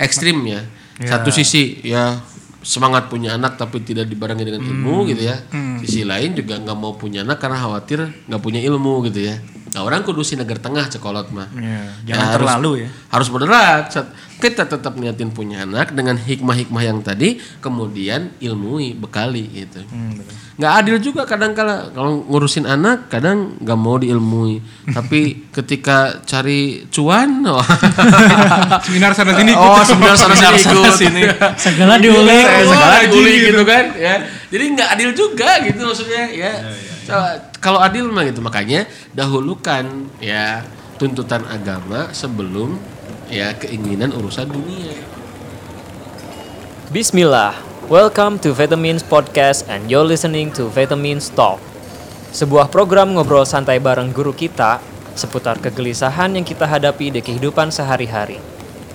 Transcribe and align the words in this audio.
ekstrim 0.00 0.44
ya. 0.46 0.60
Satu 0.96 1.28
sisi 1.28 1.84
ya 1.84 2.20
semangat 2.66 3.06
punya 3.12 3.36
anak 3.36 3.60
tapi 3.60 3.84
tidak 3.84 4.10
dibarengi 4.10 4.42
dengan 4.42 4.64
ilmu 4.64 5.06
gitu 5.12 5.28
ya. 5.28 5.36
Sisi 5.84 6.02
lain 6.02 6.34
juga 6.34 6.56
nggak 6.58 6.78
mau 6.78 6.96
punya 6.96 7.22
anak 7.22 7.38
karena 7.38 7.60
khawatir 7.60 8.10
nggak 8.26 8.42
punya 8.42 8.60
ilmu 8.64 9.04
gitu 9.08 9.28
ya. 9.28 9.36
Nah 9.76 9.84
orang 9.84 10.00
kudu 10.00 10.24
si 10.24 10.40
negara 10.40 10.56
tengah 10.56 10.88
cekolot 10.88 11.28
mah. 11.36 11.52
Iya, 11.52 11.68
Ya, 12.08 12.16
jangan 12.16 12.24
harus- 12.24 12.36
terlalu 12.40 12.70
ya. 12.80 12.88
Harus 13.12 13.28
moderat. 13.28 13.92
Kita 14.36 14.64
tetap 14.64 14.96
niatin 14.96 15.28
punya 15.28 15.68
anak 15.68 15.92
dengan 15.92 16.16
hikmah-hikmah 16.16 16.80
yang 16.80 17.00
tadi, 17.00 17.36
kemudian 17.60 18.32
ilmui, 18.36 18.96
bekali 18.96 19.44
gitu. 19.48 19.84
Hmm, 19.84 20.16
betul. 20.16 20.32
Nggak 20.56 20.72
adil 20.72 20.96
juga 21.04 21.22
kadang 21.24 21.52
kala 21.52 21.92
kalau 21.92 22.24
ngurusin 22.24 22.64
anak 22.64 23.12
kadang 23.12 23.60
nggak 23.60 23.76
mau 23.76 24.00
diilmui. 24.00 24.64
Tapi 24.96 25.44
ketika 25.52 26.24
cari 26.24 26.88
cuan, 26.88 27.44
wah. 27.44 27.60
Seminar 28.88 29.12
sana 29.12 29.36
sini. 29.36 29.52
oh 29.52 29.84
sebenarnya 29.84 30.16
sana 30.16 30.34
sini 30.34 30.56
ikut. 30.56 30.96
sini. 30.96 31.20
Segala 31.68 32.00
diulik. 32.00 32.44
Oh, 32.48 32.72
segala 32.72 33.04
diulik 33.04 33.34
gitu. 33.36 33.48
gitu 33.52 33.62
kan 33.68 33.84
ya. 33.92 34.24
Jadi 34.48 34.64
nggak 34.72 34.88
adil 34.96 35.10
juga 35.12 35.60
gitu 35.60 35.80
maksudnya 35.84 36.24
ya. 36.32 36.52
Coba, 36.64 36.95
Kalau 37.62 37.78
adil 37.78 38.10
mah 38.10 38.26
gitu 38.26 38.42
makanya 38.42 38.90
dahulukan 39.14 40.10
ya 40.18 40.66
tuntutan 40.98 41.46
agama 41.46 42.10
sebelum 42.10 42.82
ya 43.30 43.54
keinginan 43.54 44.10
urusan 44.10 44.50
dunia. 44.50 44.96
Bismillah, 46.90 47.54
welcome 47.86 48.38
to 48.42 48.50
Vitamins 48.50 49.06
Podcast 49.06 49.66
and 49.70 49.86
you're 49.86 50.06
listening 50.06 50.50
to 50.54 50.66
Vitamins 50.70 51.30
Talk. 51.30 51.62
Sebuah 52.34 52.74
program 52.74 53.14
ngobrol 53.14 53.46
santai 53.46 53.78
bareng 53.78 54.10
guru 54.10 54.34
kita 54.34 54.82
seputar 55.14 55.62
kegelisahan 55.62 56.34
yang 56.34 56.44
kita 56.44 56.66
hadapi 56.66 57.14
di 57.14 57.20
kehidupan 57.22 57.70
sehari-hari. 57.70 58.42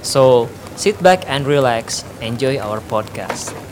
So, 0.04 0.52
sit 0.76 1.00
back 1.00 1.26
and 1.32 1.48
relax, 1.48 2.04
enjoy 2.20 2.60
our 2.60 2.84
podcast. 2.86 3.71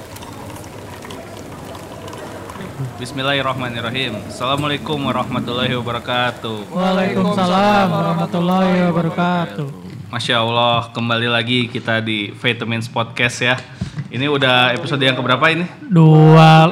Bismillahirrahmanirrahim. 2.79 4.23
Assalamualaikum 4.31 4.95
warahmatullahi 5.03 5.75
wabarakatuh. 5.75 6.71
Waalaikumsalam 6.71 7.91
warahmatullahi 7.91 8.87
wabarakatuh. 8.87 9.67
Masya 10.07 10.39
Allah, 10.39 10.87
kembali 10.95 11.27
lagi 11.27 11.67
kita 11.67 11.99
di 11.99 12.31
Vitamins 12.31 12.87
Podcast 12.87 13.43
ya. 13.43 13.59
Ini 14.07 14.31
udah 14.31 14.71
episode 14.79 15.03
yang 15.03 15.19
keberapa 15.19 15.43
ini? 15.51 15.67
Dua 15.91 16.71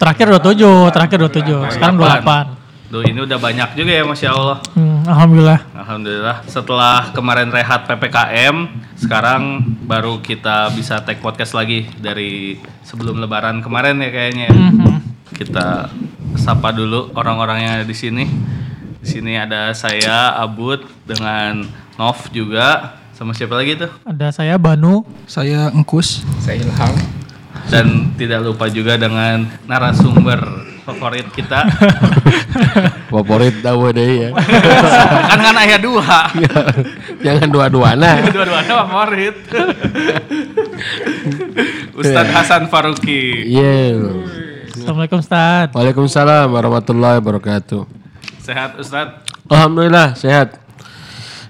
terakhir 0.00 0.32
27, 0.32 0.96
terakhir 0.96 1.18
27. 1.20 1.76
Sekarang 1.76 2.00
28. 2.00 2.88
Duh, 2.88 3.04
ini 3.04 3.20
udah 3.20 3.36
banyak 3.36 3.76
juga 3.76 3.92
ya, 4.00 4.04
Masya 4.08 4.28
Allah. 4.32 4.58
Hmm, 4.72 5.04
alhamdulillah. 5.04 5.60
Alhamdulillah. 5.76 6.36
Setelah 6.48 7.12
kemarin 7.12 7.52
rehat 7.52 7.84
PPKM, 7.84 8.64
sekarang 8.96 9.60
baru 9.84 10.24
kita 10.24 10.72
bisa 10.72 11.04
take 11.04 11.20
podcast 11.20 11.52
lagi 11.52 11.84
dari 12.00 12.56
sebelum 12.80 13.20
Lebaran 13.20 13.60
kemarin 13.60 14.00
ya 14.00 14.08
kayaknya. 14.08 14.48
ya. 14.48 14.56
Mhm. 14.56 14.87
Kita 15.32 15.92
sapa 16.36 16.72
dulu 16.72 17.12
orang-orang 17.16 17.58
yang 17.64 17.72
ada 17.80 17.86
di 17.86 17.96
sini. 17.96 18.24
Di 18.98 19.06
sini 19.06 19.38
ada 19.38 19.70
saya 19.72 20.34
Abud 20.36 20.82
dengan 21.06 21.64
Nov 21.98 22.30
juga 22.30 22.98
sama 23.18 23.34
siapa 23.34 23.58
lagi 23.58 23.74
tuh? 23.74 23.90
Ada 24.06 24.30
saya 24.30 24.54
Banu. 24.54 25.02
Saya 25.26 25.74
Engkus. 25.74 26.22
Saya 26.38 26.62
Ilham. 26.62 26.94
Dan 27.68 28.14
tidak 28.14 28.46
lupa 28.46 28.70
juga 28.70 28.94
dengan 28.94 29.44
narasumber 29.66 30.68
favorit 30.88 31.28
kita. 31.36 31.68
Favorit 33.12 33.60
tahu 33.60 33.92
deh 33.92 34.28
ya. 34.28 34.30
kan 35.32 35.38
kan 35.40 35.56
ayah 35.64 35.80
dua. 35.80 36.32
Jangan 37.24 37.48
dua-duana. 37.48 38.24
Dua-duanya 38.28 38.74
favorit. 38.84 39.36
Ustadz 41.92 42.32
Hasan 42.32 42.72
Faruqi. 42.72 43.52
Iya. 43.52 44.00
Assalamualaikum 44.78 45.18
Ustaz. 45.18 45.74
Waalaikumsalam 45.74 46.46
warahmatullahi 46.54 47.18
wabarakatuh. 47.18 47.82
Sehat 48.38 48.78
Ustadz? 48.78 49.26
Alhamdulillah 49.50 50.14
sehat. 50.14 50.54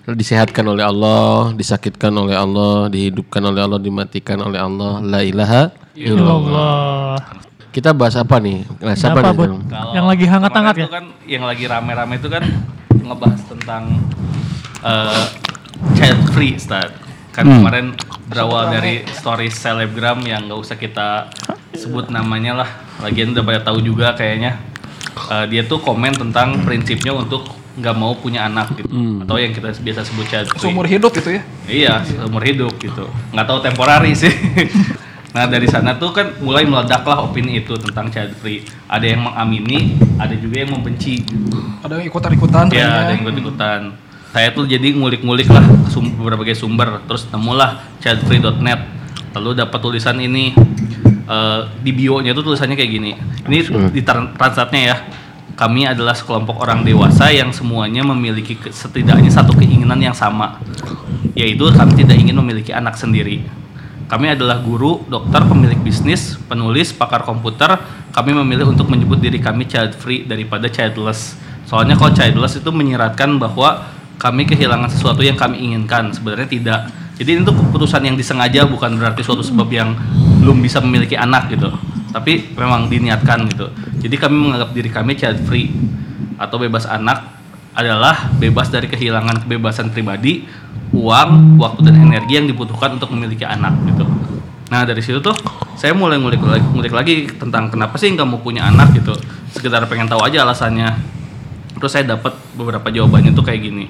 Disehatkan 0.09 0.65
oleh 0.65 0.81
Allah, 0.81 1.53
disakitkan 1.53 2.09
oleh 2.17 2.33
Allah, 2.33 2.89
dihidupkan 2.89 3.45
oleh 3.45 3.61
Allah, 3.61 3.77
dimatikan 3.77 4.41
oleh 4.41 4.57
Allah. 4.57 5.05
La 5.05 5.21
ilaha 5.21 5.69
illallah. 5.93 6.41
Allah. 6.41 7.17
Kita 7.69 7.93
bahas 7.93 8.17
apa 8.17 8.41
nih? 8.41 8.65
Nah, 8.81 8.97
siapa 8.97 9.21
Apa 9.21 9.37
nih? 9.37 9.61
Yang 9.93 10.07
lagi 10.09 10.25
hangat-hangat 10.25 10.75
ya? 10.81 10.87
kan 10.89 11.05
yang 11.29 11.45
lagi 11.45 11.65
rame-rame 11.69 12.17
itu 12.17 12.29
kan 12.33 12.45
ngebahas 12.97 13.43
tentang 13.45 13.83
eh, 14.81 15.25
child 16.01 16.21
free 16.33 16.57
Ustadz. 16.57 17.08
Kan 17.39 17.47
Hmm. 17.47 17.63
kemarin 17.63 17.87
berawal 18.27 18.67
dari 18.69 19.07
story 19.15 19.47
selebgram 19.47 20.19
yang 20.27 20.51
nggak 20.51 20.59
usah 20.59 20.75
kita 20.75 21.31
sebut 21.71 22.11
namanya 22.11 22.67
lah. 22.67 22.71
Lagian 22.99 23.31
udah 23.31 23.47
pada 23.47 23.61
tahu 23.63 23.79
juga 23.79 24.11
kayaknya. 24.19 24.59
Eh, 25.31 25.47
dia 25.47 25.63
tuh 25.63 25.79
komen 25.79 26.19
tentang 26.19 26.67
prinsipnya 26.67 27.15
untuk 27.15 27.47
nggak 27.79 27.95
mau 27.95 28.11
punya 28.19 28.51
anak 28.51 28.75
gitu 28.75 28.91
atau 29.23 29.39
yang 29.39 29.55
kita 29.55 29.71
biasa 29.71 30.03
sebut 30.03 30.27
child 30.27 30.51
free. 30.51 30.67
Seumur 30.67 30.83
hidup 30.83 31.15
gitu 31.15 31.31
ya. 31.31 31.43
Iya, 31.71 32.03
seumur 32.03 32.43
hidup 32.43 32.75
gitu. 32.83 33.07
Nggak 33.31 33.47
tahu 33.47 33.59
temporari 33.63 34.19
sih. 34.19 34.35
nah 35.37 35.47
dari 35.47 35.71
sana 35.71 35.95
tuh 35.95 36.11
kan 36.11 36.35
mulai 36.43 36.67
meledaklah 36.67 37.23
opini 37.23 37.63
itu 37.63 37.79
tentang 37.79 38.11
child 38.11 38.35
free. 38.43 38.67
Ada 38.91 39.15
yang 39.15 39.31
mengamini, 39.31 39.95
ada 40.19 40.35
juga 40.35 40.67
yang 40.67 40.75
membenci. 40.75 41.23
Ada 41.87 42.03
yang 42.03 42.11
ikutan-ikutan. 42.11 42.67
Ya, 42.67 42.75
kayaknya. 42.75 42.99
ada 42.99 43.11
yang 43.15 43.23
ikut-ikutan. 43.23 43.81
Saya 44.29 44.53
tuh 44.53 44.69
jadi 44.69 44.93
ngulik-ngulik 44.93 45.49
lah 45.49 45.65
sum- 45.89 46.21
berbagai 46.21 46.53
sumber, 46.53 47.01
terus 47.09 47.25
temulah 47.33 47.81
childfree.net. 48.05 48.81
Lalu 49.33 49.57
dapat 49.57 49.79
tulisan 49.81 50.21
ini 50.21 50.53
eh, 51.29 51.61
di 51.81 51.91
bio-nya 51.97 52.37
tuh 52.37 52.53
tulisannya 52.53 52.77
kayak 52.77 52.93
gini. 52.93 53.13
Ini 53.49 53.57
di 53.93 54.03
tran- 54.05 54.37
translatnya 54.37 54.83
ya. 54.85 54.97
Kami 55.59 55.91
adalah 55.91 56.15
sekelompok 56.15 56.63
orang 56.63 56.87
dewasa 56.87 57.35
yang 57.35 57.51
semuanya 57.51 58.07
memiliki 58.07 58.55
setidaknya 58.71 59.27
satu 59.27 59.59
keinginan 59.59 59.99
yang 59.99 60.15
sama, 60.15 60.63
yaitu 61.35 61.67
kami 61.75 61.99
tidak 61.99 62.15
ingin 62.15 62.39
memiliki 62.39 62.71
anak 62.71 62.95
sendiri. 62.95 63.43
Kami 64.07 64.39
adalah 64.39 64.63
guru, 64.63 65.03
dokter, 65.11 65.43
pemilik 65.45 65.77
bisnis, 65.83 66.39
penulis, 66.47 66.95
pakar 66.95 67.27
komputer. 67.27 67.75
Kami 68.15 68.33
memilih 68.39 68.71
untuk 68.71 68.87
menyebut 68.87 69.19
diri 69.19 69.43
kami 69.43 69.67
child 69.67 69.99
free 69.99 70.25
daripada 70.25 70.71
childless. 70.71 71.35
Soalnya 71.67 71.99
kalau 71.99 72.15
childless 72.15 72.57
itu 72.63 72.71
menyiratkan 72.71 73.37
bahwa 73.37 73.98
kami 74.19 74.45
kehilangan 74.45 74.91
sesuatu 74.91 75.23
yang 75.23 75.39
kami 75.39 75.63
inginkan. 75.63 76.11
Sebenarnya 76.11 76.51
tidak. 76.51 76.81
Jadi 77.19 77.39
ini 77.39 77.41
tuh 77.43 77.55
keputusan 77.55 78.03
yang 78.03 78.15
disengaja 78.19 78.67
bukan 78.67 78.99
berarti 78.99 79.23
suatu 79.23 79.43
sebab 79.43 79.67
yang 79.71 79.95
belum 80.43 80.59
bisa 80.63 80.83
memiliki 80.83 81.15
anak 81.15 81.51
gitu. 81.55 81.71
Tapi 82.11 82.55
memang 82.59 82.91
diniatkan 82.91 83.47
gitu. 83.51 83.71
Jadi 84.03 84.15
kami 84.19 84.37
menganggap 84.39 84.71
diri 84.75 84.91
kami 84.91 85.15
child 85.19 85.43
free 85.47 85.71
atau 86.39 86.59
bebas 86.59 86.87
anak 86.87 87.39
adalah 87.79 88.31
bebas 88.39 88.71
dari 88.75 88.91
kehilangan 88.91 89.47
kebebasan 89.47 89.95
pribadi, 89.95 90.47
uang, 90.91 91.59
waktu 91.63 91.87
dan 91.87 92.11
energi 92.11 92.39
yang 92.39 92.47
dibutuhkan 92.51 92.99
untuk 92.99 93.15
memiliki 93.15 93.47
anak 93.47 93.75
gitu. 93.87 94.03
Nah 94.69 94.83
dari 94.83 94.99
situ 94.99 95.23
tuh 95.23 95.35
saya 95.79 95.95
mulai 95.95 96.19
ngulik 96.19 96.43
lagi, 96.43 96.67
ngulik 96.75 96.95
lagi 96.95 97.15
tentang 97.39 97.71
kenapa 97.71 97.95
sih 97.95 98.11
nggak 98.11 98.27
mau 98.27 98.43
punya 98.43 98.67
anak 98.67 98.99
gitu. 98.99 99.15
Sekedar 99.55 99.87
pengen 99.87 100.11
tahu 100.11 100.23
aja 100.27 100.43
alasannya. 100.43 100.91
Terus 101.79 101.91
saya 101.95 102.05
dapat 102.19 102.35
beberapa 102.59 102.91
jawabannya 102.91 103.31
tuh 103.31 103.47
kayak 103.47 103.63
gini. 103.63 103.87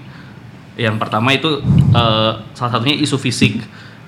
Yang 0.78 0.96
pertama 1.02 1.34
itu 1.34 1.58
eh, 1.90 2.32
salah 2.54 2.70
satunya 2.70 2.94
isu 2.94 3.18
fisik. 3.18 3.58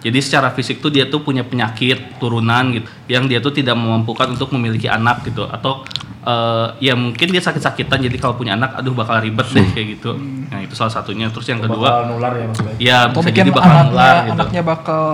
Jadi 0.01 0.17
secara 0.25 0.49
fisik 0.55 0.81
tuh 0.81 0.89
dia 0.89 1.05
tuh 1.11 1.21
punya 1.21 1.45
penyakit 1.45 2.17
turunan 2.17 2.73
gitu, 2.73 2.89
yang 3.05 3.29
dia 3.29 3.37
tuh 3.37 3.53
tidak 3.53 3.77
memampukan 3.77 4.33
untuk 4.33 4.49
memiliki 4.57 4.89
anak 4.89 5.29
gitu, 5.29 5.45
atau 5.45 5.85
eh, 6.25 6.67
ya 6.81 6.97
mungkin 6.97 7.29
dia 7.29 7.43
sakit-sakitan 7.45 8.01
jadi 8.09 8.17
kalau 8.17 8.33
punya 8.33 8.57
anak, 8.57 8.81
aduh 8.81 8.97
bakal 8.97 9.21
ribet 9.21 9.45
deh 9.53 9.67
kayak 9.77 10.01
gitu. 10.01 10.17
Nah 10.49 10.65
itu 10.65 10.73
salah 10.73 10.95
satunya. 10.95 11.29
Terus 11.29 11.53
yang 11.53 11.61
kedua, 11.61 12.09
nular 12.09 12.33
ya 12.33 12.49
maksudnya. 12.49 12.75
ya 12.81 12.99
Atau 13.13 13.21
bisa 13.21 13.29
mungkin 13.29 13.41
jadi 13.45 13.51
bakal 13.53 13.73
anaknya, 13.77 13.91
nular 13.93 14.17
gitu. 14.17 14.33
anaknya 14.33 14.63
bakal 14.65 15.05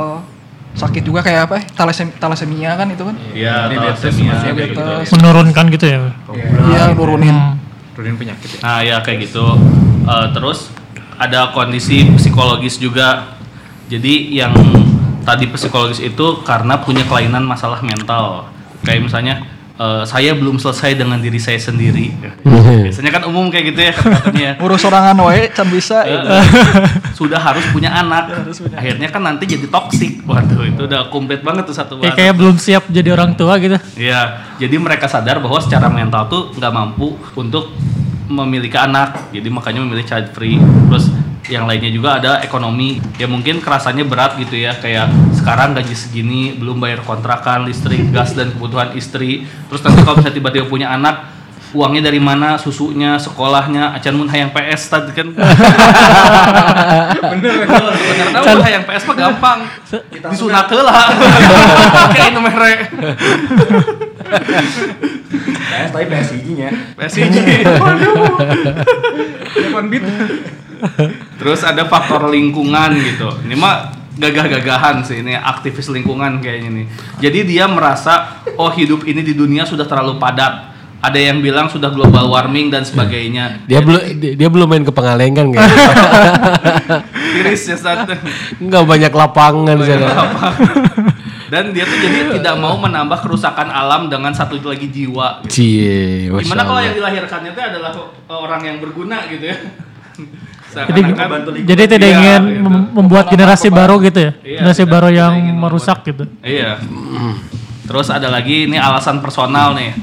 sakit 0.77 1.03
juga 1.03 1.21
kayak 1.25 1.41
apa? 1.51 1.55
ya? 1.59 1.63
Talasem 1.73 2.07
talasemia 2.21 2.71
kan 2.77 2.87
itu 2.93 3.03
kan? 3.03 3.17
Iya, 3.33 3.55
diabetes. 3.73 4.13
kayak 4.23 4.55
gitu. 4.71 4.83
Menurunkan 5.19 5.65
gitu 5.73 5.87
ya. 5.89 5.99
Iya, 6.71 6.83
nurunin. 6.95 7.59
Turunin 7.97 8.15
penyakit 8.21 8.49
ya. 8.55 8.59
Nah 8.63 8.79
ya 8.85 8.97
kayak 9.03 9.25
gitu. 9.25 9.57
Eh, 10.07 10.27
terus 10.31 10.76
ada 11.17 11.53
kondisi 11.53 12.07
psikologis 12.17 12.77
juga. 12.77 13.37
Jadi 13.87 14.35
yang 14.35 14.53
tadi 15.23 15.47
psikologis 15.51 16.03
itu 16.03 16.43
karena 16.43 16.79
punya 16.83 17.07
kelainan 17.07 17.47
masalah 17.47 17.79
mental. 17.83 18.51
Kayak 18.83 19.07
misalnya 19.07 19.35
eh, 19.79 20.03
saya 20.07 20.35
belum 20.35 20.59
selesai 20.59 20.99
dengan 20.99 21.19
diri 21.23 21.39
saya 21.39 21.59
sendiri. 21.59 22.11
Biasanya 22.87 23.11
kan 23.11 23.23
umum 23.27 23.51
kayak 23.51 23.65
gitu 23.75 23.81
ya 23.83 23.93
katanya. 23.95 24.51
Ngurus 24.63 24.83
sorangan 24.83 25.19
wae 25.27 25.51
can 25.51 25.67
bisa. 25.71 26.03
Eh, 26.07 26.15
gitu. 26.15 26.29
sudah 27.25 27.39
harus 27.41 27.63
punya 27.71 27.91
anak. 27.95 28.47
Akhirnya 28.75 29.09
kan 29.11 29.23
nanti 29.23 29.47
jadi 29.47 29.67
toksik. 29.71 30.27
Waduh, 30.27 30.67
itu 30.67 30.83
udah 30.87 31.11
komplit 31.11 31.43
banget 31.43 31.67
tuh 31.67 31.75
satu 31.75 31.99
Kayak, 31.99 32.15
bahasan. 32.15 32.19
kayak 32.19 32.35
belum 32.39 32.57
siap 32.59 32.85
jadi 32.91 33.09
orang 33.15 33.35
tua 33.39 33.55
gitu. 33.63 33.79
Iya, 33.97 34.51
jadi 34.59 34.77
mereka 34.79 35.07
sadar 35.07 35.39
bahwa 35.39 35.59
secara 35.63 35.87
mental 35.87 36.27
tuh 36.27 36.43
nggak 36.55 36.73
mampu 36.75 37.15
untuk 37.39 37.71
memiliki 38.27 38.75
anak, 38.75 39.31
jadi 39.31 39.49
makanya 39.51 39.81
memilih 39.87 40.05
child 40.07 40.35
free. 40.35 40.59
Terus 40.61 41.11
yang 41.47 41.71
lainnya 41.71 41.95
juga 41.95 42.19
ada 42.19 42.43
ekonomi. 42.43 42.99
Ya 43.23 43.31
mungkin 43.31 43.63
kerasanya 43.63 44.03
berat 44.03 44.35
gitu 44.39 44.59
ya 44.59 44.75
kayak 44.75 45.11
sekarang 45.39 45.79
gaji 45.79 45.95
segini 45.95 46.59
belum 46.59 46.83
bayar 46.83 47.07
kontrakan 47.07 47.71
listrik 47.71 48.11
gas 48.11 48.35
dan 48.35 48.51
kebutuhan 48.51 48.93
istri. 48.99 49.47
Terus 49.71 49.81
nanti 49.87 50.03
kalau 50.03 50.19
misalnya 50.19 50.37
tiba-tiba 50.37 50.67
punya 50.67 50.91
anak 50.91 51.39
uangnya 51.77 52.09
dari 52.09 52.23
mana 52.23 52.57
susunya 52.57 53.19
sekolahnya 53.21 53.93
acan 53.99 54.15
mun 54.17 54.31
hayang 54.33 54.51
PS 54.51 54.83
tadi 54.91 55.13
kan? 55.13 55.29
Bener 57.37 57.53
sebenarnya 57.63 58.55
mun 58.55 58.63
hayang 58.65 58.85
PS 58.89 59.03
mah 59.07 59.17
gampang. 59.19 59.59
Disunat 60.11 60.67
lah 60.73 61.15
kayak 62.11 62.35
nu 62.35 62.41
mere 62.43 62.91
PS 65.67 65.91
tapi. 65.93 66.69
PSG 66.99 67.19
Telepon 69.55 69.85
beat. 69.91 70.05
Terus 71.41 71.61
ada 71.65 71.89
faktor 71.89 72.29
lingkungan 72.29 72.97
gitu. 73.01 73.29
Ini 73.49 73.57
mah 73.57 73.93
gagah-gagahan 74.17 75.05
sih 75.05 75.21
ini 75.21 75.37
aktivis 75.37 75.93
lingkungan 75.93 76.41
kayaknya 76.41 76.71
nih. 76.73 76.87
Jadi 77.21 77.39
dia 77.45 77.69
merasa 77.69 78.45
oh 78.57 78.73
hidup 78.73 79.05
ini 79.05 79.21
di 79.21 79.37
dunia 79.37 79.69
sudah 79.69 79.85
terlalu 79.85 80.17
padat. 80.17 80.77
Ada 80.97 81.21
yang 81.21 81.45
bilang 81.45 81.69
sudah 81.69 81.93
global 81.93 82.33
warming 82.33 82.73
dan 82.73 82.83
sebagainya. 82.83 83.61
Dia 83.69 83.85
belum 83.85 84.01
dia, 84.17 84.33
dia 84.33 84.49
belum 84.49 84.65
main 84.67 84.83
ke 84.83 84.91
Pengalengan 84.91 85.53
kayaknya. 85.53 85.85
Tiris 87.37 87.69
ya 87.69 87.77
Sat. 87.77 88.09
Enggak 88.57 88.83
banyak 88.89 89.13
lapangan 89.13 89.77
sana. 89.85 90.09
Dan 91.57 91.73
dia 91.73 91.89
tuh 91.89 91.97
jadi 91.97 92.37
tidak 92.37 92.55
mau 92.61 92.77
menambah 92.77 93.17
kerusakan 93.19 93.73
alam 93.73 94.13
dengan 94.13 94.29
satu 94.31 94.61
lagi 94.61 94.93
jiwa. 94.93 95.41
Cie, 95.49 96.29
Masya 96.29 96.45
Gimana 96.45 96.63
kalau 96.63 96.81
yang 96.85 96.93
dilahirkannya 96.93 97.51
itu 97.51 97.63
adalah 97.65 97.97
orang 98.29 98.61
yang 98.61 98.77
berguna 98.77 99.25
gitu 99.27 99.49
ya? 99.49 99.57
Jadi, 100.77 101.01
jadi 101.65 101.83
tidak 101.89 102.05
Iya, 102.05 102.17
ingin 102.21 102.43
gitu. 102.53 102.69
mem- 102.69 102.89
membuat 102.93 103.33
generasi 103.33 103.73
baru 103.73 103.97
gitu 103.97 104.21
ya. 104.21 104.37
Iya, 104.45 104.61
generasi 104.61 104.85
tidak- 104.85 104.93
baru 104.93 105.09
yang 105.09 105.33
membuat- 105.33 105.61
merusak 105.65 105.99
gitu. 106.05 106.25
Iya. 106.45 106.77
Terus 107.83 108.13
ada 108.13 108.29
lagi 108.29 108.69
ini 108.69 108.77
alasan 108.77 109.25
personal 109.25 109.73
nih. 109.73 109.97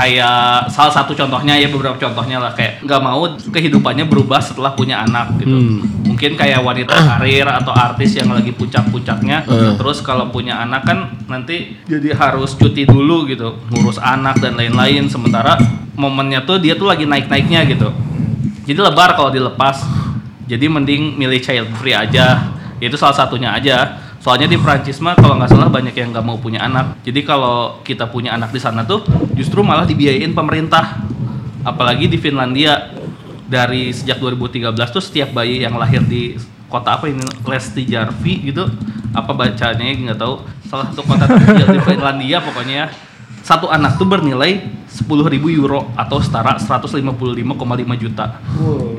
Kayak 0.00 0.72
salah 0.72 0.88
satu 0.88 1.12
contohnya 1.12 1.60
ya 1.60 1.68
beberapa 1.68 1.92
contohnya 2.00 2.40
lah 2.40 2.56
kayak 2.56 2.80
nggak 2.80 3.00
mau 3.04 3.20
kehidupannya 3.36 4.08
berubah 4.08 4.40
setelah 4.40 4.72
punya 4.72 5.04
anak 5.04 5.36
gitu. 5.36 5.52
Mungkin 6.08 6.40
kayak 6.40 6.64
wanita 6.64 6.96
karir 7.20 7.44
atau 7.44 7.68
artis 7.76 8.16
yang 8.16 8.32
lagi 8.32 8.48
puncak-puncaknya. 8.56 9.44
Terus 9.76 10.00
kalau 10.00 10.32
punya 10.32 10.56
anak 10.56 10.88
kan 10.88 11.20
nanti 11.28 11.76
jadi 11.84 12.16
harus 12.16 12.56
cuti 12.56 12.88
dulu 12.88 13.28
gitu, 13.28 13.60
ngurus 13.68 14.00
anak 14.00 14.40
dan 14.40 14.56
lain-lain. 14.56 15.04
Sementara 15.12 15.60
momennya 15.92 16.48
tuh 16.48 16.56
dia 16.56 16.72
tuh 16.80 16.88
lagi 16.88 17.04
naik-naiknya 17.04 17.68
gitu. 17.68 17.92
Jadi 18.64 18.80
lebar 18.80 19.12
kalau 19.12 19.28
dilepas. 19.28 19.84
Jadi 20.48 20.64
mending 20.64 21.20
milih 21.20 21.44
child 21.44 21.68
free 21.76 21.92
aja. 21.92 22.48
Itu 22.80 22.96
salah 22.96 23.12
satunya 23.12 23.52
aja. 23.52 24.00
Soalnya 24.20 24.52
di 24.52 24.60
Prancis 24.60 25.00
mah 25.00 25.16
kalau 25.16 25.40
nggak 25.40 25.48
salah 25.48 25.72
banyak 25.72 25.96
yang 25.96 26.12
nggak 26.12 26.24
mau 26.24 26.36
punya 26.36 26.60
anak. 26.60 27.00
Jadi 27.00 27.24
kalau 27.24 27.80
kita 27.80 28.04
punya 28.12 28.36
anak 28.36 28.52
di 28.52 28.60
sana 28.60 28.84
tuh 28.84 29.00
justru 29.32 29.64
malah 29.64 29.88
dibiayain 29.88 30.36
pemerintah. 30.36 31.00
Apalagi 31.64 32.08
di 32.08 32.20
Finlandia 32.20 32.92
dari 33.48 33.90
sejak 33.90 34.20
2013 34.20 34.76
tuh 34.92 35.02
setiap 35.02 35.32
bayi 35.32 35.64
yang 35.64 35.74
lahir 35.80 36.04
di 36.04 36.36
kota 36.70 37.00
apa 37.00 37.10
ini 37.10 37.26
Lesti 37.44 37.82
Jarvi 37.82 38.46
gitu 38.46 38.70
apa 39.10 39.34
bacanya 39.34 39.82
nggak 39.82 40.18
tahu 40.22 40.46
salah 40.70 40.86
satu 40.94 41.02
kota 41.02 41.26
terkecil 41.26 41.66
di 41.74 41.80
Finlandia 41.82 42.38
pokoknya 42.38 42.86
ya 42.86 43.09
satu 43.40 43.72
anak 43.72 43.96
tuh 43.96 44.04
bernilai 44.06 44.60
10.000 44.90 45.06
euro 45.56 45.88
atau 45.96 46.18
setara 46.20 46.58
155,5 46.58 47.00
juta. 47.96 48.38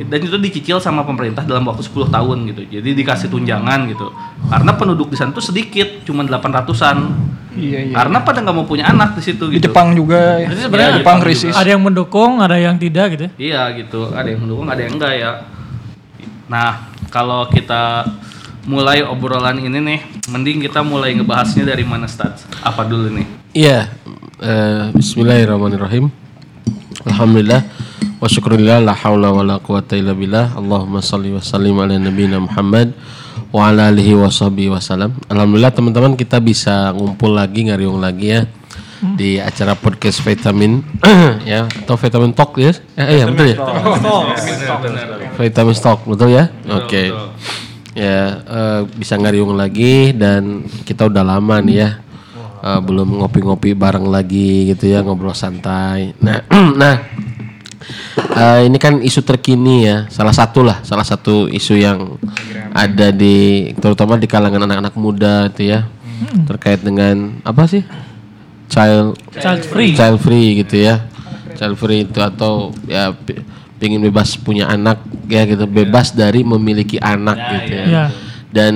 Dan 0.01 0.19
itu 0.23 0.37
dicicil 0.39 0.81
sama 0.81 1.05
pemerintah 1.05 1.45
dalam 1.45 1.67
waktu 1.67 1.83
10 1.85 2.09
tahun 2.09 2.37
gitu. 2.49 2.61
Jadi 2.79 2.89
dikasih 2.97 3.27
tunjangan 3.29 3.91
gitu. 3.91 4.09
Karena 4.49 4.71
penduduk 4.75 5.11
di 5.13 5.17
sana 5.19 5.35
tuh 5.35 5.43
sedikit, 5.43 6.01
cuma 6.07 6.25
800-an. 6.25 6.97
Iya 7.51 7.91
iya. 7.91 7.95
Karena 7.95 8.23
pada 8.23 8.39
nggak 8.39 8.55
mau 8.55 8.63
punya 8.63 8.87
anak 8.87 9.19
di 9.19 9.21
situ 9.27 9.51
Di 9.51 9.59
gitu. 9.59 9.67
Jepang 9.67 9.91
juga. 9.91 10.39
ya. 10.39 10.47
Jadi 10.55 10.61
sebenarnya 10.63 10.91
Di 10.95 10.99
Jepang 11.03 11.19
krisis. 11.19 11.53
Ada 11.53 11.69
yang 11.75 11.83
mendukung, 11.83 12.31
ada 12.39 12.55
yang 12.55 12.75
tidak 12.79 13.05
gitu. 13.15 13.23
ya. 13.27 13.31
Iya 13.35 13.61
gitu. 13.75 14.01
Ada 14.15 14.27
yang 14.31 14.41
mendukung, 14.47 14.67
ada 14.71 14.81
yang 14.81 14.93
enggak 14.95 15.13
ya. 15.19 15.31
Nah, 16.47 16.87
kalau 17.11 17.47
kita 17.51 18.07
mulai 18.63 19.03
obrolan 19.03 19.59
ini 19.59 19.79
nih, 19.83 19.99
mending 20.31 20.63
kita 20.63 20.79
mulai 20.79 21.11
ngebahasnya 21.19 21.67
dari 21.67 21.83
mana 21.83 22.07
Stats? 22.07 22.47
Apa 22.63 22.87
dulu 22.87 23.11
nih? 23.11 23.27
Iya. 23.51 23.91
Eh, 24.41 24.89
Bismillahirrahmanirrahim. 24.97 26.09
Alhamdulillah 27.05 27.61
wa 28.21 28.27
syukurillah 28.29 28.77
la 28.81 28.93
haula 28.97 29.29
wa 29.29 29.45
la 29.45 29.55
quwata 29.61 29.93
illa 29.93 30.17
billah. 30.17 30.57
Allahumma 30.57 31.01
salli 31.01 31.29
wa 31.29 31.41
sallim 31.41 31.77
ala 31.77 31.97
nabiyina 31.97 32.41
Muhammad 32.41 32.93
wa 33.53 33.69
ala 33.69 33.93
alihi 33.93 34.17
wa 34.17 34.33
sahbihi 34.33 34.73
wasallam. 34.73 35.13
Alhamdulillah 35.29 35.73
teman-teman 35.73 36.17
kita 36.17 36.41
bisa 36.41 36.89
ngumpul 36.97 37.37
lagi 37.37 37.69
ngariung 37.69 38.01
lagi 38.01 38.33
ya 38.33 38.41
di 39.01 39.41
acara 39.41 39.73
podcast 39.73 40.21
vitamin 40.21 40.85
ya 41.49 41.65
atau 41.65 41.93
vitamin 41.97 42.33
talk 42.33 42.57
ya. 42.57 42.73
Eh, 42.97 43.21
iya 43.21 43.23
betul 43.29 43.45
ya. 43.53 43.57
Vitamin 45.37 45.75
talk 45.77 46.01
betul 46.09 46.29
ya. 46.33 46.49
Oke. 46.81 47.13
betul. 47.13 47.29
Ya 47.91 48.41
eh, 48.41 48.81
bisa 48.97 49.19
ngariung 49.21 49.53
lagi 49.53 50.17
dan 50.17 50.65
kita 50.81 51.05
udah 51.05 51.21
lama 51.21 51.61
nih 51.61 51.77
ya. 51.77 51.89
Eh, 52.61 52.77
belum 52.85 53.17
ngopi-ngopi 53.17 53.73
bareng 53.73 54.05
lagi 54.05 54.69
gitu 54.69 54.85
ya 54.85 55.01
ngobrol 55.01 55.33
santai. 55.33 56.13
Nah, 56.21 56.45
nah 56.81 57.01
eh, 58.37 58.69
ini 58.69 58.77
kan 58.77 59.01
isu 59.01 59.25
terkini 59.25 59.89
ya, 59.89 60.05
salah 60.13 60.29
satu 60.29 60.61
lah, 60.61 60.77
salah 60.85 61.01
satu 61.01 61.49
isu 61.49 61.73
yang 61.81 62.21
ada 62.69 63.09
di 63.09 63.65
terutama 63.81 64.13
di 64.13 64.29
kalangan 64.29 64.61
anak-anak 64.69 64.93
muda 64.93 65.49
itu 65.49 65.73
ya 65.73 65.89
terkait 66.45 66.85
dengan 66.85 67.41
apa 67.41 67.65
sih 67.65 67.81
child 68.69 69.17
Child 69.33 69.61
free. 69.65 69.91
child 69.97 70.17
free 70.21 70.61
gitu 70.61 70.85
ya, 70.85 71.01
child 71.57 71.75
free 71.81 72.05
itu 72.05 72.21
atau 72.21 72.69
ya 72.85 73.09
pi- 73.09 73.41
pingin 73.81 74.05
bebas 74.05 74.37
punya 74.37 74.69
anak 74.69 75.01
ya 75.25 75.49
gitu, 75.49 75.65
bebas 75.65 76.13
dari 76.13 76.45
memiliki 76.45 77.01
anak 77.01 77.41
gitu 77.57 77.73
ya. 77.73 77.85
Iya. 77.89 78.05
Dan 78.53 78.73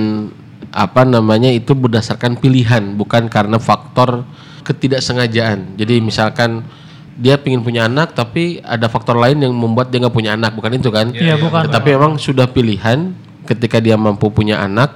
apa 0.75 1.07
namanya 1.07 1.47
itu 1.47 1.71
berdasarkan 1.71 2.35
pilihan 2.35 2.99
bukan 2.99 3.31
karena 3.31 3.55
faktor 3.55 4.27
ketidaksengajaan. 4.67 5.79
Jadi 5.79 6.03
misalkan 6.03 6.67
dia 7.15 7.39
pingin 7.39 7.63
punya 7.63 7.87
anak 7.87 8.11
tapi 8.11 8.59
ada 8.59 8.91
faktor 8.91 9.15
lain 9.15 9.39
yang 9.39 9.55
membuat 9.55 9.87
dia 9.87 10.03
nggak 10.03 10.11
punya 10.11 10.35
anak 10.35 10.51
bukan 10.51 10.75
itu 10.75 10.91
kan? 10.91 11.15
Iya, 11.15 11.39
bukan. 11.39 11.71
Tetapi 11.71 11.95
memang 11.95 12.19
sudah 12.19 12.43
pilihan 12.51 13.15
ketika 13.47 13.79
dia 13.79 13.95
mampu 13.95 14.27
punya 14.27 14.59
anak 14.59 14.91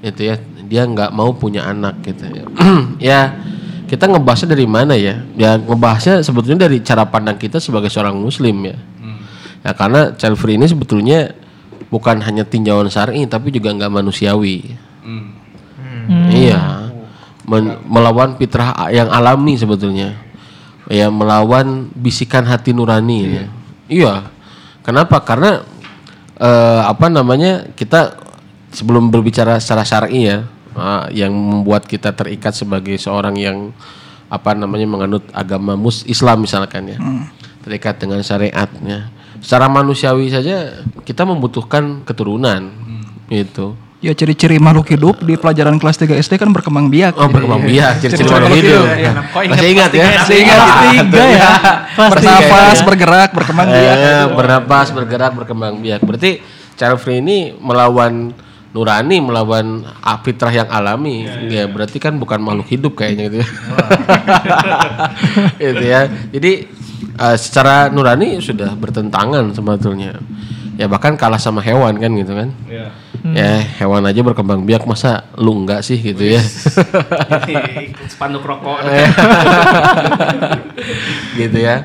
itu 0.00 0.32
ya 0.32 0.40
dia 0.64 0.88
nggak 0.88 1.12
mau 1.12 1.36
punya 1.36 1.68
anak 1.68 2.00
gitu 2.00 2.24
ya. 2.24 2.44
ya 3.12 3.20
kita 3.92 4.08
ngebahasnya 4.08 4.56
dari 4.56 4.64
mana 4.64 4.96
ya? 4.96 5.20
Ya 5.36 5.60
ngebahasnya 5.60 6.24
sebetulnya 6.24 6.64
dari 6.64 6.80
cara 6.80 7.04
pandang 7.04 7.36
kita 7.36 7.60
sebagai 7.60 7.92
seorang 7.92 8.16
muslim 8.16 8.56
ya. 8.64 8.80
Ya 9.60 9.76
karena 9.76 10.16
child 10.16 10.40
free 10.40 10.56
ini 10.56 10.64
sebetulnya 10.64 11.36
bukan 11.92 12.24
hanya 12.24 12.48
tinjauan 12.48 12.88
syar'i 12.88 13.28
tapi 13.28 13.52
juga 13.52 13.76
nggak 13.76 13.92
manusiawi. 14.00 14.88
Hmm. 15.80 16.30
Iya. 16.30 16.62
Men- 17.48 17.82
melawan 17.88 18.38
fitrah 18.38 18.74
yang 18.94 19.10
alami 19.10 19.58
sebetulnya. 19.58 20.14
Ya 20.90 21.06
melawan 21.10 21.90
bisikan 21.94 22.46
hati 22.46 22.74
nurani 22.74 23.18
ya. 23.26 23.44
Iya. 23.90 24.14
Kenapa? 24.86 25.22
Karena 25.22 25.62
eh, 26.38 26.82
apa 26.86 27.06
namanya? 27.10 27.66
Kita 27.74 28.16
sebelum 28.70 29.10
berbicara 29.10 29.58
secara 29.58 29.82
syar'i 29.82 30.30
ya, 30.30 30.46
ah, 30.78 31.10
yang 31.10 31.34
membuat 31.34 31.86
kita 31.86 32.14
terikat 32.14 32.54
sebagai 32.54 32.94
seorang 32.98 33.34
yang 33.34 33.74
apa 34.30 34.54
namanya 34.54 34.86
menganut 34.86 35.26
agama 35.34 35.74
mus 35.74 36.06
Islam 36.06 36.46
misalkan 36.46 36.86
ya. 36.86 36.98
Terikat 37.66 37.98
dengan 37.98 38.22
syariatnya. 38.22 39.10
Secara 39.42 39.66
manusiawi 39.66 40.30
saja 40.30 40.84
kita 41.02 41.26
membutuhkan 41.26 42.06
keturunan. 42.06 42.70
Itu. 43.30 43.74
Ya 44.00 44.16
ciri-ciri 44.16 44.56
makhluk 44.56 44.96
hidup 44.96 45.20
di 45.20 45.36
pelajaran 45.36 45.76
kelas 45.76 46.00
3 46.00 46.16
SD 46.24 46.40
kan 46.40 46.48
berkembang 46.48 46.88
biak. 46.88 47.20
Oh 47.20 47.28
berkembang 47.28 47.68
ya. 47.68 47.92
biak, 47.92 47.92
ciri-ciri 48.00 48.32
makhluk 48.32 48.56
hidup. 48.56 48.84
ya. 48.96 49.12
Masih 49.28 49.68
ingat 49.76 49.90
ya? 49.92 50.04
Masih 50.24 50.36
ingat 50.40 50.60
Tiga 50.88 51.24
ya. 51.28 51.48
Bernapas, 52.08 52.78
ya. 52.80 52.84
bergerak, 52.88 53.30
berkembang 53.36 53.68
biak. 53.68 53.96
Eh, 54.00 54.24
bernapas, 54.32 54.86
bergerak, 54.96 55.32
berkembang 55.36 55.74
biak. 55.84 56.00
Berarti 56.00 56.40
child 56.80 56.96
free 56.96 57.20
ini 57.20 57.52
melawan 57.60 58.32
nurani, 58.72 59.20
melawan 59.20 59.84
ah, 60.00 60.16
fitrah 60.24 60.48
yang 60.48 60.72
alami. 60.72 61.28
Ya, 61.52 61.68
berarti 61.68 62.00
kan 62.00 62.16
bukan 62.16 62.40
makhluk 62.40 62.72
hidup 62.72 62.96
kayaknya 62.96 63.28
gitu 63.28 63.36
ya. 63.44 63.48
gitu 65.60 65.84
ya. 65.84 66.00
Jadi 66.32 66.52
eh, 67.20 67.36
secara 67.36 67.92
nurani 67.92 68.40
sudah 68.40 68.72
bertentangan 68.80 69.52
sebetulnya. 69.52 70.16
Ya 70.80 70.88
bahkan 70.88 71.12
kalah 71.12 71.36
sama 71.36 71.60
hewan 71.60 72.00
kan 72.00 72.08
gitu 72.16 72.32
kan. 72.32 72.48
Iya. 72.64 72.88
Ya 73.36 73.60
hewan 73.84 74.00
aja 74.08 74.24
berkembang 74.24 74.64
biak 74.64 74.88
masa 74.88 75.28
lu 75.36 75.52
enggak 75.52 75.84
sih 75.84 76.00
gitu 76.00 76.24
ya. 76.24 76.40
Spanduk 78.08 78.40
rokok. 78.40 78.80
gitu 81.40 81.58
ya. 81.60 81.84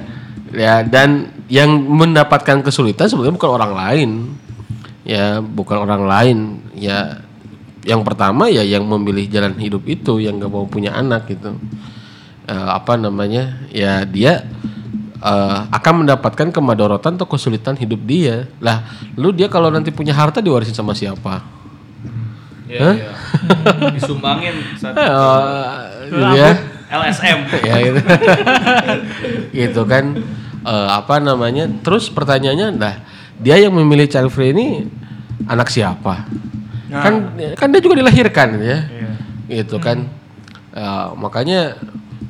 Ya 0.56 0.80
dan 0.88 1.36
yang 1.52 1.76
mendapatkan 1.76 2.64
kesulitan 2.64 3.12
sebenarnya 3.12 3.36
bukan 3.36 3.52
orang 3.52 3.74
lain. 3.76 4.12
ya 5.06 5.38
bukan 5.38 5.86
orang 5.86 6.10
lain 6.10 6.38
ya 6.74 7.22
yang 7.86 8.02
pertama 8.02 8.50
ya 8.50 8.66
yang 8.66 8.90
memilih 8.90 9.30
jalan 9.30 9.54
hidup 9.54 9.86
itu 9.86 10.18
yang 10.18 10.42
gak 10.42 10.50
mau 10.50 10.66
punya 10.66 10.98
anak 10.98 11.30
gitu 11.30 11.54
Eh, 12.46 12.70
apa 12.70 12.94
namanya 12.94 13.58
ya 13.74 14.06
dia 14.06 14.46
eh, 15.18 15.60
akan 15.72 15.94
mendapatkan 16.04 16.52
kemadorotan 16.52 17.16
atau 17.16 17.28
kesulitan 17.28 17.76
hidup 17.76 18.02
dia. 18.04 18.48
Lah 18.60 18.84
lu 19.16 19.32
dia 19.32 19.48
kalau 19.48 19.70
nanti 19.70 19.92
punya 19.92 20.12
harta 20.12 20.40
diwarisin 20.40 20.76
sama 20.76 20.92
siapa? 20.92 21.42
Ya, 22.66 22.98
ya. 22.98 23.12
Disumbangin 23.96 24.58
saat 24.76 24.98
Eh, 24.98 26.10
gitu 26.10 26.18
ya 26.34 26.50
LSM. 26.90 27.40
ya 27.62 27.76
gitu. 27.82 28.00
gitu 29.62 29.82
kan. 29.86 30.18
Eh, 30.66 30.88
apa 30.90 31.22
namanya? 31.22 31.70
Terus 31.86 32.10
pertanyaannya 32.10 32.68
nah 32.74 32.96
dia 33.38 33.62
yang 33.62 33.76
memilih 33.76 34.10
child 34.10 34.34
free 34.34 34.50
ini 34.50 34.88
anak 35.46 35.70
siapa? 35.70 36.26
Kan 36.90 37.36
kan 37.54 37.68
dia 37.70 37.82
juga 37.84 38.02
dilahirkan 38.02 38.58
ya. 38.58 38.80
Gitu 39.46 39.78
kan. 39.78 40.10
Eh, 40.74 41.06
makanya 41.16 41.78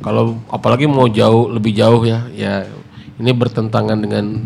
kalau 0.05 0.37
apalagi 0.53 0.85
mau 0.85 1.09
jauh 1.09 1.49
lebih 1.49 1.73
jauh 1.73 2.05
ya 2.05 2.29
ya 2.29 2.69
ini 3.17 3.33
bertentangan 3.33 3.97
dengan 3.97 4.45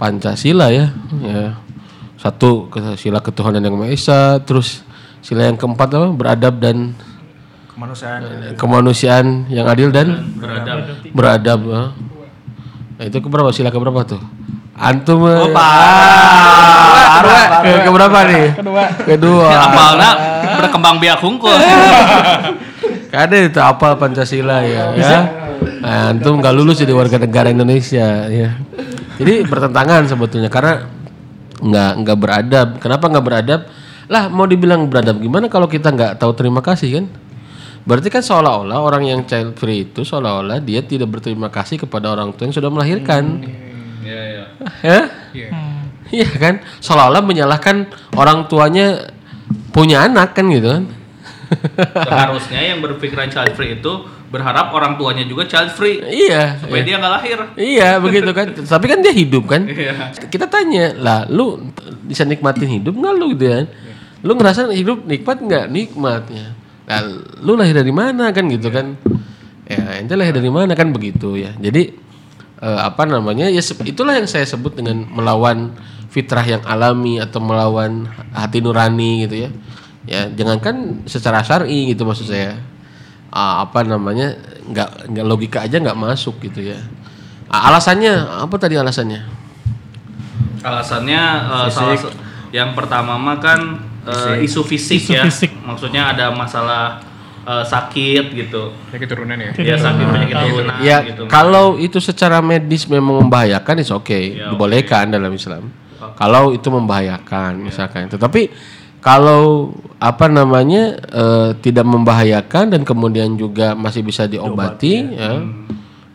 pancasila 0.00 0.72
ya 0.72 0.88
ya 1.20 1.60
satu 2.16 2.72
ke- 2.72 2.96
sila 2.96 3.20
ketuhanan 3.20 3.60
yang 3.60 3.76
maha 3.76 3.92
esa 3.92 4.40
terus 4.40 4.80
sila 5.20 5.44
yang 5.44 5.60
keempat 5.60 5.92
apa 5.92 6.08
beradab 6.16 6.56
dan 6.56 6.96
Kemanusiaan. 7.74 8.54
kemanusiaan 8.54 9.26
yang 9.50 9.66
adil 9.66 9.90
dan 9.90 10.30
Beradab. 10.38 10.78
beradab. 11.10 11.60
ah. 11.74 11.88
Nah, 12.94 13.04
itu 13.10 13.18
keberapa 13.18 13.50
sila 13.50 13.74
keberapa 13.74 14.06
tuh? 14.06 14.22
Antum 14.78 15.26
oh, 15.26 15.50
keberapa 17.82 18.18
nih? 18.30 18.54
Kedua. 18.54 18.84
Kedua. 19.02 19.48
Apalna 19.50 20.10
berkembang 20.62 21.02
biak 21.02 21.18
hungkul. 21.18 21.50
Ada 23.14 23.36
itu 23.46 23.60
apa 23.62 23.94
Pancasila 23.94 24.66
ya. 24.66 24.92
ya. 24.98 25.20
Nah, 25.80 26.12
antum 26.12 26.42
nggak 26.42 26.54
lulus 26.54 26.82
jadi 26.82 26.92
warga 26.92 27.16
negara 27.22 27.48
Indonesia 27.48 28.26
ya. 28.28 28.58
Jadi 29.14 29.46
bertentangan 29.46 30.10
sebetulnya 30.10 30.50
karena 30.50 30.90
nggak 31.62 31.92
nggak 32.02 32.18
beradab. 32.18 32.68
Kenapa 32.82 33.04
nggak 33.08 33.24
beradab? 33.24 33.60
Lah 34.10 34.28
mau 34.28 34.44
dibilang 34.44 34.90
beradab 34.90 35.16
gimana 35.22 35.48
kalau 35.48 35.70
kita 35.70 35.94
nggak 35.94 36.20
tahu 36.20 36.34
terima 36.36 36.60
kasih 36.60 37.00
kan? 37.00 37.06
Berarti 37.84 38.08
kan 38.08 38.24
seolah-olah 38.24 38.80
orang 38.80 39.04
yang 39.04 39.20
child 39.28 39.60
free 39.60 39.84
itu 39.84 40.08
seolah-olah 40.08 40.60
dia 40.64 40.80
tidak 40.80 41.12
berterima 41.12 41.52
kasih 41.52 41.76
kepada 41.76 42.16
orang 42.16 42.32
tua 42.32 42.48
yang 42.48 42.56
sudah 42.56 42.72
melahirkan. 42.72 43.44
Iya, 44.04 44.20
iya. 44.24 44.44
Ya? 44.80 45.00
Iya 46.12 46.28
kan? 46.36 46.54
Seolah-olah 46.80 47.20
menyalahkan 47.24 47.88
orang 48.16 48.48
tuanya 48.48 49.12
punya 49.72 50.04
anak 50.08 50.32
kan 50.32 50.48
gitu 50.48 50.68
kan? 50.80 50.84
Seharusnya 52.08 52.60
yang 52.60 52.78
berpikiran 52.80 53.28
child 53.30 53.52
free 53.56 53.78
itu 53.78 53.92
berharap 54.34 54.74
orang 54.74 54.98
tuanya 54.98 55.22
juga 55.22 55.46
child 55.46 55.70
free 55.78 56.02
iya. 56.02 56.58
supaya 56.58 56.82
dia 56.82 56.96
nggak 56.98 57.14
lahir. 57.22 57.38
Iya 57.54 57.90
begitu 58.02 58.30
kan. 58.34 58.50
Tapi 58.74 58.86
kan 58.90 58.98
dia 58.98 59.14
hidup 59.14 59.46
kan. 59.46 59.62
Iya. 59.62 60.10
Kita 60.26 60.50
tanya 60.50 60.90
lah, 60.98 61.20
lu 61.30 61.70
bisa 62.02 62.26
nikmatin 62.26 62.66
hidup 62.66 62.98
nggak 62.98 63.14
lu 63.14 63.26
gitu 63.38 63.46
kan? 63.46 63.64
Lu 64.26 64.32
ngerasa 64.34 64.74
hidup 64.74 65.06
nikmat 65.06 65.38
nggak? 65.38 65.64
Nikmatnya. 65.70 66.46
Nah, 66.84 67.00
lu 67.40 67.56
lahir 67.56 67.78
dari 67.78 67.94
mana 67.94 68.34
kan 68.34 68.44
gitu 68.50 68.68
kan? 68.68 68.98
Ya 69.64 70.02
ente 70.02 70.12
lahir 70.18 70.36
dari 70.36 70.50
mana 70.50 70.74
kan 70.74 70.90
begitu 70.90 71.38
ya. 71.38 71.54
Jadi 71.56 71.94
eh, 72.60 72.80
apa 72.82 73.06
namanya 73.06 73.48
ya 73.48 73.62
itulah 73.86 74.18
yang 74.18 74.28
saya 74.28 74.44
sebut 74.44 74.76
dengan 74.76 75.06
melawan 75.08 75.72
fitrah 76.12 76.44
yang 76.44 76.62
alami 76.66 77.18
atau 77.18 77.38
melawan 77.38 78.10
hati 78.34 78.58
nurani 78.60 79.24
gitu 79.24 79.48
ya. 79.48 79.50
Ya 80.04 80.28
jangankan 80.28 81.04
secara 81.04 81.40
syar'i 81.40 81.90
gitu 81.90 82.04
maksud 82.04 82.26
saya. 82.26 82.60
Ah, 83.28 83.64
apa 83.64 83.82
namanya 83.82 84.36
nggak 84.64 85.10
nggak 85.10 85.26
logika 85.26 85.58
aja 85.60 85.76
nggak 85.76 85.96
masuk 85.96 86.38
gitu 86.40 86.60
ya. 86.62 86.78
Ah, 87.48 87.68
alasannya 87.68 88.12
apa 88.40 88.54
tadi 88.56 88.74
alasannya? 88.74 89.24
Alasannya 90.60 91.22
eh, 91.44 91.68
salah 91.68 91.96
sa- 91.96 92.14
yang 92.48 92.72
pertama 92.72 93.16
mah 93.16 93.36
kan 93.36 93.60
eh, 94.04 94.44
isu 94.44 94.60
fisik 94.62 95.00
Isu 95.02 95.12
ya. 95.12 95.24
fisik. 95.24 95.50
Maksudnya 95.58 96.08
ada 96.10 96.30
masalah 96.30 97.00
eh, 97.44 97.64
sakit 97.64 98.32
gitu. 98.32 98.72
Ya 98.88 98.96
keturunan 98.96 99.36
ya. 99.36 99.52
Ya 99.56 99.76
sakit 99.76 100.04
penyakit 100.04 100.36
turunan 100.38 100.76
Ya 100.80 100.98
gitu. 101.04 101.24
kalau 101.26 101.76
itu 101.76 101.98
secara 101.98 102.40
medis 102.40 102.84
memang 102.86 103.20
membahayakan 103.20 103.74
itu 103.78 103.92
oke, 103.92 104.20
Ya, 104.36 104.48
dibolehkan 104.48 105.08
dalam 105.08 105.32
Islam. 105.32 105.68
Kalau 106.14 106.52
itu 106.52 106.68
membahayakan 106.68 107.56
misalkan. 107.58 108.06
Tetapi 108.06 108.52
kalau 109.04 109.76
apa 110.00 110.32
namanya 110.32 110.96
eh, 111.12 111.50
tidak 111.60 111.84
membahayakan 111.84 112.72
dan 112.72 112.82
kemudian 112.88 113.36
juga 113.36 113.76
masih 113.76 114.00
bisa 114.00 114.24
diobati 114.24 115.12
ya, 115.12 115.44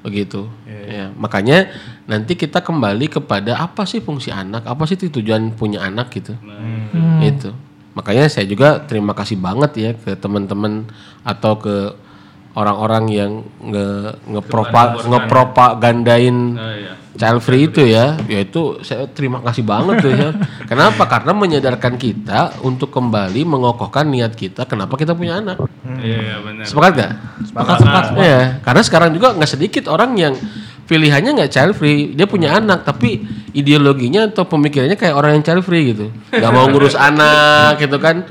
begitu. 0.01 0.49
Ya, 0.89 1.13
makanya 1.13 1.69
nanti 2.09 2.33
kita 2.33 2.65
kembali 2.65 3.13
kepada 3.13 3.61
apa 3.61 3.85
sih 3.85 4.01
fungsi 4.01 4.33
anak, 4.33 4.65
apa 4.65 4.89
sih 4.89 4.97
tujuan 4.97 5.53
punya 5.53 5.85
anak 5.85 6.09
gitu. 6.17 6.33
Itu. 7.21 7.53
Makanya 7.93 8.25
saya 8.25 8.49
juga 8.49 8.81
terima 8.81 9.13
kasih 9.13 9.37
banget 9.37 9.71
ya 9.77 9.91
ke 9.93 10.17
teman-teman 10.17 10.89
atau 11.21 11.61
ke 11.61 11.93
orang-orang 12.59 13.03
yang 13.07 13.31
nge 13.63 13.87
ngepropa 14.27 14.99
ngepropagandain 15.07 16.37
Eh, 16.59 16.75
iya. 16.83 16.93
child 17.19 17.39
free 17.43 17.67
itu 17.67 17.83
ya, 17.83 18.15
yaitu 18.31 18.79
saya 18.79 19.03
terima 19.11 19.39
kasih 19.43 19.63
banget 19.63 19.95
tuh 20.03 20.11
ya. 20.11 20.29
Kenapa? 20.71 21.03
Karena 21.07 21.31
menyadarkan 21.35 21.95
kita 21.99 22.59
untuk 22.63 22.91
kembali 22.91 23.43
mengokohkan 23.43 24.07
niat 24.07 24.35
kita. 24.35 24.63
Kenapa 24.63 24.95
kita 24.95 25.11
punya 25.15 25.39
anak? 25.43 25.59
Iya, 25.99 26.15
iya, 26.15 26.35
benar. 26.39 26.63
Sepakat 26.63 26.91
gak? 26.95 27.11
Sepakat, 27.43 27.77
sepakat. 27.83 28.13
Ya, 28.19 28.41
karena 28.63 28.81
sekarang 28.83 29.09
juga 29.11 29.35
nggak 29.35 29.51
sedikit 29.51 29.91
orang 29.91 30.15
yang 30.15 30.35
pilihannya 30.89 31.37
nggak 31.37 31.51
child 31.53 31.73
free, 31.77 32.17
dia 32.17 32.25
punya 32.25 32.57
anak 32.57 32.81
tapi 32.81 33.21
ideologinya 33.53 34.25
atau 34.25 34.49
pemikirannya 34.49 34.97
kayak 34.97 35.13
orang 35.13 35.37
yang 35.37 35.43
child 35.45 35.61
free 35.61 35.93
gitu, 35.93 36.09
nggak 36.33 36.49
mau 36.49 36.65
ngurus 36.65 36.97
anak 37.09 37.77
gitu 37.77 38.01
kan, 38.01 38.25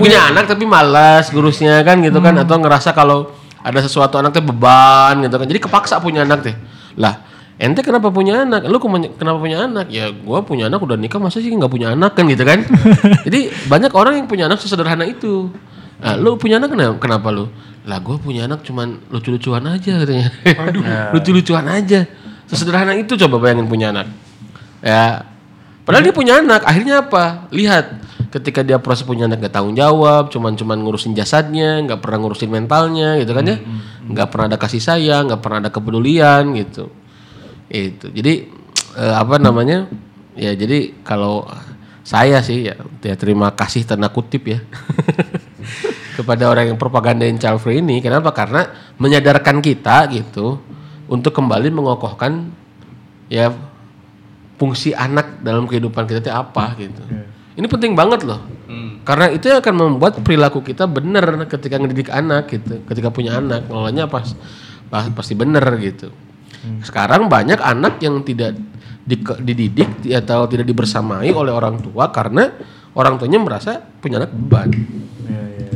punya 0.00 0.32
anak 0.32 0.48
tapi 0.48 0.64
malas 0.64 1.28
ngurusnya 1.28 1.84
kan 1.84 2.00
gitu 2.00 2.16
kan, 2.24 2.32
atau 2.40 2.56
ngerasa 2.56 2.96
kalau 2.96 3.28
ada 3.60 3.78
sesuatu 3.84 4.16
anak 4.20 4.36
teh 4.36 4.44
beban 4.44 5.20
gitu 5.24 5.36
kan, 5.36 5.46
jadi 5.46 5.60
kepaksa 5.60 6.00
punya 6.00 6.24
anak 6.24 6.44
teh, 6.44 6.54
lah 6.96 7.24
ente 7.60 7.84
kenapa 7.84 8.08
punya 8.08 8.48
anak, 8.48 8.64
lu 8.72 8.80
kenapa 8.80 9.36
punya 9.36 9.68
anak, 9.68 9.92
ya 9.92 10.08
gua 10.08 10.40
punya 10.40 10.72
anak 10.72 10.80
udah 10.80 10.96
nikah 10.96 11.20
masa 11.20 11.44
sih 11.44 11.52
nggak 11.52 11.68
punya 11.68 11.92
anak 11.92 12.16
kan 12.16 12.24
gitu 12.24 12.40
kan, 12.40 12.64
jadi 13.28 13.52
banyak 13.68 13.92
orang 13.92 14.16
yang 14.16 14.26
punya 14.26 14.48
anak 14.48 14.60
sesederhana 14.60 15.04
itu. 15.04 15.52
Nah, 16.00 16.16
lu 16.16 16.40
punya 16.40 16.56
anak 16.56 16.72
kenapa, 16.72 16.96
kenapa 16.96 17.28
lu? 17.28 17.44
Lah 17.84 18.00
gue 18.00 18.16
punya 18.16 18.48
anak 18.48 18.64
cuman 18.64 19.04
lucu-lucuan 19.12 19.60
aja 19.68 20.00
katanya. 20.00 20.32
lucu-lucuan 21.14 21.68
aja. 21.68 22.08
Sesederhana 22.48 22.96
itu 22.96 23.20
coba 23.20 23.36
bayangin 23.36 23.68
punya 23.68 23.92
anak. 23.92 24.08
Ya. 24.80 25.28
Padahal 25.84 26.04
dia 26.04 26.14
punya 26.14 26.38
anak, 26.38 26.62
akhirnya 26.62 27.02
apa? 27.02 27.48
Lihat 27.50 27.86
ketika 28.30 28.62
dia 28.62 28.78
proses 28.78 29.02
punya 29.02 29.26
anak 29.26 29.42
gak 29.42 29.58
tanggung 29.58 29.74
jawab, 29.74 30.30
cuman 30.30 30.54
cuman 30.54 30.78
ngurusin 30.86 31.16
jasadnya, 31.18 31.82
nggak 31.82 31.98
pernah 31.98 32.22
ngurusin 32.22 32.50
mentalnya 32.52 33.18
gitu 33.18 33.34
kan 33.34 33.44
ya. 33.48 33.56
nggak 34.06 34.28
pernah 34.30 34.46
ada 34.54 34.58
kasih 34.60 34.82
sayang, 34.82 35.26
nggak 35.30 35.42
pernah 35.42 35.58
ada 35.66 35.70
kepedulian 35.72 36.54
gitu. 36.54 36.92
Itu. 37.66 38.06
Jadi 38.12 38.50
eh, 38.98 39.14
apa 39.14 39.40
namanya? 39.40 39.90
Ya 40.38 40.54
jadi 40.54 40.94
kalau 41.02 41.48
saya 42.06 42.38
sih 42.40 42.70
ya, 42.70 42.78
ya 43.02 43.14
terima 43.18 43.50
kasih 43.52 43.82
tanda 43.82 44.10
kutip 44.12 44.46
ya. 44.46 44.60
kepada 46.20 46.52
orang 46.52 46.74
yang 46.74 46.78
propagandain 46.78 47.40
child 47.40 47.64
free 47.64 47.80
ini. 47.80 48.04
Kenapa? 48.04 48.36
Karena 48.36 48.68
menyadarkan 49.00 49.64
kita 49.64 50.04
gitu 50.12 50.60
untuk 51.08 51.32
kembali 51.32 51.72
mengokohkan 51.72 52.52
ya 53.32 53.50
fungsi 54.60 54.92
anak 54.92 55.40
dalam 55.40 55.64
kehidupan 55.64 56.04
kita 56.04 56.20
itu 56.20 56.28
apa 56.28 56.76
gitu. 56.76 57.00
Ini 57.56 57.64
penting 57.64 57.96
banget 57.96 58.28
loh. 58.28 58.44
Hmm. 58.68 59.00
Karena 59.08 59.32
itu 59.32 59.48
yang 59.48 59.64
akan 59.64 59.74
membuat 59.74 60.20
perilaku 60.20 60.60
kita 60.60 60.84
benar 60.84 61.24
ketika 61.48 61.80
ngedidik 61.80 62.12
anak 62.12 62.52
gitu. 62.52 62.84
Ketika 62.84 63.08
punya 63.08 63.40
anak, 63.40 63.64
ngelolanya 63.72 64.04
pas, 64.04 64.36
pas- 64.92 65.08
pasti 65.16 65.32
benar 65.32 65.64
gitu. 65.80 66.12
Sekarang 66.84 67.24
banyak 67.24 67.56
anak 67.56 68.04
yang 68.04 68.20
tidak 68.20 68.52
di- 69.00 69.24
dididik 69.40 69.88
atau 70.12 70.44
tidak 70.44 70.68
dibersamai 70.68 71.32
oleh 71.32 71.50
orang 71.56 71.80
tua 71.80 72.12
karena 72.12 72.52
orang 72.92 73.16
tuanya 73.16 73.40
merasa 73.40 73.80
punya 73.80 74.20
anak 74.20 74.30
beban. 74.36 74.68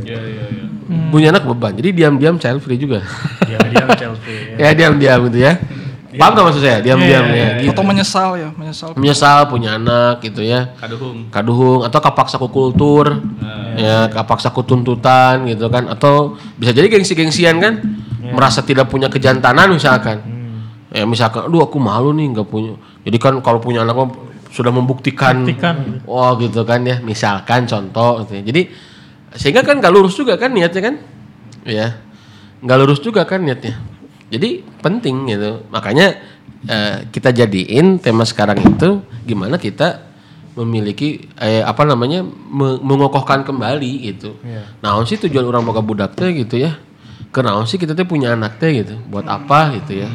Iya, 0.05 0.21
iya, 0.21 0.45
iya. 0.45 0.65
Punya 1.09 1.33
anak 1.33 1.49
beban. 1.49 1.73
Jadi 1.73 1.89
diam-diam 1.89 2.37
child 2.37 2.61
free 2.61 2.77
juga. 2.77 3.01
Ya 3.49 3.57
dia 3.65 3.85
Chelsea. 3.97 4.61
ya 4.61 4.69
diam-diam 4.77 5.25
gitu 5.33 5.41
ya. 5.41 5.57
Paham 6.15 6.31
gak 6.35 6.45
maksud 6.47 6.61
saya? 6.63 6.79
Diam-diam 6.79 7.25
ya. 7.31 7.47
Gitu. 7.59 7.71
Atau 7.75 7.83
menyesal 7.83 8.29
ya, 8.39 8.49
menyesal. 8.55 8.95
Menyesal 8.95 9.39
punya 9.51 9.75
anak 9.75 10.23
gitu 10.23 10.41
ya. 10.41 10.73
Kaduhung. 10.79 11.27
kaduhung 11.29 11.81
atau 11.83 11.99
kapaksa 11.99 12.35
ku 12.39 12.47
kultur 12.47 13.19
ya 13.75 14.07
kapaksa 14.07 14.49
ku 14.55 14.63
tuntutan 14.63 15.43
gitu 15.51 15.67
kan 15.67 15.91
atau 15.91 16.39
bisa 16.55 16.71
jadi 16.71 16.87
gengsi-gengsian 16.87 17.59
kan 17.59 17.83
merasa 18.31 18.63
tidak 18.63 18.87
punya 18.87 19.11
kejantanan 19.11 19.75
misalkan 19.75 20.23
ya 20.95 21.03
misalkan 21.03 21.51
aduh 21.51 21.67
aku 21.67 21.75
malu 21.75 22.15
nih 22.15 22.31
nggak 22.31 22.47
punya 22.47 22.79
jadi 23.03 23.17
kan 23.19 23.33
kalau 23.43 23.59
punya 23.59 23.83
anak 23.83 24.15
sudah 24.55 24.71
membuktikan 24.71 25.43
Buktikan. 25.43 25.99
oh 26.07 26.31
gitu 26.39 26.63
kan 26.63 26.79
ya 26.87 27.03
misalkan 27.03 27.67
contoh 27.67 28.23
gitu 28.23 28.39
ya. 28.39 28.43
jadi 28.47 28.61
sehingga 29.35 29.67
kan 29.67 29.83
nggak 29.83 29.91
lurus 29.91 30.15
juga 30.15 30.39
kan 30.39 30.55
niatnya 30.55 30.81
kan 30.81 30.95
ya 31.67 31.99
nggak 32.63 32.77
lurus 32.79 33.03
juga 33.03 33.27
kan 33.27 33.43
niatnya 33.43 33.75
jadi 34.29 34.65
penting 34.81 35.29
gitu. 35.29 35.65
Makanya 35.69 36.17
eh, 36.65 36.95
kita 37.09 37.29
jadiin 37.29 38.01
tema 38.01 38.25
sekarang 38.25 38.57
itu 38.61 39.01
gimana 39.23 39.57
kita 39.57 40.01
memiliki 40.55 41.27
eh, 41.35 41.61
apa 41.61 41.83
namanya 41.83 42.23
me- 42.25 42.79
mengokohkan 42.79 43.43
kembali 43.43 44.07
gitu. 44.13 44.39
Nah 44.79 44.95
sih 45.03 45.19
tujuan 45.19 45.43
orang 45.45 45.67
boga 45.67 45.83
budak 45.83 46.15
teh 46.15 46.31
gitu 46.31 46.57
ya? 46.57 46.79
Kenaon 47.35 47.67
sih 47.67 47.75
kita 47.75 47.91
tuh 47.91 48.07
punya 48.07 48.31
anak 48.33 48.57
teh 48.57 48.71
gitu? 48.71 48.95
Buat 49.11 49.27
apa 49.27 49.75
gitu 49.75 49.99
ya? 49.99 50.09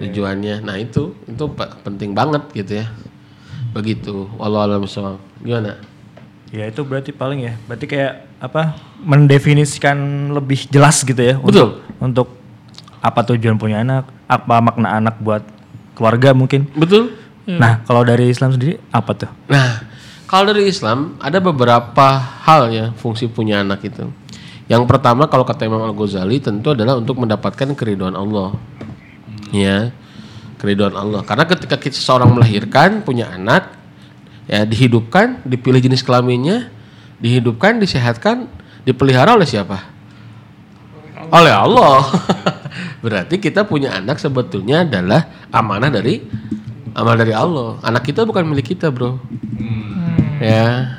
Tujuannya. 0.00 0.64
Nah 0.64 0.80
itu 0.80 1.12
itu 1.28 1.44
pe- 1.52 1.74
penting 1.84 2.16
banget 2.16 2.48
gitu 2.56 2.80
ya. 2.80 2.86
Begitu. 3.76 4.26
Walau 4.40 4.64
alam 4.64 4.88
gimana? 5.44 5.76
Ya 6.48 6.64
itu 6.64 6.80
berarti 6.80 7.12
paling 7.12 7.44
ya. 7.44 7.54
Berarti 7.68 7.84
kayak 7.84 8.40
apa? 8.40 8.80
Mendefinisikan 9.04 10.32
lebih 10.32 10.64
jelas 10.72 11.04
gitu 11.04 11.20
ya. 11.20 11.36
Betul. 11.36 11.84
Untuk, 12.00 12.00
untuk 12.00 12.28
apa 12.98 13.20
tujuan 13.34 13.56
punya 13.56 13.82
anak, 13.82 14.10
apa 14.26 14.58
makna 14.62 14.98
anak 14.98 15.16
buat 15.22 15.42
keluarga 15.94 16.34
mungkin. 16.34 16.66
betul 16.74 17.14
Nah 17.48 17.80
kalau 17.88 18.04
dari 18.04 18.28
Islam 18.28 18.52
sendiri 18.52 18.76
apa 18.92 19.16
tuh? 19.16 19.30
Nah, 19.48 19.80
kalau 20.28 20.52
dari 20.52 20.68
Islam 20.68 21.16
ada 21.16 21.40
beberapa 21.40 22.20
hal 22.44 22.68
ya 22.68 22.92
fungsi 22.92 23.24
punya 23.32 23.64
anak 23.64 23.88
itu. 23.88 24.04
Yang 24.68 24.84
pertama 24.84 25.24
kalau 25.32 25.48
kata 25.48 25.64
Imam 25.64 25.80
Al 25.80 25.96
Ghazali 25.96 26.44
tentu 26.44 26.76
adalah 26.76 27.00
untuk 27.00 27.16
mendapatkan 27.16 27.72
keriduan 27.72 28.12
Allah. 28.12 28.52
Ya, 29.48 29.96
keriduan 30.60 30.92
Allah. 30.92 31.24
Karena 31.24 31.48
ketika 31.48 31.80
kita 31.80 31.96
seorang 31.96 32.36
melahirkan 32.36 33.00
punya 33.00 33.32
anak, 33.32 33.72
ya 34.44 34.68
dihidupkan, 34.68 35.40
dipilih 35.48 35.80
jenis 35.80 36.04
kelaminnya, 36.04 36.68
dihidupkan, 37.16 37.80
disehatkan, 37.80 38.44
dipelihara 38.84 39.40
oleh 39.40 39.48
siapa? 39.48 39.88
Oleh 41.32 41.54
Allah. 41.56 42.04
Berarti 43.00 43.38
kita 43.38 43.64
punya 43.64 43.94
anak 43.94 44.18
sebetulnya 44.18 44.82
adalah 44.82 45.26
amanah 45.54 45.90
dari 45.90 46.22
amanah 46.94 47.18
dari 47.22 47.34
Allah. 47.34 47.78
Anak 47.82 48.06
kita 48.10 48.26
bukan 48.26 48.46
milik 48.46 48.74
kita, 48.74 48.90
Bro. 48.90 49.22
Ya. 50.38 50.98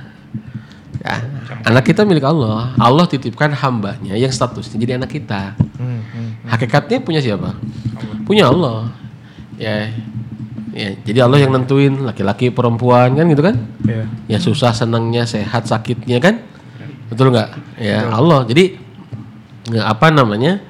Ya, 1.00 1.16
anak 1.64 1.88
kita 1.88 2.04
milik 2.04 2.28
Allah. 2.28 2.76
Allah 2.76 3.08
titipkan 3.08 3.56
hambanya 3.56 4.20
yang 4.20 4.32
statusnya 4.32 4.76
jadi 4.80 5.00
anak 5.00 5.16
kita. 5.16 5.56
Hakikatnya 6.48 7.00
punya 7.00 7.24
siapa? 7.24 7.56
Punya 8.28 8.52
Allah. 8.52 8.92
Ya. 9.56 9.92
Ya, 10.70 10.94
jadi 11.02 11.26
Allah 11.26 11.42
yang 11.42 11.52
nentuin 11.52 12.06
laki-laki 12.06 12.54
perempuan 12.54 13.18
kan 13.18 13.26
gitu 13.28 13.42
kan? 13.42 13.58
Iya. 13.84 14.06
Ya 14.30 14.38
susah 14.38 14.72
senangnya 14.72 15.26
sehat 15.26 15.66
sakitnya 15.66 16.22
kan? 16.22 16.46
Betul 17.10 17.34
nggak? 17.34 17.50
Ya 17.82 18.06
Allah. 18.12 18.46
Jadi 18.46 18.78
apa 19.82 20.14
namanya? 20.14 20.62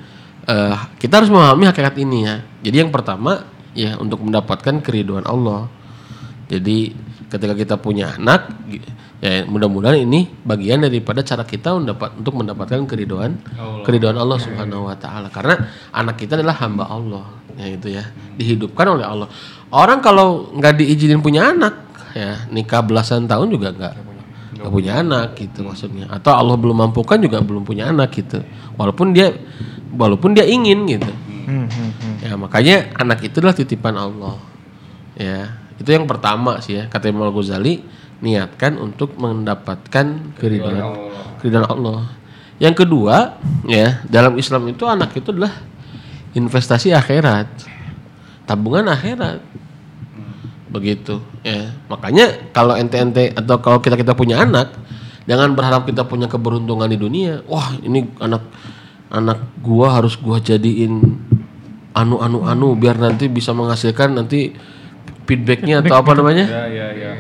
Eh, 0.49 0.75
kita 0.97 1.21
harus 1.21 1.29
memahami 1.29 1.69
hakikat 1.69 1.95
ini 2.01 2.25
ya. 2.25 2.35
Jadi 2.65 2.75
yang 2.81 2.91
pertama 2.91 3.45
ya 3.77 3.95
untuk 4.01 4.25
mendapatkan 4.25 4.81
keriduan 4.81 5.23
Allah. 5.29 5.69
Jadi 6.49 6.91
ketika 7.29 7.53
kita 7.53 7.75
punya 7.77 8.17
anak 8.17 8.49
ya 9.21 9.45
mudah-mudahan 9.45 10.01
ini 10.01 10.25
bagian 10.41 10.81
daripada 10.81 11.21
cara 11.21 11.45
kita 11.45 11.77
mendapat 11.77 12.17
untuk 12.17 12.41
mendapatkan 12.41 12.89
keriduan 12.89 13.37
keriduan 13.85 14.17
Allah 14.17 14.39
Subhanahu 14.41 14.89
wa 14.89 14.97
taala 14.97 15.29
karena 15.29 15.69
anak 15.93 16.17
kita 16.17 16.41
adalah 16.41 16.57
hamba 16.57 16.89
Allah 16.89 17.25
ya 17.59 17.67
itu 17.69 17.87
ya 17.93 18.03
dihidupkan 18.39 18.97
oleh 18.97 19.05
Allah. 19.05 19.29
Orang 19.69 20.01
kalau 20.01 20.49
nggak 20.57 20.81
diizinin 20.81 21.21
punya 21.21 21.53
anak 21.53 21.77
ya 22.17 22.49
nikah 22.49 22.81
belasan 22.81 23.29
tahun 23.29 23.53
juga 23.53 23.69
nggak 23.75 23.93
nggak 24.59 24.71
punya 24.75 24.99
anak 24.99 25.39
gitu 25.39 25.63
maksudnya. 25.63 26.11
Atau 26.11 26.35
Allah 26.35 26.59
belum 26.59 26.83
mampukan 26.83 27.15
juga 27.15 27.39
belum 27.39 27.63
punya 27.63 27.87
anak 27.87 28.11
gitu. 28.11 28.43
Walaupun 28.75 29.15
dia 29.15 29.31
walaupun 29.95 30.35
dia 30.35 30.43
ingin 30.43 30.83
gitu. 30.85 31.11
Ya 32.19 32.35
makanya 32.35 32.91
anak 32.99 33.23
itu 33.23 33.39
adalah 33.39 33.55
titipan 33.55 33.95
Allah. 33.95 34.35
Ya 35.15 35.55
itu 35.79 35.87
yang 35.87 36.05
pertama 36.05 36.59
sih 36.59 36.75
ya. 36.75 36.83
Kata 36.91 37.07
Imam 37.07 37.23
Al 37.23 37.33
Ghazali 37.33 37.79
niatkan 38.19 38.75
untuk 38.75 39.15
mendapatkan 39.15 40.35
keridhaan 40.35 41.09
keridhaan 41.39 41.67
Allah. 41.71 42.11
Yang 42.59 42.83
kedua 42.83 43.39
ya 43.63 44.03
dalam 44.03 44.35
Islam 44.35 44.67
itu 44.67 44.83
anak 44.83 45.15
itu 45.15 45.31
adalah 45.31 45.55
investasi 46.35 46.91
akhirat. 46.91 47.47
Tabungan 48.43 48.91
akhirat 48.91 49.39
begitu 50.69 51.19
ya. 51.41 51.73
Makanya 51.89 52.53
kalau 52.53 52.77
ente-ente 52.77 53.33
atau 53.33 53.57
kalau 53.59 53.81
kita 53.81 53.97
kita 53.97 54.13
punya 54.13 54.41
anak 54.41 54.73
jangan 55.25 55.53
berharap 55.53 55.85
kita 55.89 56.05
punya 56.05 56.29
keberuntungan 56.29 56.89
di 56.89 56.97
dunia. 56.97 57.41
Wah 57.49 57.75
ini 57.81 58.05
anak 58.21 58.45
anak 59.09 59.41
gua 59.61 59.99
harus 59.99 60.15
gua 60.15 60.37
jadiin 60.37 61.01
anu 61.97 62.21
anu 62.21 62.45
anu 62.45 62.77
biar 62.77 63.01
nanti 63.01 63.27
bisa 63.27 63.51
menghasilkan 63.51 64.13
nanti 64.13 64.53
feedbacknya 65.29 65.85
atau 65.85 66.01
apa 66.01 66.11
namanya 66.17 66.45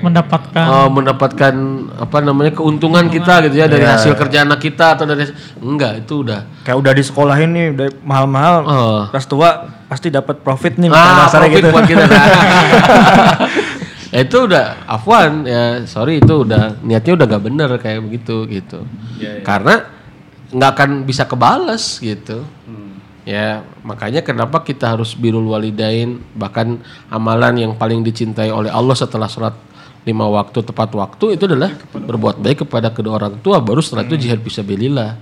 Mendapatkan 0.01 0.65
Oh, 0.65 0.87
mendapatkan 0.89 1.53
apa 2.01 2.17
namanya 2.25 2.51
keuntungan 2.57 3.05
kita 3.13 3.45
gitu 3.45 3.55
ya 3.61 3.69
dari 3.69 3.85
hasil 3.85 4.17
kerja 4.17 4.41
anak 4.41 4.57
kita 4.57 4.97
atau 4.97 5.05
dari 5.05 5.29
enggak 5.61 6.01
itu 6.01 6.25
udah 6.25 6.41
Kayak 6.65 6.77
udah 6.81 6.91
di 6.97 7.03
sekolahin 7.05 7.49
nih, 7.49 7.65
udah 7.73 7.87
mahal-mahal. 8.05 8.55
Oh. 8.65 9.01
Pas 9.09 9.25
tua 9.25 9.69
pasti 9.89 10.13
dapat 10.13 10.41
profit 10.45 10.77
nih. 10.77 10.89
ah 10.93 11.25
profit 11.29 11.65
gitu. 11.65 11.69
buat 11.73 11.85
kita 11.89 12.03
nah. 12.05 12.25
Ya, 14.13 14.19
itu 14.25 14.37
udah 14.45 14.65
afwan 14.85 15.45
ya 15.49 15.81
sorry 15.89 16.21
itu 16.21 16.45
udah 16.45 16.77
niatnya 16.85 17.13
udah 17.17 17.25
gak 17.25 17.43
bener 17.45 17.69
kayak 17.81 18.05
begitu 18.05 18.45
gitu 18.49 18.85
karena 19.41 19.89
nggak 20.49 20.69
akan 20.77 20.89
bisa 21.05 21.25
kebales 21.29 22.01
gitu 22.01 22.45
ya 23.29 23.61
makanya 23.85 24.25
kenapa 24.25 24.65
kita 24.65 24.97
harus 24.97 25.13
birul 25.13 25.45
walidain 25.53 26.17
bahkan 26.33 26.81
amalan 27.13 27.69
yang 27.69 27.73
paling 27.77 28.01
dicintai 28.01 28.49
oleh 28.49 28.73
Allah 28.73 28.97
setelah 28.97 29.29
sholat 29.29 29.53
lima 30.01 30.25
waktu 30.25 30.65
tepat 30.65 30.89
waktu 30.97 31.37
itu 31.37 31.45
adalah 31.45 31.69
berbuat 31.93 32.41
baik 32.41 32.65
kepada 32.65 32.89
kedua 32.89 33.21
orang 33.21 33.37
tua 33.45 33.61
baru 33.61 33.85
setelah 33.85 34.09
itu 34.09 34.17
jihad 34.17 34.41
bisa 34.41 34.65
belilah 34.65 35.13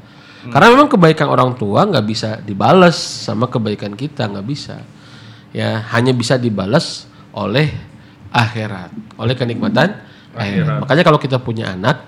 karena 0.48 0.68
memang 0.72 0.88
kebaikan 0.88 1.28
orang 1.28 1.52
tua 1.60 1.84
nggak 1.84 2.06
bisa 2.08 2.40
dibalas 2.40 2.96
sama 2.96 3.52
kebaikan 3.52 3.92
kita 3.98 4.32
nggak 4.32 4.48
bisa. 4.48 4.80
Ya 5.52 5.82
hanya 5.92 6.16
bisa 6.16 6.40
dibalas 6.40 7.10
oleh 7.36 7.74
akhirat 8.32 8.92
oleh 9.16 9.34
kenikmatan 9.34 9.98
akhirat. 10.36 10.84
makanya 10.84 11.04
kalau 11.08 11.20
kita 11.22 11.40
punya 11.40 11.72
anak 11.74 12.04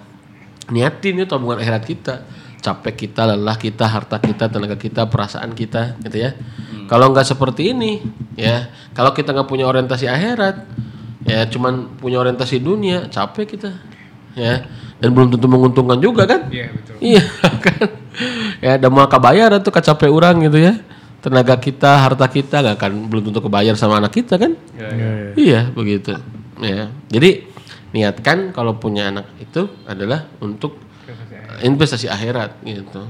niatin 0.67 1.23
itu 1.23 1.25
tabungan 1.25 1.57
akhirat 1.63 1.83
kita 1.87 2.27
capek 2.59 3.07
kita 3.07 3.23
lelah 3.23 3.55
kita 3.55 3.87
harta 3.87 4.19
kita 4.19 4.51
tenaga 4.51 4.75
kita 4.75 5.07
perasaan 5.07 5.55
kita 5.55 5.95
gitu 6.03 6.17
ya. 6.27 6.35
Kalau 6.91 7.11
nggak 7.13 7.27
seperti 7.27 7.71
ini 7.71 8.03
ya 8.35 8.67
kalau 8.91 9.15
kita 9.15 9.31
nggak 9.31 9.47
punya 9.47 9.65
orientasi 9.69 10.09
akhirat 10.09 10.67
ya 11.23 11.45
cuman 11.47 11.99
punya 11.99 12.19
orientasi 12.19 12.59
dunia 12.59 13.07
capek 13.07 13.45
kita 13.57 13.71
ya. 14.35 14.67
Dan 14.99 15.15
belum 15.15 15.31
tentu 15.31 15.47
menguntungkan 15.47 15.95
juga 16.03 16.27
kan? 16.27 16.51
Iya 16.51 16.67
betul. 16.75 16.95
Iya 16.99 17.23
kan? 17.65 17.87
Ya 18.59 18.73
dan 18.75 18.91
mau 18.91 19.07
kebayar 19.07 19.55
tuh 19.63 19.71
kecapek 19.71 20.11
orang 20.11 20.43
gitu 20.43 20.59
ya. 20.59 20.75
Tenaga 21.23 21.55
kita 21.55 21.99
harta 22.03 22.27
kita 22.27 22.59
nggak 22.59 22.75
akan 22.75 22.91
belum 23.07 23.31
tentu 23.31 23.39
kebayar 23.39 23.75
sama 23.79 24.03
anak 24.03 24.11
kita 24.11 24.35
kan? 24.35 24.59
Iya 25.39 25.71
begitu 25.71 26.19
ya. 26.59 26.91
Jadi 27.07 27.47
niatkan 27.95 28.51
kalau 28.51 28.75
punya 28.75 29.07
anak 29.07 29.31
itu 29.39 29.71
adalah 29.87 30.27
untuk 30.43 30.88
investasi 31.63 32.07
akhirat 32.07 32.59
gitu. 32.63 33.03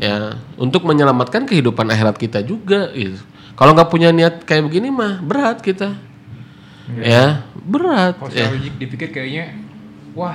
Ya 0.00 0.36
untuk 0.56 0.84
menyelamatkan 0.84 1.44
kehidupan 1.46 1.88
akhirat 1.90 2.16
kita 2.16 2.40
juga 2.42 2.90
gitu. 2.92 3.20
Kalau 3.52 3.76
nggak 3.76 3.90
punya 3.92 4.08
niat 4.10 4.42
kayak 4.48 4.66
begini 4.66 4.88
mah 4.88 5.20
berat 5.20 5.60
kita. 5.60 5.94
Ya 6.98 7.46
berat 7.62 8.18
Kalau 8.18 8.32
ya. 8.34 8.50
dipikir 8.80 9.14
kayaknya 9.14 9.54
wah 10.18 10.34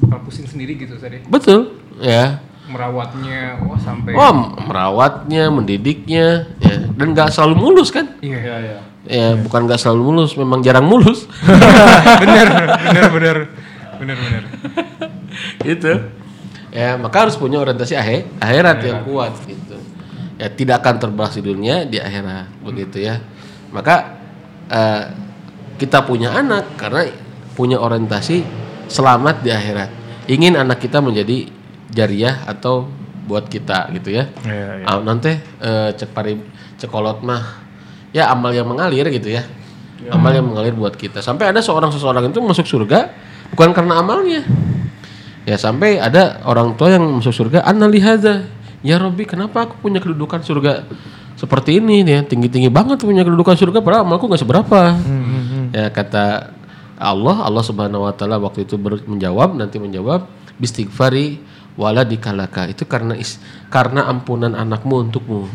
bakal 0.00 0.24
pusing 0.24 0.48
sendiri 0.48 0.76
gitu 0.80 0.96
tadi. 0.96 1.22
betul 1.28 1.76
ya. 2.00 2.40
Merawatnya 2.66 3.62
wah 3.62 3.78
sampai 3.78 4.16
oh 4.16 4.58
merawatnya 4.58 5.52
mendidiknya 5.52 6.50
ya. 6.58 6.76
Dan 6.96 7.12
nggak 7.14 7.30
selalu 7.30 7.54
mulus 7.58 7.92
kan? 7.92 8.16
Iya 8.24 8.38
iya. 8.42 8.78
ya 9.06 9.28
bukan 9.38 9.70
nggak 9.70 9.78
selalu 9.78 10.02
mulus 10.02 10.34
memang 10.34 10.64
jarang 10.64 10.88
mulus. 10.88 11.30
Bener 12.22 12.46
bener 12.80 13.06
bener. 13.12 13.36
Bener 13.96 14.16
bener. 14.18 14.42
gitu 15.62 15.92
ya 16.76 17.00
maka 17.00 17.24
harus 17.24 17.40
punya 17.40 17.56
orientasi 17.56 17.96
akhir 17.96 18.28
akhirat 18.36 18.76
yang 18.84 19.00
kuat 19.08 19.32
gitu. 19.48 19.76
Ya 20.36 20.52
tidak 20.52 20.84
akan 20.84 20.94
terbalas 21.00 21.32
di 21.32 21.40
dunia 21.40 21.88
di 21.88 21.96
akhirat 21.96 22.60
begitu 22.60 23.00
ya. 23.00 23.16
Maka 23.72 24.20
eh, 24.68 25.02
kita 25.80 26.04
punya 26.04 26.36
anak 26.36 26.76
karena 26.76 27.08
punya 27.56 27.80
orientasi 27.80 28.44
selamat 28.92 29.40
di 29.40 29.48
akhirat. 29.48 29.90
Ingin 30.28 30.60
anak 30.60 30.84
kita 30.84 31.00
menjadi 31.00 31.48
jariah 31.88 32.44
atau 32.44 32.84
buat 33.26 33.48
kita 33.48 33.90
gitu 33.96 34.12
ya. 34.12 34.28
Iya, 34.44 34.84
Ah, 34.84 35.00
nanti 35.00 35.32
eh, 35.40 35.90
cek 35.96 36.12
pari 36.12 36.36
cekolot 36.76 37.24
mah 37.24 37.64
ya 38.12 38.28
amal 38.28 38.52
yang 38.52 38.68
mengalir 38.68 39.08
gitu 39.08 39.32
ya. 39.32 39.42
Amal 40.12 40.36
yang 40.36 40.44
mengalir 40.46 40.76
buat 40.76 40.92
kita. 40.92 41.24
Sampai 41.24 41.48
ada 41.48 41.64
seorang 41.64 41.88
seseorang 41.88 42.28
itu 42.28 42.38
masuk 42.44 42.68
surga 42.68 43.10
bukan 43.56 43.72
karena 43.72 44.04
amalnya. 44.04 44.44
Ya 45.46 45.54
sampai 45.56 46.02
ada 46.02 46.42
orang 46.42 46.74
tua 46.74 46.90
yang 46.90 47.06
masuk 47.06 47.30
surga, 47.30 47.62
"Anna 47.62 47.86
lihadza." 47.86 48.44
Ya 48.82 48.98
Robbi, 48.98 49.24
kenapa 49.24 49.62
aku 49.64 49.78
punya 49.80 49.98
kedudukan 49.98 50.42
surga 50.42 50.82
seperti 51.34 51.78
ini 51.78 52.02
ya? 52.02 52.22
Tinggi-tinggi 52.22 52.66
banget 52.66 52.98
punya 52.98 53.22
kedudukan 53.22 53.54
surga 53.54 53.78
padahal 53.78 54.02
amalku 54.04 54.26
nggak 54.26 54.42
seberapa. 54.42 54.80
Ya 55.70 55.86
kata 55.88 56.50
Allah, 56.96 57.36
Allah 57.42 57.62
Subhanahu 57.62 58.04
wa 58.06 58.12
taala 58.12 58.38
waktu 58.38 58.66
itu 58.66 58.74
ber- 58.74 59.06
menjawab, 59.06 59.54
nanti 59.54 59.78
menjawab 59.78 60.26
bistighfari 60.56 61.38
wala 61.74 62.02
dikalaka. 62.02 62.66
Itu 62.66 62.82
karena 62.84 63.14
is- 63.14 63.38
karena 63.68 64.06
ampunan 64.06 64.50
anakmu 64.50 65.06
untukmu. 65.06 65.46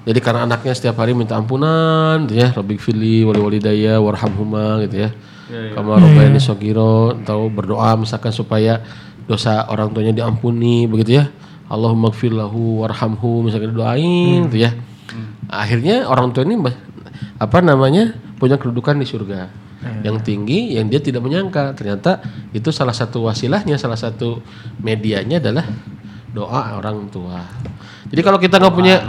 Jadi 0.00 0.18
karena 0.18 0.44
anaknya 0.44 0.72
setiap 0.72 0.96
hari 0.98 1.12
minta 1.12 1.36
ampunan 1.36 2.24
gitu 2.24 2.40
ya, 2.40 2.50
Rabbi 2.50 2.76
fili 2.76 3.22
wali 3.22 3.38
walidayya 3.38 4.00
warhamhuma 4.00 4.80
gitu 4.84 5.06
ya. 5.06 5.10
Kama 5.50 5.98
rabbayani 5.98 6.38
shogiro, 6.38 7.18
tahu 7.26 7.50
berdoa 7.50 7.98
misalkan 7.98 8.30
supaya 8.30 8.78
dosa 9.26 9.66
orang 9.66 9.90
tuanya 9.90 10.14
diampuni 10.14 10.86
begitu 10.86 11.18
ya. 11.18 11.26
Allahumma 11.70 12.10
gfir 12.10 12.34
lahu 12.34 12.82
warhamhu 12.82 13.46
misalkan 13.46 13.74
doain 13.74 14.46
gitu 14.50 14.66
ya. 14.66 14.74
Akhirnya 15.50 16.06
orang 16.06 16.30
tua 16.30 16.46
ini 16.46 16.54
apa 17.38 17.58
namanya 17.62 18.14
punya 18.38 18.58
kedudukan 18.58 18.98
di 18.98 19.06
surga. 19.06 19.50
Yang 20.06 20.16
tinggi 20.28 20.76
yang 20.78 20.86
dia 20.86 21.02
tidak 21.02 21.24
menyangka. 21.24 21.74
Ternyata 21.74 22.22
itu 22.54 22.70
salah 22.70 22.94
satu 22.94 23.26
wasilahnya 23.26 23.74
salah 23.78 23.98
satu 23.98 24.42
medianya 24.78 25.42
adalah 25.42 25.66
doa 26.30 26.78
orang 26.78 27.10
tua. 27.10 27.42
Jadi 28.06 28.20
kalau 28.22 28.38
kita 28.38 28.58
nggak 28.58 28.74
punya 28.74 29.02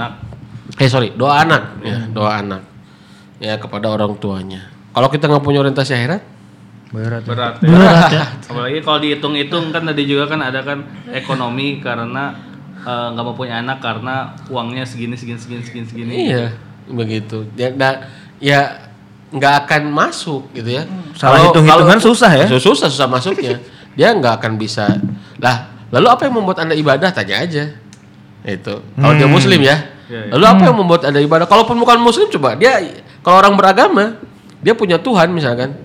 eh 0.78 0.90
sorry 0.90 1.14
doa 1.14 1.46
anak. 1.46 1.82
Ya 1.86 1.98
doa 2.10 2.40
anak. 2.42 2.62
Ya 3.42 3.58
kepada 3.58 3.90
orang 3.90 4.18
tuanya. 4.22 4.70
Kalau 4.94 5.10
kita 5.10 5.28
nggak 5.30 5.44
punya 5.44 5.66
orientasi 5.66 5.98
akhirat 5.98 6.22
Berat. 6.92 7.24
berat 7.24 7.56
ya. 7.60 7.68
Berat 7.72 8.06
ya. 8.12 8.24
apalagi 8.52 8.80
kalau 8.84 9.00
dihitung-hitung 9.00 9.72
kan 9.72 9.84
tadi 9.84 10.04
juga 10.04 10.28
kan 10.28 10.44
ada 10.44 10.60
kan 10.60 10.84
ekonomi 11.08 11.80
karena 11.80 12.36
eh, 12.78 13.08
nggak 13.16 13.24
mau 13.24 13.32
punya 13.32 13.60
anak 13.60 13.80
karena 13.80 14.36
uangnya 14.48 14.84
segini 14.84 15.16
segini 15.16 15.40
segini 15.40 15.64
segini 15.64 15.86
segini 15.88 16.14
Iya, 16.28 16.46
begitu. 16.92 17.48
Ya, 17.56 17.72
da- 17.72 18.12
ya 18.38 18.60
nggak 19.32 19.54
akan 19.66 19.82
masuk 19.88 20.52
gitu 20.52 20.68
ya. 20.68 20.84
Salah 21.16 21.40
Kalau- 21.40 21.56
hitung-hitungan 21.56 22.00
susah 22.04 22.32
ya? 22.36 22.46
Susah, 22.52 22.64
susah, 22.76 22.88
susah 22.92 23.08
masuknya. 23.08 23.56
Dia 23.98 24.12
nggak 24.12 24.44
akan 24.44 24.56
bisa. 24.56 24.88
Lah, 25.40 25.68
lalu 25.92 26.08
apa 26.08 26.28
yang 26.28 26.36
membuat 26.40 26.64
anda 26.64 26.76
ibadah? 26.76 27.12
Tanya 27.12 27.44
aja. 27.44 27.72
Itu. 28.42 28.80
Kalau 28.96 29.14
dia 29.14 29.28
muslim 29.28 29.60
ya. 29.60 29.76
Lalu 30.32 30.44
apa 30.44 30.64
yang 30.64 30.76
membuat 30.76 31.08
anda 31.08 31.20
ibadah? 31.20 31.44
Kalaupun 31.44 31.76
bukan 31.76 32.00
muslim, 32.00 32.28
coba 32.32 32.56
dia 32.56 32.80
kalau 33.20 33.40
orang 33.40 33.56
beragama, 33.56 34.16
dia 34.60 34.72
punya 34.72 34.96
Tuhan 34.96 35.28
misalkan, 35.32 35.76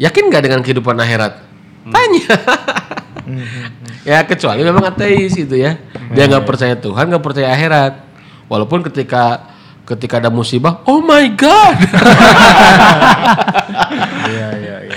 yakin 0.00 0.32
nggak 0.32 0.42
dengan 0.48 0.60
kehidupan 0.64 0.96
akhirat? 0.96 1.44
Tanya. 1.84 2.34
ya 4.02 4.24
kecuali 4.24 4.64
memang 4.64 4.84
ateis 4.88 5.36
gitu 5.36 5.60
ya. 5.60 5.76
Dia 6.16 6.24
nggak 6.26 6.48
percaya 6.48 6.74
Tuhan, 6.74 7.04
nggak 7.12 7.24
percaya 7.24 7.52
akhirat. 7.52 8.00
Walaupun 8.48 8.80
ketika 8.88 9.52
ketika 9.84 10.18
ada 10.22 10.32
musibah, 10.32 10.80
oh 10.88 11.04
my 11.04 11.28
god. 11.36 11.76
Iya 14.30 14.48
iya 14.62 14.76
iya. 14.86 14.96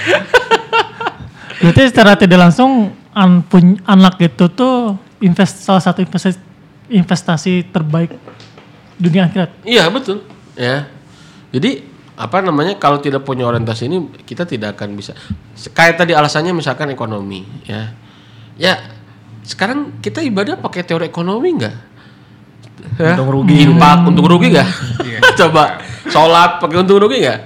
Berarti 1.57 1.81
secara 1.89 2.13
tidak 2.13 2.37
langsung 2.37 2.93
an, 3.15 3.41
pun- 3.41 3.81
anak 3.89 4.21
itu 4.21 4.45
tuh 4.53 4.93
invest 5.17 5.65
salah 5.65 5.81
satu 5.81 6.05
investasi, 6.05 6.37
investasi 6.93 7.73
terbaik 7.73 8.13
dunia 9.01 9.25
akhirat. 9.25 9.49
Iya 9.65 9.89
betul. 9.89 10.21
Ya. 10.53 10.85
Jadi 11.49 11.92
apa 12.13 12.45
namanya 12.45 12.77
kalau 12.77 13.01
tidak 13.01 13.25
punya 13.25 13.49
orientasi 13.49 13.89
ini 13.89 13.97
kita 14.21 14.45
tidak 14.45 14.77
akan 14.77 14.93
bisa. 14.93 15.17
Kayak 15.73 16.05
tadi 16.05 16.13
alasannya 16.13 16.53
misalkan 16.53 16.93
ekonomi 16.93 17.41
ya. 17.65 17.93
Ya 18.53 18.77
sekarang 19.43 19.99
kita 19.99 20.21
ibadah 20.21 20.61
pakai 20.61 20.85
teori 20.85 21.09
ekonomi 21.09 21.49
enggak? 21.57 21.75
Untung 23.01 23.29
rugi. 23.29 23.65
Infak 23.65 23.99
untung 24.05 24.27
rugi 24.29 24.47
enggak? 24.53 24.69
Coba 25.39 25.81
sholat 26.05 26.61
pakai 26.61 26.77
untung 26.85 27.01
rugi 27.01 27.25
enggak? 27.25 27.39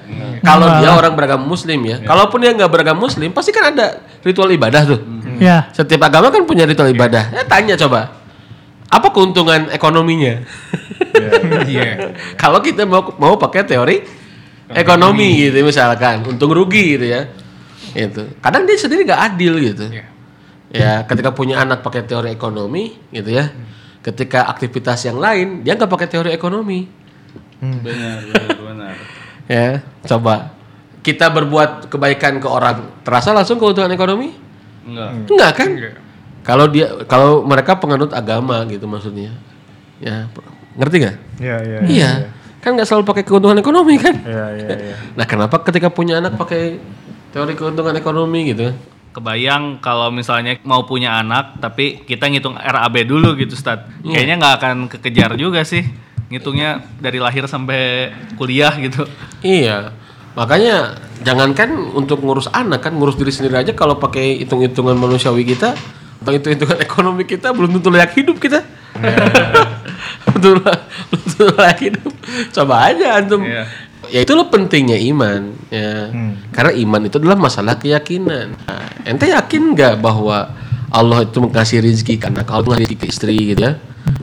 Kalau 0.43 0.67
dia 0.84 0.89
orang 0.93 1.13
beragama 1.15 1.43
muslim 1.47 1.80
ya. 1.88 1.97
Kalaupun 2.03 2.43
dia 2.43 2.51
nggak 2.51 2.71
beragama 2.71 3.08
muslim 3.08 3.32
pasti 3.32 3.56
kan 3.56 3.71
ada 3.71 4.03
ritual 4.21 4.51
ibadah 4.51 4.84
tuh. 4.84 4.99
Ya. 5.39 5.71
Setiap 5.71 6.12
agama 6.12 6.27
kan 6.27 6.43
punya 6.43 6.67
ritual 6.67 6.91
ibadah. 6.91 7.32
Ya 7.32 7.43
tanya 7.47 7.80
coba. 7.80 8.19
Apa 8.88 9.12
keuntungan 9.12 9.67
ekonominya? 9.71 10.43
Iya. 11.67 12.13
Kalau 12.41 12.60
kita 12.63 12.88
mau 12.88 13.15
mau 13.19 13.36
pakai 13.36 13.67
teori 13.67 14.16
ekonomi 14.71 15.47
gitu 15.47 15.63
misalkan, 15.63 16.23
untung 16.27 16.51
rugi 16.51 16.99
gitu 16.99 17.06
ya. 17.08 17.32
Itu. 17.95 18.27
Kadang 18.43 18.67
dia 18.67 18.75
sendiri 18.75 19.08
nggak 19.08 19.21
adil 19.34 19.53
gitu. 19.63 19.86
Iya. 19.88 20.06
Ya, 20.67 20.93
ketika 21.08 21.32
punya 21.32 21.63
anak 21.63 21.80
pakai 21.80 22.03
teori 22.03 22.36
ekonomi 22.36 22.99
gitu 23.15 23.32
ya. 23.32 23.51
Ketika 24.03 24.47
aktivitas 24.51 25.03
yang 25.08 25.19
lain 25.19 25.63
dia 25.63 25.80
nggak 25.80 25.91
pakai 25.91 26.08
teori 26.12 26.32
ekonomi. 26.36 26.88
benar 27.58 28.21
benar 28.21 28.53
benar 28.53 28.95
Ya, 29.49 29.82
coba 30.06 30.53
kita 31.01 31.32
berbuat 31.32 31.88
kebaikan 31.88 32.43
ke 32.43 32.47
orang 32.51 32.91
terasa 33.08 33.32
langsung 33.32 33.56
keuntungan 33.56 33.88
ekonomi? 33.95 34.36
enggak 34.84 35.10
Enggak 35.32 35.51
kan? 35.56 35.69
Enggak. 35.71 35.95
Kalau 36.43 36.65
dia 36.67 36.88
kalau 37.08 37.47
mereka 37.47 37.80
penganut 37.80 38.12
agama 38.12 38.63
gitu 38.67 38.84
maksudnya. 38.91 39.32
Ya, 40.03 40.27
ngerti 40.75 40.95
nggak? 40.99 41.17
Iya 41.39 41.58
iya. 41.63 41.80
Iya. 41.88 42.12
Kan 42.67 42.75
nggak 42.75 42.84
selalu 42.84 43.08
pakai 43.08 43.23
keuntungan 43.23 43.56
ekonomi 43.56 43.95
kan? 43.95 44.12
Iya 44.27 44.45
iya 44.60 44.67
iya. 44.75 44.95
Nah, 45.15 45.23
kenapa 45.23 45.63
ketika 45.63 45.88
punya 45.88 46.19
anak 46.19 46.36
pakai 46.36 46.75
teori 47.32 47.56
keuntungan 47.56 47.95
ekonomi 47.95 48.51
gitu? 48.51 48.75
kebayang 49.17 49.82
kalau 49.82 50.13
misalnya 50.13 50.62
mau 50.62 50.86
punya 50.86 51.17
anak 51.17 51.58
tapi 51.58 52.06
kita 52.06 52.30
ngitung 52.30 52.53
RAB 52.53 53.01
dulu 53.01 53.34
gitu 53.34 53.58
Stad 53.58 53.89
Iya. 54.06 54.13
kayaknya 54.13 54.36
nggak 54.38 54.53
akan 54.62 54.75
kekejar 54.93 55.34
juga 55.34 55.65
sih 55.65 55.82
ngitungnya 56.30 56.86
dari 57.01 57.17
lahir 57.17 57.49
sampai 57.49 58.13
kuliah 58.38 58.69
gitu 58.77 59.10
Iya. 59.41 59.89
Makanya 60.38 61.01
jangankan 61.25 61.97
untuk 61.97 62.21
ngurus 62.21 62.45
anak 62.53 62.86
kan 62.86 62.93
ngurus 62.93 63.17
diri 63.17 63.34
sendiri 63.34 63.58
aja 63.58 63.73
kalau 63.73 63.97
pakai 63.97 64.38
hitung-hitungan 64.45 64.93
manusiawi 64.93 65.49
kita 65.49 65.73
atau 66.21 66.32
hitung-hitungan 66.38 66.77
ekonomi 66.86 67.25
kita 67.25 67.49
belum 67.58 67.82
tentu 67.82 67.89
layak 67.89 68.13
hidup 68.13 68.38
kita. 68.38 68.62
betul 68.97 69.65
tentu 70.36 71.44
layak 71.56 71.80
hidup. 71.80 72.12
Coba 72.52 72.92
aja 72.92 73.22
antum. 73.24 73.42
Iya. 73.44 73.63
Ya 74.08 74.20
itulah 74.24 74.48
pentingnya 74.48 74.96
iman 75.12 75.52
ya. 75.68 76.12
Karena 76.56 76.72
iman 76.76 77.02
itu 77.08 77.16
adalah 77.20 77.36
masalah 77.40 77.76
keyakinan. 77.76 78.56
Nah, 78.56 78.88
ente 79.04 79.28
yakin 79.28 79.76
nggak 79.76 80.00
bahwa 80.00 80.52
Allah 80.88 81.28
itu 81.28 81.44
mengasih 81.44 81.84
rezeki 81.84 82.16
karena 82.16 82.48
kalau 82.48 82.72
ngasih 82.72 82.88
rezeki 82.88 82.98
ke 83.00 83.06
istri 83.12 83.36
gitu 83.56 83.62
ya. 83.63 83.74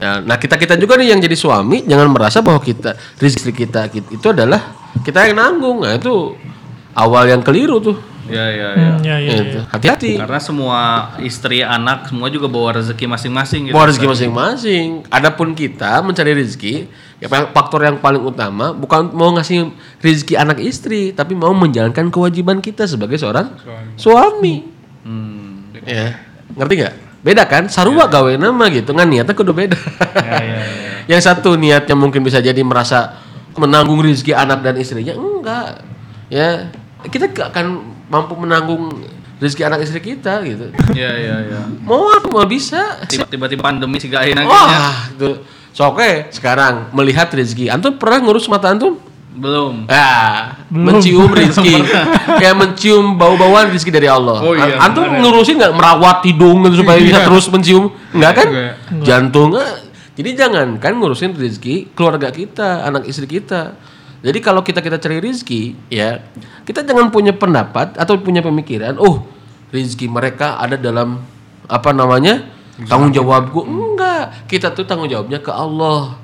Ya, 0.01 0.25
Nah, 0.25 0.41
kita 0.41 0.57
kita 0.57 0.81
juga 0.81 0.97
nih 0.97 1.13
yang 1.13 1.21
jadi 1.21 1.37
suami 1.37 1.85
jangan 1.85 2.09
merasa 2.09 2.41
bahwa 2.41 2.57
kita 2.65 2.97
rezeki 3.21 3.53
kita 3.53 3.93
itu 3.93 4.27
adalah 4.33 4.73
kita 5.05 5.29
yang 5.29 5.37
nanggung. 5.37 5.85
Nah, 5.85 6.01
itu 6.01 6.33
awal 6.97 7.29
yang 7.29 7.45
keliru 7.45 7.83
tuh. 7.85 8.14
Ya 8.31 8.45
ya 8.49 8.69
ya 8.73 8.91
Hmm, 8.95 9.05
ya, 9.05 9.17
ya, 9.21 9.35
Itu. 9.37 9.61
Hati-hati. 9.69 10.17
karena 10.17 10.41
semua 10.41 10.79
istri 11.21 11.61
anak 11.61 12.09
semua 12.09 12.33
juga 12.33 12.49
bawa 12.49 12.79
rezeki 12.81 13.05
masing-masing 13.05 13.61
gitu 13.69 13.75
Bawa 13.77 13.91
rezeki 13.93 14.09
masing-masing. 14.09 14.87
Adapun 15.13 15.53
kita 15.53 16.01
mencari 16.01 16.33
rezeki, 16.33 16.89
ya 17.21 17.29
faktor 17.29 17.85
yang 17.85 18.01
paling 18.01 18.23
utama 18.25 18.73
bukan 18.73 19.13
mau 19.13 19.35
ngasih 19.37 19.73
rezeki 20.01 20.35
anak 20.41 20.59
istri, 20.65 21.13
tapi 21.13 21.37
mau 21.37 21.53
menjalankan 21.53 22.09
kewajiban 22.09 22.65
kita 22.65 22.89
sebagai 22.89 23.21
seorang 23.21 23.53
suami. 23.97 24.65
Hmm. 25.05 25.69
Ya, 25.85 26.17
ngerti 26.57 26.75
nggak? 26.81 26.95
Beda 27.25 27.45
kan? 27.45 27.69
Sarua 27.69 28.09
gawe 28.09 28.37
nama 28.41 28.69
gitu, 28.73 28.93
kan 28.97 29.09
niatnya 29.09 29.37
kudu 29.37 29.53
beda. 29.53 29.77
yang 31.11 31.21
satu 31.21 31.57
niatnya 31.57 31.93
mungkin 31.97 32.25
bisa 32.25 32.41
jadi 32.41 32.61
merasa 32.65 33.21
menanggung 33.57 34.01
rezeki 34.01 34.33
anak 34.33 34.65
dan 34.65 34.75
istrinya, 34.81 35.13
enggak. 35.13 35.85
Ya, 36.33 36.73
kita 37.05 37.29
akan 37.53 37.94
mampu 38.15 38.35
menanggung 38.37 39.03
rezeki 39.37 39.63
anak 39.65 39.83
istri 39.83 39.99
kita 40.01 40.39
gitu. 40.43 40.71
ya 40.95 41.11
ya 41.11 41.37
ya 41.43 41.61
Mau 41.83 42.07
aku 42.09 42.31
mau 42.31 42.47
bisa. 42.47 43.03
Tiba- 43.05 43.27
tiba-tiba 43.27 43.61
pandemi 43.61 43.99
sih 43.99 44.07
gak 44.07 44.31
enak 44.31 44.47
Wah, 44.47 45.11
itu. 45.11 45.43
So, 45.75 45.91
oke, 45.91 46.31
sekarang 46.31 46.95
melihat 46.95 47.27
rezeki. 47.29 47.67
Antum 47.67 47.99
pernah 47.99 48.23
ngurus 48.23 48.47
mata 48.47 48.71
antum? 48.71 48.95
belum 49.35 49.91
Ah, 49.91 50.63
mencium 50.71 51.27
rezeki. 51.27 51.83
Kayak 52.39 52.55
mencium 52.55 53.19
bau-bauan 53.19 53.67
rezeki 53.67 53.91
dari 53.91 54.07
Allah. 54.07 54.39
Oh 54.39 54.55
iya, 54.55 54.79
An- 54.79 54.95
antum 54.95 55.03
benar. 55.05 55.19
ngurusin 55.19 55.59
nggak 55.59 55.75
merawat 55.75 56.19
hidung 56.23 56.63
gitu 56.63 56.87
supaya 56.87 57.03
bisa 57.03 57.19
Iya. 57.19 57.27
terus 57.27 57.45
mencium? 57.51 57.85
Enggak 58.15 58.33
kan? 58.33 58.49
Enggak. 58.49 58.75
Jantung. 59.03 59.51
ah. 59.59 59.75
Jadi 60.15 60.31
jangan 60.39 60.79
kan 60.79 60.95
ngurusin 60.95 61.35
rezeki 61.35 61.91
keluarga 61.91 62.31
kita, 62.31 62.87
anak 62.87 63.11
istri 63.11 63.27
kita. 63.27 63.75
Jadi 64.25 64.39
kalau 64.41 64.65
kita 64.65 64.81
kita 64.81 64.97
cari 64.97 65.21
rezeki, 65.21 65.77
ya 65.93 66.25
kita 66.65 66.81
jangan 66.81 67.13
punya 67.13 67.37
pendapat 67.37 67.93
atau 68.01 68.17
punya 68.17 68.41
pemikiran, 68.41 68.97
oh 68.97 69.21
rezeki 69.69 70.09
mereka 70.09 70.57
ada 70.57 70.81
dalam 70.81 71.21
apa 71.69 71.93
namanya 71.93 72.49
tanggung 72.89 73.13
jawabku. 73.13 73.61
Enggak, 73.69 74.49
kita 74.49 74.73
tuh 74.73 74.89
tanggung 74.89 75.13
jawabnya 75.13 75.45
ke 75.45 75.53
Allah. 75.53 76.17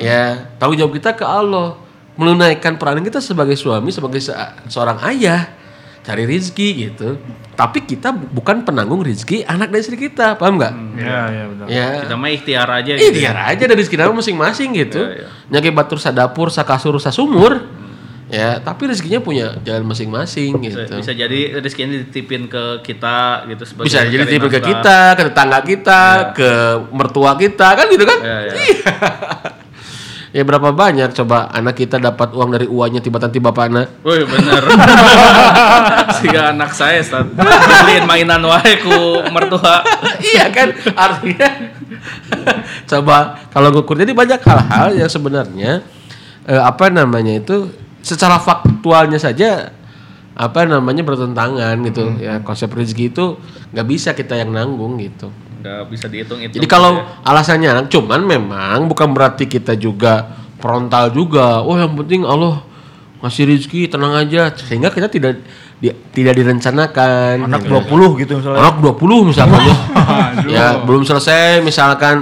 Ya, 0.00 0.48
tanggung 0.56 0.80
jawab 0.80 0.96
kita 0.96 1.12
ke 1.12 1.22
Allah. 1.22 1.76
menunaikan 2.20 2.76
peranan 2.76 3.00
kita 3.00 3.16
sebagai 3.16 3.56
suami, 3.56 3.88
sebagai 3.88 4.20
se- 4.20 4.36
seorang 4.68 5.00
ayah, 5.08 5.56
cari 6.00 6.24
rezeki 6.24 6.68
gitu. 6.88 7.20
Tapi 7.54 7.84
kita 7.84 8.08
bu- 8.10 8.40
bukan 8.40 8.64
penanggung 8.64 9.04
rezeki 9.04 9.44
anak 9.44 9.68
dan 9.68 9.80
istri 9.84 10.00
kita, 10.00 10.32
paham 10.40 10.56
nggak? 10.56 10.72
Iya, 10.96 11.20
iya 11.28 11.44
betul. 11.44 11.66
Ya. 11.68 11.88
Kita 12.08 12.14
mah 12.16 12.30
ikhtiar 12.32 12.68
aja 12.72 12.92
Ih, 12.96 13.12
biar 13.12 13.36
aja 13.36 13.64
dari 13.68 13.76
rezeki 13.76 14.00
kita 14.00 14.08
masing-masing 14.08 14.68
gitu. 14.80 15.02
Nyake 15.52 15.68
batur 15.70 16.00
sadapur, 16.00 16.48
sakasur, 16.48 16.96
sasumur. 16.96 17.80
Ya, 18.30 18.62
tapi 18.62 18.86
rezekinya 18.86 19.18
punya 19.18 19.58
jalan 19.66 19.82
masing-masing 19.90 20.54
Bisa, 20.62 20.86
gitu. 20.86 21.02
bisa 21.02 21.12
jadi 21.18 21.40
rezekinya 21.50 21.98
dititipin 21.98 22.46
ke 22.46 22.78
kita 22.86 23.42
gitu 23.50 23.66
sebagai 23.66 23.90
Bisa 23.90 24.06
jadi 24.06 24.22
tipe 24.22 24.46
ke 24.46 24.62
kita, 24.62 25.18
ke 25.18 25.22
tetangga 25.26 25.58
kita, 25.66 26.02
ke 26.30 26.50
mertua 26.94 27.34
kita, 27.34 27.74
kan 27.74 27.90
gitu 27.90 28.06
kan? 28.06 28.18
Iya, 28.22 28.38
iya. 28.54 28.54
Ya 30.30 30.46
berapa 30.46 30.70
banyak 30.70 31.10
coba 31.10 31.50
anak 31.50 31.74
kita 31.74 31.98
dapat 31.98 32.30
uang 32.30 32.54
dari 32.54 32.70
uangnya 32.70 33.02
tiba-tiba 33.02 33.50
bapakna. 33.50 33.90
Woi 34.06 34.22
bener. 34.22 34.62
Siga 36.22 36.54
anak 36.54 36.70
saya 36.70 37.02
Stat. 37.02 37.34
Beliin 37.34 38.06
mainan 38.06 38.38
wae 38.46 38.78
ku 38.78 39.26
mertua. 39.34 39.82
iya 40.22 40.46
kan 40.54 40.70
artinya 40.94 41.48
coba 42.86 43.42
kalau 43.50 43.74
ngukur 43.74 43.98
jadi 43.98 44.12
banyak 44.14 44.40
hal-hal 44.40 44.88
yang 44.94 45.10
sebenarnya 45.10 45.82
eh, 46.46 46.62
apa 46.62 46.88
namanya 46.88 47.38
itu 47.38 47.70
secara 48.00 48.40
faktualnya 48.40 49.20
saja 49.20 49.74
apa 50.34 50.64
namanya 50.64 51.04
bertentangan 51.04 51.76
gitu 51.84 52.16
ya 52.16 52.40
konsep 52.40 52.72
rezeki 52.72 53.12
itu 53.12 53.36
nggak 53.76 53.86
bisa 53.86 54.16
kita 54.16 54.40
yang 54.40 54.56
nanggung 54.56 54.96
gitu 54.96 55.28
Nggak 55.60 55.80
bisa 55.92 56.06
dihitung 56.08 56.40
itu. 56.40 56.56
jadi 56.56 56.66
kalau 56.66 57.04
alasannya 57.20 57.68
anak 57.68 57.86
cuman 57.92 58.24
memang 58.24 58.88
bukan 58.88 59.12
berarti 59.12 59.44
kita 59.44 59.76
juga 59.76 60.32
frontal 60.56 61.12
juga 61.12 61.60
oh 61.60 61.76
yang 61.76 61.92
penting 61.92 62.24
Allah 62.24 62.64
ngasih 63.20 63.44
rezeki 63.52 63.92
tenang 63.92 64.16
aja 64.16 64.48
sehingga 64.56 64.88
kita 64.88 65.12
tidak 65.12 65.44
di- 65.80 65.96
tidak 66.12 66.36
direncanakan 66.36 67.48
Anak 67.48 67.64
gitu. 67.64 67.80
20 67.80 68.20
gitu 68.20 68.32
misalnya. 68.36 68.60
Anak 68.60 68.76
20 68.78 69.28
misalkan 69.32 69.60
ya. 69.70 69.76
ya, 70.44 70.66
belum 70.84 71.02
selesai 71.02 71.60
misalkan 71.60 72.20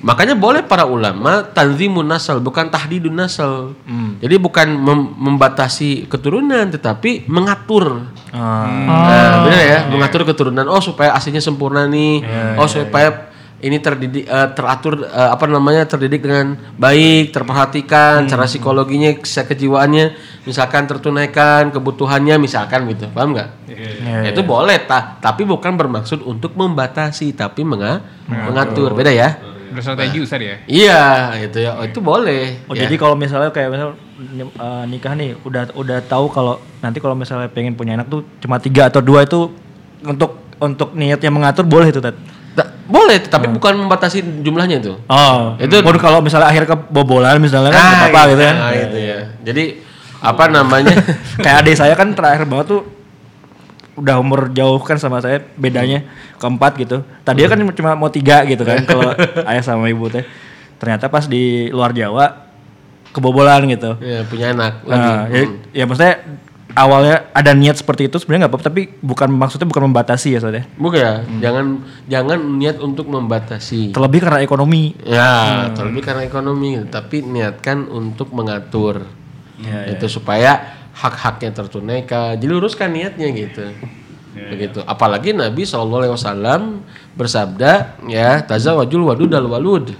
makanya 0.00 0.32
boleh 0.32 0.64
para 0.64 0.88
ulama 0.88 1.44
tanzimun 1.44 2.04
nasal 2.04 2.40
bukan 2.40 2.72
tahdidun 2.72 3.12
nasal. 3.12 3.76
Jadi 4.16 4.34
bukan 4.36 4.72
mem- 4.72 5.12
membatasi 5.14 6.08
keturunan 6.08 6.66
tetapi 6.66 7.28
mengatur. 7.28 8.08
Ah. 8.32 8.64
Nah, 9.06 9.32
benar 9.44 9.60
ya, 9.62 9.78
mengatur 9.86 10.24
keturunan. 10.24 10.64
Oh, 10.66 10.80
supaya 10.80 11.12
aslinya 11.12 11.40
sempurna 11.40 11.84
nih. 11.84 12.24
oh, 12.56 12.64
supaya 12.64 13.28
ini 13.56 13.80
terdidik 13.80 14.28
eh, 14.28 14.48
teratur 14.52 15.00
eh, 15.00 15.30
apa 15.32 15.48
namanya 15.48 15.88
terdidik 15.88 16.20
dengan 16.20 16.60
baik, 16.76 17.32
terperhatikan 17.32 18.28
cara 18.28 18.44
psikologinya, 18.44 19.16
kejiwaannya, 19.16 20.12
misalkan 20.44 20.84
tertunaikan 20.84 21.72
kebutuhannya 21.72 22.36
misalkan 22.36 22.84
gitu. 22.92 23.08
Paham 23.16 23.32
nggak? 23.32 23.48
Ya, 24.04 24.28
itu 24.32 24.40
boleh 24.44 24.76
ta 24.84 25.16
tapi 25.18 25.48
bukan 25.48 25.72
bermaksud 25.76 26.20
untuk 26.24 26.52
membatasi 26.52 27.32
tapi 27.32 27.64
menga- 27.64 28.04
mengatur. 28.28 28.92
Beda 28.92 29.08
ya? 29.08 29.40
Udah 29.72 29.82
strategi 29.82 30.18
Ustaz 30.24 30.40
ya? 30.40 30.56
Iya, 30.64 31.04
itu 31.42 31.58
ya. 31.60 31.76
Oh, 31.76 31.84
itu 31.84 32.00
boleh. 32.00 32.64
Oh 32.64 32.72
ya. 32.72 32.88
jadi 32.88 32.94
kalau 32.96 33.12
misalnya 33.12 33.52
kayak 33.52 33.72
misal 33.72 33.88
eh, 34.40 34.84
nikah 34.88 35.12
nih 35.12 35.36
udah 35.44 35.72
udah 35.76 35.98
tahu 36.04 36.32
kalau 36.32 36.60
nanti 36.80 37.00
kalau 37.00 37.12
misalnya 37.12 37.48
pengen 37.52 37.76
punya 37.76 37.96
anak 37.96 38.08
tuh 38.08 38.24
cuma 38.40 38.56
tiga 38.56 38.88
atau 38.88 39.04
dua 39.04 39.24
itu 39.28 39.52
untuk 40.04 40.40
untuk 40.56 40.96
niatnya 40.96 41.28
mengatur 41.28 41.68
boleh 41.68 41.92
itu 41.92 42.00
Tat. 42.00 42.16
Boleh, 42.86 43.18
tapi 43.18 43.50
bukan 43.50 43.74
membatasi 43.82 44.22
jumlahnya 44.46 44.78
itu. 44.78 44.94
Oh, 45.10 45.58
Itu- 45.58 45.82
pun 45.82 45.98
kalau 45.98 46.22
misalnya 46.22 46.46
akhir 46.46 46.70
kebobolan 46.70 47.42
misalnya 47.42 47.74
kan 47.74 47.82
nggak 47.82 47.98
apa-apa 47.98 48.20
gitu 48.30 48.42
kan. 48.46 48.56
Nah, 48.56 48.72
itu 48.72 48.98
ya. 49.02 49.18
Jadi 49.42 49.64
apa 50.22 50.44
namanya? 50.46 50.94
kayak 51.44 51.56
adik 51.66 51.74
saya 51.74 51.98
kan 51.98 52.14
terakhir 52.14 52.46
banget 52.46 52.78
tuh 52.78 52.82
udah 53.98 54.22
umur 54.22 54.54
jauh 54.54 54.78
kan 54.86 55.02
sama 55.02 55.18
saya 55.18 55.42
bedanya 55.58 56.06
keempat 56.38 56.78
gitu. 56.78 57.02
Tadinya 57.26 57.48
kan 57.50 57.58
cuma 57.74 57.90
mau 57.98 58.06
tiga 58.06 58.46
gitu 58.46 58.62
kan 58.62 58.78
kalau 58.88 59.10
ayah 59.50 59.62
sama 59.66 59.90
ibu 59.90 60.06
teh. 60.06 60.22
Ternyata 60.78 61.10
pas 61.10 61.26
di 61.26 61.66
luar 61.74 61.90
Jawa 61.90 62.46
kebobolan 63.10 63.66
gitu. 63.66 63.98
ya, 63.98 64.22
punya 64.28 64.52
anak 64.54 64.84
lagi. 64.86 65.10
Nah, 65.10 65.20
ya, 65.32 65.42
ya 65.72 65.84
maksudnya 65.88 66.14
awalnya 66.76 67.32
ada 67.32 67.56
niat 67.56 67.80
seperti 67.80 68.12
itu 68.12 68.20
sebenarnya 68.20 68.46
nggak 68.46 68.52
apa-apa 68.52 68.68
tapi 68.68 68.82
bukan 69.00 69.32
maksudnya 69.32 69.64
bukan 69.64 69.88
membatasi 69.88 70.36
ya 70.36 70.40
saudara. 70.44 70.68
Bukan 70.76 71.00
ya, 71.00 71.12
jangan 71.40 71.64
jangan 72.04 72.38
niat 72.60 72.76
untuk 72.84 73.08
membatasi. 73.08 73.96
Terlebih 73.96 74.20
karena 74.28 74.44
ekonomi. 74.44 74.92
Ya, 75.02 75.72
terlebih 75.72 76.04
karena 76.04 76.22
ekonomi, 76.28 76.76
tapi 76.92 77.24
niatkan 77.24 77.88
untuk 77.88 78.30
mengatur. 78.36 79.08
itu 79.88 80.04
supaya 80.12 80.76
hak-haknya 80.92 81.56
tertunaikan. 81.56 82.36
Jadi 82.36 82.44
luruskan 82.44 82.92
niatnya 82.92 83.32
gitu. 83.32 83.64
Begitu. 84.36 84.84
Apalagi 84.84 85.32
Nabi 85.32 85.64
SAW 85.64 86.12
bersabda, 87.16 87.96
ya, 88.04 88.44
tazawwajul 88.44 89.08
wadud 89.08 89.32
al 89.32 89.48
walud. 89.48 89.96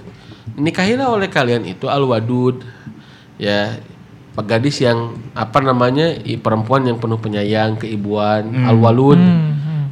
Nikahilah 0.53 1.09
oleh 1.09 1.25
kalian 1.25 1.65
itu 1.65 1.89
al 1.89 2.05
wadud. 2.05 2.61
Ya, 3.41 3.81
gadis 4.45 4.81
yang 4.81 5.17
apa 5.33 5.61
namanya 5.61 6.17
perempuan 6.41 6.85
yang 6.85 7.01
penuh 7.01 7.17
penyayang, 7.17 7.77
keibuan, 7.79 8.53
al 8.65 8.77
walud 8.77 9.17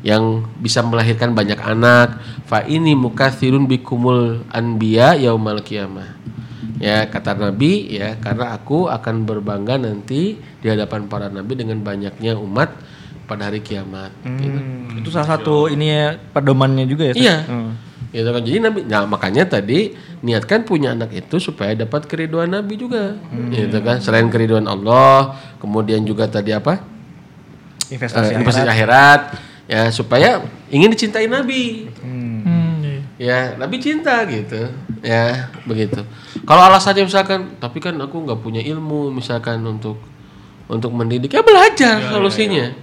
yang 0.06 0.46
bisa 0.62 0.86
melahirkan 0.86 1.34
banyak 1.34 1.58
anak. 1.58 2.22
Fa 2.46 2.62
ini 2.62 2.94
mukathirun 2.94 3.66
bikumul 3.66 4.46
anbiya 4.54 5.18
yaumal 5.18 5.66
qiyamah. 5.66 6.14
Ya 6.78 7.08
kata 7.08 7.34
Nabi 7.34 7.88
ya 7.90 8.20
karena 8.22 8.54
aku 8.54 8.92
akan 8.92 9.26
berbangga 9.26 9.82
nanti 9.82 10.38
di 10.38 10.68
hadapan 10.68 11.08
para 11.08 11.32
nabi 11.32 11.56
dengan 11.56 11.80
banyaknya 11.82 12.36
umat 12.36 12.70
pada 13.26 13.50
hari 13.50 13.66
kiamat. 13.66 14.14
gitu. 14.22 14.60
Itu 15.02 15.10
salah 15.10 15.38
satu 15.38 15.68
ini 15.68 15.90
ya 15.90 16.06
pedomannya 16.32 16.86
juga 16.86 17.10
ya. 17.12 17.14
Iya. 17.18 17.38
Hmm. 17.50 17.72
Gitu 18.16 18.30
kan. 18.32 18.42
Jadi 18.48 18.58
Nabi 18.64 18.80
nah 18.88 19.04
makanya 19.04 19.44
tadi 19.44 19.92
niatkan 20.24 20.64
punya 20.64 20.96
anak 20.96 21.12
itu 21.12 21.36
supaya 21.36 21.76
dapat 21.76 22.08
keriduan 22.08 22.48
Nabi 22.48 22.80
juga. 22.80 23.20
Gitu 23.52 23.78
kan. 23.84 24.00
Selain 24.00 24.32
keriduan 24.32 24.64
Allah, 24.72 25.36
kemudian 25.60 26.00
juga 26.08 26.24
tadi 26.32 26.56
apa? 26.56 26.80
Investasi 27.92 28.32
Eh, 28.32 28.40
investasi 28.40 28.72
akhirat 28.72 29.22
ya 29.68 29.92
supaya 29.92 30.40
ingin 30.72 30.96
dicintai 30.96 31.28
Nabi. 31.28 31.92
Hmm, 32.00 32.80
iya. 32.82 33.00
Ya, 33.20 33.40
Nabi 33.60 33.84
cinta 33.84 34.24
gitu. 34.32 34.72
Ya, 35.04 35.52
begitu. 35.68 36.00
Kalau 36.48 36.62
alasannya 36.66 37.04
misalkan, 37.06 37.60
tapi 37.60 37.84
kan 37.84 37.94
aku 38.00 38.16
nggak 38.26 38.40
punya 38.40 38.64
ilmu 38.64 39.12
misalkan 39.12 39.60
untuk 39.68 40.00
untuk 40.66 40.90
mendidik, 40.96 41.30
ya 41.30 41.46
belajar 41.46 42.10
solusinya. 42.10 42.74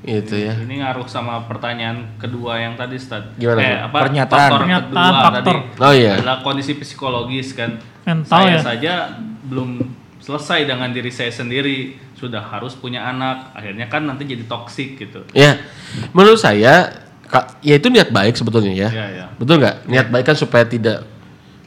Gitu 0.00 0.34
ya. 0.40 0.56
Ini 0.56 0.80
ngaruh 0.80 1.04
sama 1.04 1.44
pertanyaan 1.44 2.16
kedua 2.16 2.56
yang 2.56 2.72
tadi 2.72 2.96
Stad. 2.96 3.36
Gimana 3.36 3.60
eh, 3.60 3.78
apa, 3.84 3.98
Pernyataan. 4.08 4.40
Faktor 4.48 4.60
Pernyataan, 4.64 4.88
kedua 4.88 5.20
faktor. 5.20 5.56
tadi 5.60 5.82
Oh 5.84 5.92
iya. 5.92 6.12
adalah 6.16 6.38
kondisi 6.40 6.72
psikologis 6.80 7.52
kan. 7.52 7.76
Mental 8.08 8.32
saya 8.32 8.56
ya? 8.56 8.60
saja 8.64 8.92
belum 9.44 9.70
selesai 10.20 10.64
dengan 10.64 10.88
diri 10.92 11.12
saya 11.12 11.28
sendiri 11.28 11.96
sudah 12.16 12.40
harus 12.40 12.76
punya 12.76 13.00
anak 13.08 13.56
akhirnya 13.56 13.88
kan 13.88 14.04
nanti 14.04 14.28
jadi 14.28 14.44
toksik 14.44 15.00
gitu 15.00 15.24
Ya, 15.32 15.56
menurut 16.12 16.36
saya, 16.36 16.92
ya 17.64 17.74
itu 17.80 17.88
niat 17.88 18.12
baik 18.12 18.36
sebetulnya 18.36 18.72
ya. 18.72 18.88
Iya, 18.92 19.06
iya. 19.08 19.26
Betul 19.40 19.60
nggak? 19.64 19.76
Niat 19.88 20.06
baik 20.12 20.24
kan 20.28 20.36
supaya 20.36 20.64
tidak, 20.68 21.04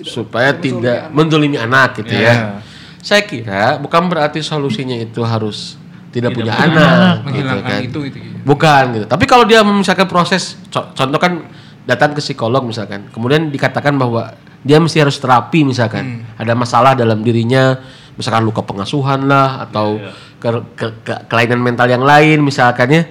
supaya 0.06 0.54
tidak 0.54 1.10
mendolimi 1.10 1.58
anak 1.58 2.02
gitu 2.02 2.14
ya. 2.14 2.62
Saya 3.04 3.26
kira 3.26 3.78
bukan 3.82 4.08
berarti 4.08 4.40
solusinya 4.40 4.96
itu 4.96 5.22
harus 5.26 5.76
tidak, 6.14 6.32
punya 6.38 6.54
anak, 6.54 7.16
gitu 7.18 7.26
Menghilangkan 7.26 7.74
kan. 7.74 7.82
itu 7.82 8.00
gitu. 8.06 8.18
gitu. 8.22 8.38
Bukan 8.46 8.84
gitu. 8.94 9.06
Tapi 9.10 9.26
kalau 9.26 9.44
dia 9.50 9.66
misalkan 9.66 10.06
proses, 10.06 10.62
co- 10.70 10.94
contoh 10.94 11.18
kan 11.18 11.42
datang 11.84 12.14
ke 12.14 12.22
psikolog 12.22 12.62
misalkan, 12.64 13.10
kemudian 13.10 13.50
dikatakan 13.50 13.98
bahwa 13.98 14.32
dia 14.64 14.80
mesti 14.80 15.04
harus 15.04 15.20
terapi 15.20 15.68
misalkan, 15.68 16.24
ada 16.40 16.56
masalah 16.56 16.96
dalam 16.96 17.20
dirinya, 17.20 17.76
misalkan 18.16 18.46
luka 18.48 18.64
pengasuhan 18.64 19.28
lah 19.28 19.68
atau 19.68 20.00
ke- 20.40 20.64
ke- 20.80 20.96
ke- 21.04 21.22
kelainan 21.28 21.60
mental 21.60 21.92
yang 21.92 22.06
lain 22.06 22.40
misalkan 22.40 22.88
ya, 22.88 23.04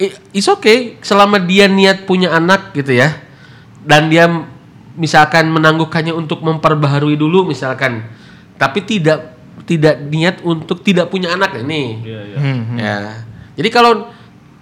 i- 0.00 0.16
it's 0.32 0.48
okay 0.48 0.96
selama 1.04 1.36
dia 1.36 1.68
niat 1.68 2.08
punya 2.08 2.32
anak 2.32 2.72
gitu 2.72 2.96
ya, 2.96 3.12
dan 3.84 4.08
dia 4.08 4.24
misalkan 4.96 5.52
menangguhkannya 5.52 6.16
untuk 6.16 6.40
memperbaharui 6.40 7.20
dulu 7.20 7.44
misalkan, 7.44 8.08
tapi 8.56 8.80
tidak 8.80 9.35
tidak 9.64 9.96
niat 10.12 10.44
untuk 10.44 10.84
tidak 10.84 11.08
punya 11.08 11.32
anak 11.32 11.56
ini. 11.64 12.04
Ya. 12.76 13.24
Jadi 13.56 13.68
kalau 13.72 14.12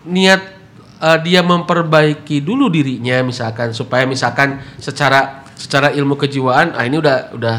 niat 0.07 0.43
eh, 1.03 1.19
dia 1.27 1.43
memperbaiki 1.43 2.39
dulu 2.45 2.71
dirinya 2.71 3.25
misalkan 3.27 3.75
supaya 3.75 4.07
misalkan 4.07 4.63
secara 4.79 5.43
secara 5.59 5.91
ilmu 5.91 6.15
kejiwaan 6.15 6.75
ah 6.75 6.85
ini 6.87 6.99
udah 6.99 7.35
udah 7.35 7.59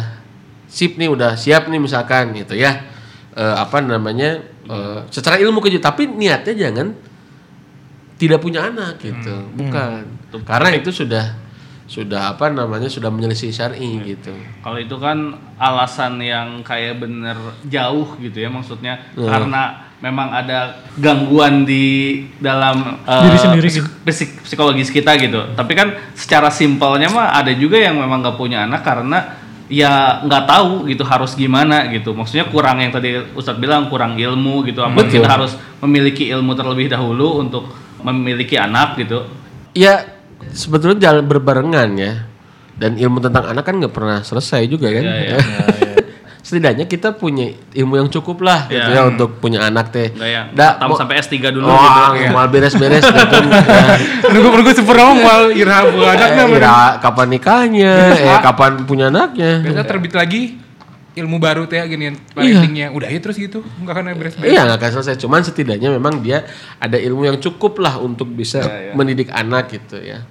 sip 0.67 0.95
nih 0.95 1.12
udah 1.12 1.36
siap 1.36 1.67
nih 1.67 1.80
misalkan 1.82 2.32
gitu 2.34 2.56
ya. 2.56 2.82
Eh, 3.36 3.56
apa 3.60 3.84
namanya? 3.84 4.39
eh, 4.65 5.00
secara 5.13 5.38
ilmu 5.38 5.60
kejiwaan 5.62 5.86
tapi 5.86 6.08
niatnya 6.08 6.54
jangan 6.56 6.88
tidak 8.15 8.39
punya 8.39 8.71
anak 8.71 8.98
gitu. 9.04 9.52
Bukan. 9.54 10.08
Karena 10.48 10.71
itu 10.71 10.89
sudah 10.89 11.44
sudah 11.86 12.34
apa 12.34 12.50
namanya 12.50 12.89
sudah 12.89 13.13
menyelisih 13.13 13.54
syar'i 13.54 14.02
gitu. 14.02 14.34
Kalau 14.60 14.82
itu 14.82 14.98
kan 14.98 15.38
alasan 15.56 16.17
yang 16.17 16.65
kayak 16.65 16.98
bener 16.98 17.38
jauh 17.63 18.17
gitu 18.17 18.41
ya 18.41 18.50
maksudnya 18.50 19.06
Iya. 19.13 19.30
karena 19.30 19.62
memang 20.02 20.34
ada 20.34 20.82
gangguan 20.98 21.62
di 21.63 21.86
dalam 22.38 23.00
eh, 23.06 23.21
Diri 23.30 23.38
sendiri 23.38 23.67
psik- 23.69 23.93
psik- 24.02 24.38
psikologis 24.43 24.89
kita 24.89 25.13
gitu. 25.17 25.54
Tapi 25.54 25.74
kan 25.78 25.93
secara 26.17 26.50
simpelnya 26.50 27.06
mah 27.08 27.32
ada 27.32 27.54
juga 27.54 27.78
yang 27.78 28.02
memang 28.02 28.26
nggak 28.26 28.38
punya 28.38 28.65
anak 28.65 28.82
karena 28.82 29.38
ya 29.65 30.21
nggak 30.21 30.45
tahu 30.45 30.89
gitu 30.89 31.06
harus 31.06 31.38
gimana 31.38 31.86
gitu. 31.93 32.17
Maksudnya 32.17 32.50
kurang 32.50 32.82
yang 32.82 32.89
tadi 32.89 33.13
Ustadz 33.34 33.62
bilang 33.62 33.89
kurang 33.89 34.17
ilmu 34.17 34.65
gitu. 34.65 34.82
Apa 34.82 35.06
Betul. 35.06 35.21
kita 35.21 35.30
harus 35.30 35.54
memiliki 35.82 36.34
ilmu 36.34 36.58
terlebih 36.58 36.89
dahulu 36.89 37.45
untuk 37.45 37.69
memiliki 38.02 38.58
anak 38.58 38.98
gitu. 38.98 39.26
Ya 39.74 40.14
sebetulnya 40.55 40.97
jalan 41.01 41.27
berbarengan 41.27 41.89
ya. 41.93 42.13
Dan 42.75 42.95
ilmu 42.95 43.19
tentang 43.19 43.45
anak 43.45 43.63
kan 43.63 43.75
nggak 43.75 43.91
pernah 43.91 44.19
selesai 44.19 44.63
juga 44.65 44.87
kan. 44.89 45.03
Iya, 45.05 45.15
iya. 45.21 45.39
Setidaknya 46.39 46.85
kita 46.85 47.09
punya 47.11 47.49
ilmu 47.73 47.97
yang 47.97 48.05
cukup 48.07 48.37
lah 48.39 48.69
gitu 48.69 48.77
Iya. 48.85 49.01
ya 49.01 49.09
untuk 49.09 49.41
punya 49.41 49.65
anak 49.65 49.89
teh. 49.89 50.13
Nggak 50.13 50.29
yang 50.29 50.45
Da- 50.53 50.77
tamu 50.77 50.93
mau- 50.93 50.99
sampai 50.99 51.17
S3 51.17 51.49
dulu 51.49 51.65
oh, 51.65 52.09
gitu. 52.13 52.29
mau 52.29 52.45
beres-beres 52.45 53.01
gitu. 53.09 53.35
ya. 53.41 53.97
Nunggu 54.29 54.53
nunggu 54.53 54.71
sempurna 54.71 55.09
mal 55.09 55.49
Irha 55.49 55.89
buat 55.89 56.13
anaknya. 56.13 56.43
Eh, 56.43 56.53
kira 56.53 56.73
kapan 57.01 57.27
nikahnya, 57.27 57.93
eh 58.29 58.39
kapan 58.39 58.71
punya 58.85 59.09
anaknya. 59.09 59.65
Biasa 59.65 59.81
terbit 59.83 60.13
lagi 60.13 60.41
ilmu 61.15 61.39
baru 61.39 61.65
teh 61.65 61.81
gini 61.81 62.13
Iya. 62.13 62.13
parentingnya. 62.29 62.87
Udah 62.93 63.09
ya 63.09 63.17
terus 63.17 63.41
gitu. 63.41 63.65
Enggak 63.81 63.97
akan 63.97 64.13
beres-beres. 64.13 64.45
Iya 64.45 64.69
nggak 64.69 64.77
akan 64.77 64.91
selesai. 64.93 65.17
Cuman 65.17 65.41
setidaknya 65.41 65.89
memang 65.89 66.21
dia 66.21 66.45
ada 66.77 67.01
ilmu 67.01 67.25
yang 67.25 67.41
cukup 67.41 67.81
lah 67.81 67.97
untuk 67.97 68.29
bisa 68.29 68.61
Iya, 68.61 68.93
mendidik 68.93 69.33
anak 69.33 69.73
gitu 69.73 69.97
ya. 69.97 70.21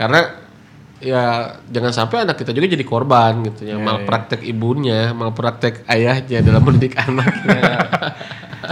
Karena 0.00 0.20
ya 1.00 1.24
jangan 1.68 1.92
sampai 1.92 2.24
anak 2.24 2.40
kita 2.40 2.52
juga 2.52 2.68
jadi 2.72 2.84
korban 2.84 3.40
gitu 3.44 3.68
Iya, 3.68 3.76
ya. 3.76 3.84
malpraktek 3.84 4.40
ibunya, 4.44 5.12
malpraktek 5.12 5.84
ayahnya 5.84 6.40
dalam 6.40 6.64
mendidik 6.64 6.96
anak. 7.04 7.28
Iya. 7.44 7.72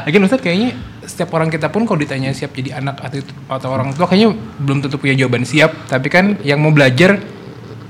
Lagi 0.08 0.16
Ustadz 0.20 0.44
kayaknya 0.44 0.70
setiap 1.04 1.32
orang 1.36 1.48
kita 1.48 1.68
pun 1.68 1.84
kalau 1.84 2.00
ditanya 2.00 2.32
siap 2.32 2.52
jadi 2.52 2.80
anak 2.80 3.00
atau, 3.00 3.20
atau 3.48 3.68
orang 3.72 3.92
tua 3.92 4.08
kayaknya 4.08 4.36
belum 4.56 4.84
tentu 4.84 4.96
punya 4.96 5.16
jawaban 5.16 5.44
siap. 5.44 5.72
Tapi 5.84 6.08
kan 6.08 6.40
yang 6.40 6.60
mau 6.60 6.72
belajar 6.72 7.20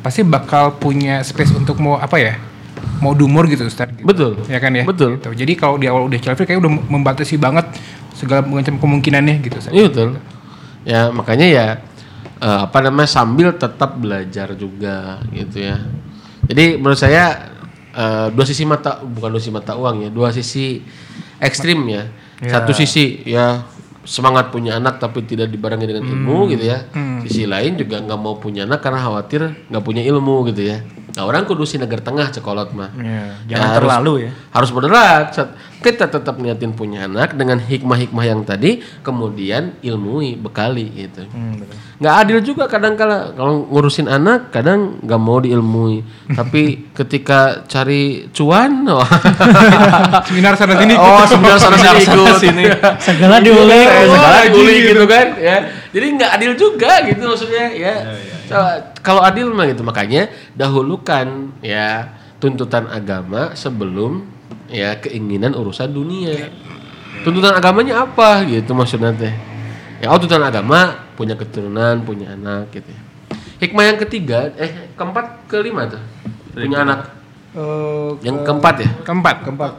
pasti 0.03 0.23
bakal 0.23 0.79
punya 0.79 1.23
space 1.23 1.55
untuk 1.55 1.79
mau 1.79 1.95
apa 1.95 2.19
ya? 2.19 2.35
Mau 2.99 3.15
dumur 3.15 3.47
gitu 3.47 3.67
Ustadz. 3.67 3.95
Gitu. 3.99 4.07
Betul. 4.07 4.33
Ya 4.47 4.59
kan 4.59 4.75
ya? 4.75 4.83
Betul. 4.83 5.19
Gitu. 5.19 5.31
Jadi 5.35 5.53
kalau 5.55 5.79
di 5.79 5.87
awal 5.87 6.07
udah 6.07 6.19
child 6.19 6.35
free 6.39 6.47
kayak 6.47 6.63
udah 6.63 6.73
membatasi 6.91 7.39
banget 7.39 7.67
segala 8.15 8.43
macam 8.43 8.79
kemungkinannya 8.79 9.43
gitu. 9.43 9.59
Ustadz. 9.59 9.75
Iya 9.75 9.85
betul. 9.91 10.09
Ya 10.87 11.01
makanya 11.11 11.47
ya 11.47 11.67
eh, 12.39 12.61
apa 12.65 12.79
namanya 12.81 13.07
sambil 13.07 13.53
tetap 13.53 13.95
belajar 13.95 14.55
juga 14.55 15.21
gitu 15.31 15.63
ya. 15.63 15.77
Jadi 16.45 16.77
menurut 16.77 16.97
saya 16.97 17.53
eh, 17.91 18.27
dua 18.31 18.45
sisi 18.45 18.63
mata 18.63 19.01
bukan 19.01 19.29
dua 19.31 19.41
sisi 19.41 19.51
mata 19.51 19.75
uang 19.75 20.07
ya, 20.07 20.11
dua 20.11 20.29
sisi 20.31 20.81
ekstrim 21.39 21.83
ya. 21.87 22.05
Satu 22.39 22.71
sisi 22.71 23.27
ya 23.27 23.67
semangat 24.07 24.49
punya 24.55 24.79
anak 24.79 24.97
tapi 24.97 25.21
tidak 25.23 25.51
dibarengi 25.51 25.85
dengan 25.85 26.07
ilmu 26.07 26.49
gitu 26.49 26.65
ya. 26.65 26.87
Sisi 27.21 27.45
lain 27.45 27.75
juga 27.75 27.99
nggak 27.99 28.17
mau 28.17 28.39
punya 28.39 28.63
anak 28.63 28.81
karena 28.81 29.03
khawatir 29.03 29.67
nggak 29.69 29.85
punya 29.85 30.03
ilmu 30.07 30.47
gitu 30.49 30.63
ya. 30.65 30.81
Nah 31.19 31.27
orang 31.27 31.43
kudu 31.45 31.67
negara 31.77 31.99
tengah 31.99 32.31
cekolot 32.31 32.71
mah. 32.73 32.95
Iya, 32.95 33.11
Ya, 33.51 33.59
jangan 33.59 33.67
harus- 33.67 33.79
terlalu 33.83 34.13
ya. 34.23 34.31
harus 34.55 34.71
moderat. 34.71 35.27
Kita 35.79 36.11
tetap 36.11 36.43
niatin 36.43 36.75
punya 36.75 37.07
anak 37.07 37.39
dengan 37.39 37.63
hikmah-hikmah 37.63 38.25
yang 38.27 38.43
tadi, 38.43 38.83
kemudian 39.07 39.79
ilmui, 39.79 40.35
bekali 40.35 40.91
gitu. 41.07 41.23
Nggak 41.99 42.15
adil 42.15 42.39
juga 42.47 42.71
kadang 42.71 42.95
kala 42.95 43.35
kalau 43.35 43.67
ngurusin 43.67 44.07
anak, 44.07 44.55
kadang 44.55 45.03
nggak 45.03 45.21
mau 45.23 45.43
diilmui. 45.43 46.07
Tapi 46.39 46.95
ketika 46.95 47.67
cari 47.67 48.31
cuan, 48.31 48.87
wah. 48.87 49.11
Seminar 50.31 50.55
sana 50.55 50.79
sini. 50.79 50.95
oh 50.95 51.23
sebenarnya 51.27 51.59
sana 51.59 51.77
sini 51.79 52.03
ikut. 52.07 52.39
Segala 53.07 53.43
diulik. 53.43 53.87
Eh, 53.87 54.07
segala 54.07 54.39
diulik 54.47 54.77
gitu. 54.79 54.91
gitu 54.95 55.05
kan 55.11 55.27
ya. 55.43 55.57
Jadi 55.91 56.07
nggak 56.15 56.31
adil 56.39 56.53
juga 56.55 56.93
gitu 57.03 57.23
maksudnya 57.27 57.67
ya. 57.75 57.95
Coba, 58.47 58.73
Kalau 59.03 59.21
adil 59.27 59.51
mah 59.51 59.67
gitu 59.67 59.83
makanya 59.83 60.31
dahulukan 60.55 61.51
ya 61.61 62.15
tuntutan 62.39 62.87
agama 62.87 63.59
sebelum 63.59 64.38
ya 64.69 64.97
keinginan 65.01 65.53
urusan 65.53 65.91
dunia. 65.91 66.49
Tuntutan 67.25 67.57
agamanya 67.57 68.07
apa 68.07 68.47
gitu 68.47 68.73
maksudnya 68.73 69.11
teh. 69.13 69.35
Ya 69.99 70.15
oh 70.15 70.19
tuntutan 70.21 70.47
agama 70.47 71.11
punya 71.19 71.35
keturunan, 71.35 72.05
punya 72.07 72.33
anak 72.39 72.71
gitu. 72.71 72.89
ya. 72.89 73.01
Hikmah 73.59 73.85
yang 73.91 73.99
ketiga, 73.99 74.55
eh 74.55 74.95
keempat, 74.95 75.51
kelima 75.51 75.91
tuh 75.91 75.99
punya 76.55 76.87
anak. 76.87 77.19
Eh, 77.59 78.11
Yang 78.23 78.45
keempat 78.47 78.75
ya. 78.79 78.89
Keempat. 79.03 79.37
keempat. 79.43 79.73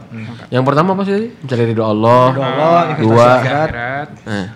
Yang 0.52 0.62
pertama 0.68 0.92
apa 0.92 1.02
sih 1.06 1.14
tadi? 1.16 1.28
Mencari 1.32 1.62
ridho 1.70 1.84
Allah. 1.86 2.24
Allah, 2.36 2.80
investasi 2.92 3.06
Dua. 3.08 3.28
akhirat. 3.40 4.08
Nah, 4.26 4.46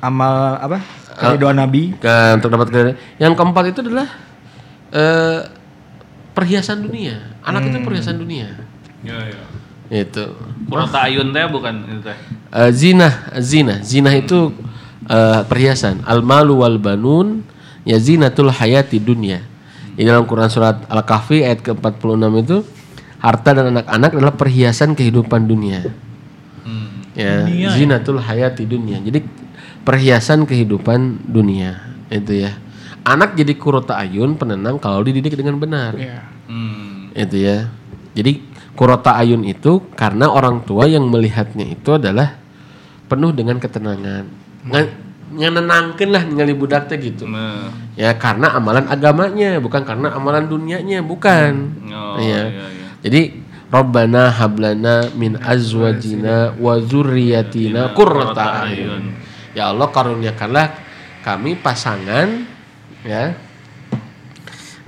amal 0.00 0.34
apa? 0.56 0.78
Kali 1.12 1.36
doa 1.36 1.52
Nabi. 1.52 1.92
Kan 2.00 2.40
untuk 2.40 2.48
dapat 2.54 2.66
keridhaan. 2.72 2.96
Yang 3.20 3.32
keempat 3.36 3.64
itu 3.68 3.78
adalah 3.84 4.08
eh, 4.88 5.40
perhiasan 6.32 6.80
dunia. 6.80 7.36
Anak 7.44 7.68
itu 7.68 7.76
perhiasan 7.84 8.16
dunia. 8.16 8.48
Iya, 9.04 9.18
iya. 9.20 9.40
Itu. 9.92 10.24
Kurota 10.72 11.04
ayun 11.04 11.36
teh 11.36 11.44
bukan 11.52 11.84
itu 11.84 12.00
teh. 12.00 12.16
Eh, 12.48 12.70
zina, 12.72 13.28
zina, 13.44 13.84
zina 13.84 14.16
itu 14.16 14.56
eh, 15.04 15.40
perhiasan. 15.44 16.00
Al 16.08 16.24
malu 16.24 16.64
wal 16.64 16.80
banun 16.80 17.44
ya 17.84 18.00
zinatul 18.00 18.48
hayati 18.48 18.96
dunia. 18.96 19.44
Di 19.92 20.08
dalam 20.08 20.24
Quran 20.24 20.48
surat 20.48 20.88
Al-Kahfi 20.88 21.44
ayat 21.44 21.60
ke-46 21.60 22.24
itu 22.48 22.58
harta 23.20 23.52
dan 23.52 23.76
anak-anak 23.76 24.10
adalah 24.16 24.32
perhiasan 24.32 24.96
kehidupan 24.96 25.44
dunia. 25.44 25.84
Ya, 27.12 27.44
zinatul 27.76 28.16
hayati 28.16 28.64
dunia. 28.64 28.96
Jadi 29.04 29.20
perhiasan 29.84 30.48
kehidupan 30.48 31.28
dunia 31.28 31.76
itu 32.08 32.48
ya. 32.48 32.56
Anak 33.04 33.36
jadi 33.36 33.52
kurota 33.58 34.00
ayun 34.00 34.38
penenang 34.40 34.80
kalau 34.80 35.04
dididik 35.04 35.36
dengan 35.36 35.60
benar. 35.60 35.92
Iya. 35.92 36.24
Hmm. 36.48 37.12
Itu 37.12 37.36
ya. 37.36 37.68
Jadi 38.16 38.40
kurota 38.72 39.16
ayun 39.20 39.44
itu 39.44 39.84
karena 39.92 40.32
orang 40.32 40.64
tua 40.64 40.88
yang 40.88 41.04
melihatnya 41.08 41.68
itu 41.68 41.96
adalah 41.96 42.40
penuh 43.06 43.30
dengan 43.36 43.60
ketenangan. 43.60 44.24
Ngan, 44.64 44.86
ngenenangkeun 45.36 46.10
lah 46.12 46.22
ningali 46.24 46.56
budak 46.56 46.88
teh 46.88 46.96
gitu. 46.96 47.28
Nah. 47.28 47.68
Ya 47.96 48.16
karena 48.16 48.56
amalan 48.56 48.88
agamanya, 48.88 49.60
bukan 49.60 49.84
karena 49.84 50.16
amalan 50.16 50.48
dunianya, 50.48 51.04
bukan. 51.04 51.52
Oh, 51.92 52.16
Iya. 52.16 52.42
iya, 52.48 52.66
iya. 52.72 52.88
Jadi 53.04 53.22
Rabbana 53.72 54.28
hablana 54.28 55.08
min 55.16 55.40
azwajina 55.40 56.56
wa 56.60 56.76
dzurriyyatina 56.76 57.96
qurrata 57.96 58.68
ayun. 58.68 59.16
Ya 59.56 59.72
Allah 59.72 59.88
karuniakanlah 59.88 60.66
kami 61.24 61.56
pasangan 61.56 62.44
ya 63.04 63.32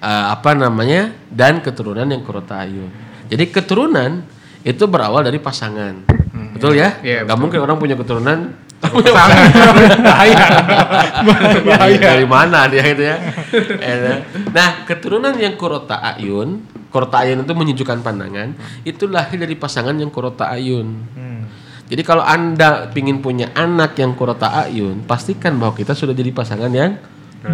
eh, 0.04 0.24
apa 0.28 0.50
namanya 0.52 1.16
dan 1.32 1.64
keturunan 1.64 2.04
yang 2.04 2.20
qurrata 2.24 2.60
ayun. 2.64 3.03
Jadi 3.28 3.44
keturunan 3.50 4.24
itu 4.64 4.84
berawal 4.88 5.24
dari 5.24 5.38
pasangan. 5.40 6.08
Betul 6.54 6.78
ya? 6.78 6.98
Iya, 7.02 7.26
Gak 7.26 7.38
mungkin 7.38 7.60
orang 7.60 7.76
punya 7.76 7.98
keturunan 7.98 8.54
Pasangan. 8.84 9.38
Bahaya. 10.04 10.46
Bahaya. 11.64 11.98
Dari 12.00 12.26
mana 12.28 12.68
dia 12.68 12.84
itu 12.84 13.02
ya? 13.04 13.16
Eh, 13.80 14.20
nah, 14.56 14.84
keturunan 14.84 15.32
yang 15.40 15.56
kurota 15.56 16.00
ayun, 16.04 16.60
kurota 16.92 17.24
ayun 17.24 17.44
itu 17.46 17.52
menyejukkan 17.56 18.04
pandangan, 18.04 18.52
itu 18.84 19.08
lahir 19.08 19.40
dari 19.40 19.56
pasangan 19.56 19.96
yang 19.96 20.12
kurota 20.12 20.52
ayun. 20.52 21.00
Jadi 21.84 22.00
kalau 22.00 22.24
anda 22.24 22.88
ingin 22.96 23.20
punya 23.20 23.52
anak 23.52 24.00
yang 24.00 24.16
kurota 24.16 24.64
ayun, 24.64 25.04
pastikan 25.04 25.60
bahwa 25.60 25.76
kita 25.76 25.92
sudah 25.92 26.16
jadi 26.16 26.32
pasangan 26.32 26.72
yang 26.72 26.96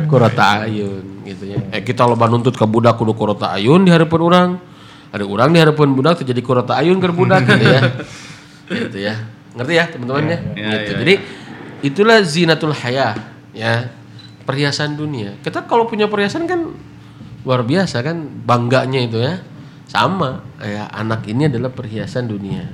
kurota 0.07 0.67
ayun, 0.67 1.27
gitu 1.27 1.51
ya. 1.51 1.59
Eh 1.75 1.83
kita 1.83 2.07
loba 2.07 2.31
nuntut 2.31 2.55
ke 2.55 2.63
budak 2.63 2.95
kudu 2.95 3.15
kurota 3.19 3.51
ayun 3.59 3.83
di 3.83 3.91
harapan 3.91 4.21
orang, 4.23 4.49
ada 5.11 5.25
orang 5.27 5.51
di 5.51 5.59
harapan 5.59 5.91
budak 5.91 6.23
terjadi 6.23 6.41
kurota 6.43 6.79
ayun 6.79 7.03
ke 7.03 7.11
budak 7.11 7.43
gitu 7.45 7.67
ya, 7.67 7.83
gitu 8.87 8.99
ya. 8.99 9.15
Ngerti 9.51 9.73
ya 9.75 9.85
teman-teman 9.91 10.25
ya? 10.25 10.29
Ya, 10.31 10.39
Gitu. 10.79 10.91
ya, 10.95 10.99
Jadi 11.03 11.15
itulah 11.83 12.19
zinatul 12.23 12.71
haya 12.75 13.19
ya. 13.51 13.91
Perhiasan 14.47 14.95
dunia. 14.95 15.35
Kita 15.43 15.67
kalau 15.67 15.87
punya 15.87 16.07
perhiasan 16.11 16.47
kan 16.47 16.75
luar 17.43 17.63
biasa 17.63 18.03
kan 18.03 18.17
bangganya 18.47 19.01
itu 19.03 19.19
ya. 19.19 19.43
Sama 19.91 20.47
ya 20.63 20.87
anak 20.95 21.27
ini 21.27 21.51
adalah 21.51 21.71
perhiasan 21.75 22.31
dunia. 22.31 22.71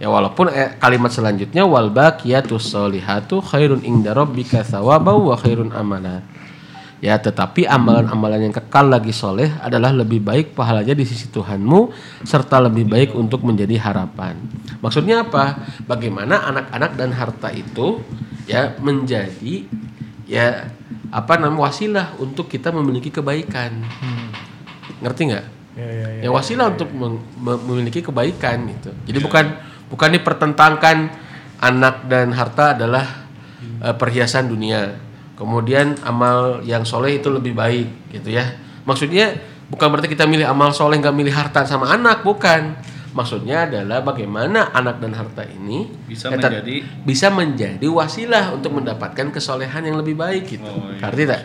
Ya 0.00 0.08
walaupun 0.08 0.48
eh, 0.48 0.76
kalimat 0.80 1.12
selanjutnya 1.12 1.64
wal 1.68 1.92
baqiyatus 1.92 2.72
solihatu 2.72 3.40
khairun 3.44 3.84
inda 3.84 4.12
rabbika 4.16 4.64
thawaban 4.64 5.24
wa 5.24 5.36
khairun 5.36 5.72
amala 5.72 6.24
ya 7.00 7.16
tetapi 7.16 7.64
amalan-amalan 7.64 8.48
yang 8.48 8.54
kekal 8.54 8.86
lagi 8.92 9.10
soleh 9.10 9.48
adalah 9.64 9.90
lebih 9.90 10.20
baik 10.20 10.52
pahalanya 10.52 10.92
di 10.92 11.08
sisi 11.08 11.32
Tuhanmu 11.32 11.90
serta 12.28 12.60
lebih 12.60 12.84
baik 12.84 13.16
untuk 13.16 13.40
menjadi 13.42 13.80
harapan 13.80 14.36
maksudnya 14.84 15.24
apa 15.24 15.64
bagaimana 15.88 16.44
anak-anak 16.52 16.92
dan 17.00 17.10
harta 17.16 17.48
itu 17.50 18.04
ya 18.44 18.76
menjadi 18.78 19.64
ya 20.30 20.70
apa 21.10 21.34
namanya 21.42 21.66
wasilah 21.66 22.06
untuk 22.22 22.46
kita 22.46 22.70
memiliki 22.70 23.10
kebaikan. 23.10 23.82
Ngerti 25.02 25.22
nggak? 25.26 25.46
Ya, 26.22 26.30
wasilah 26.30 26.70
untuk 26.70 26.90
mem- 26.94 27.22
mem- 27.42 27.62
memiliki 27.66 27.98
kebaikan 27.98 28.70
gitu. 28.70 28.90
Jadi 29.10 29.18
bukan 29.18 29.44
bukan 29.90 30.10
dipertentangkan 30.14 31.10
anak 31.58 32.06
dan 32.06 32.30
harta 32.30 32.78
adalah 32.78 33.26
eh, 33.82 33.94
perhiasan 33.94 34.46
dunia. 34.46 35.09
Kemudian 35.40 35.96
amal 36.04 36.60
yang 36.68 36.84
soleh 36.84 37.16
itu 37.16 37.32
lebih 37.32 37.56
baik 37.56 38.12
gitu 38.12 38.36
ya. 38.36 38.60
Maksudnya 38.84 39.40
bukan 39.72 39.88
berarti 39.88 40.12
kita 40.12 40.28
milih 40.28 40.44
amal 40.44 40.68
soleh 40.76 41.00
nggak 41.00 41.16
milih 41.16 41.32
harta 41.32 41.64
sama 41.64 41.88
anak, 41.88 42.20
bukan. 42.20 42.76
Maksudnya 43.16 43.64
adalah 43.64 44.04
bagaimana 44.04 44.68
anak 44.70 45.00
dan 45.00 45.16
harta 45.16 45.42
ini 45.42 45.88
Bisa 46.04 46.28
ya, 46.28 46.36
menjadi- 46.38 46.84
bisa 47.02 47.26
menjadi 47.32 47.86
wasilah 47.88 48.52
untuk 48.52 48.76
mendapatkan 48.76 49.32
kesolehan 49.32 49.80
yang 49.82 49.96
lebih 49.96 50.14
baik 50.14 50.44
gitu. 50.46 50.68
Oh, 50.68 50.92
iya, 50.92 51.08
Ngerti 51.08 51.22
tak? 51.24 51.40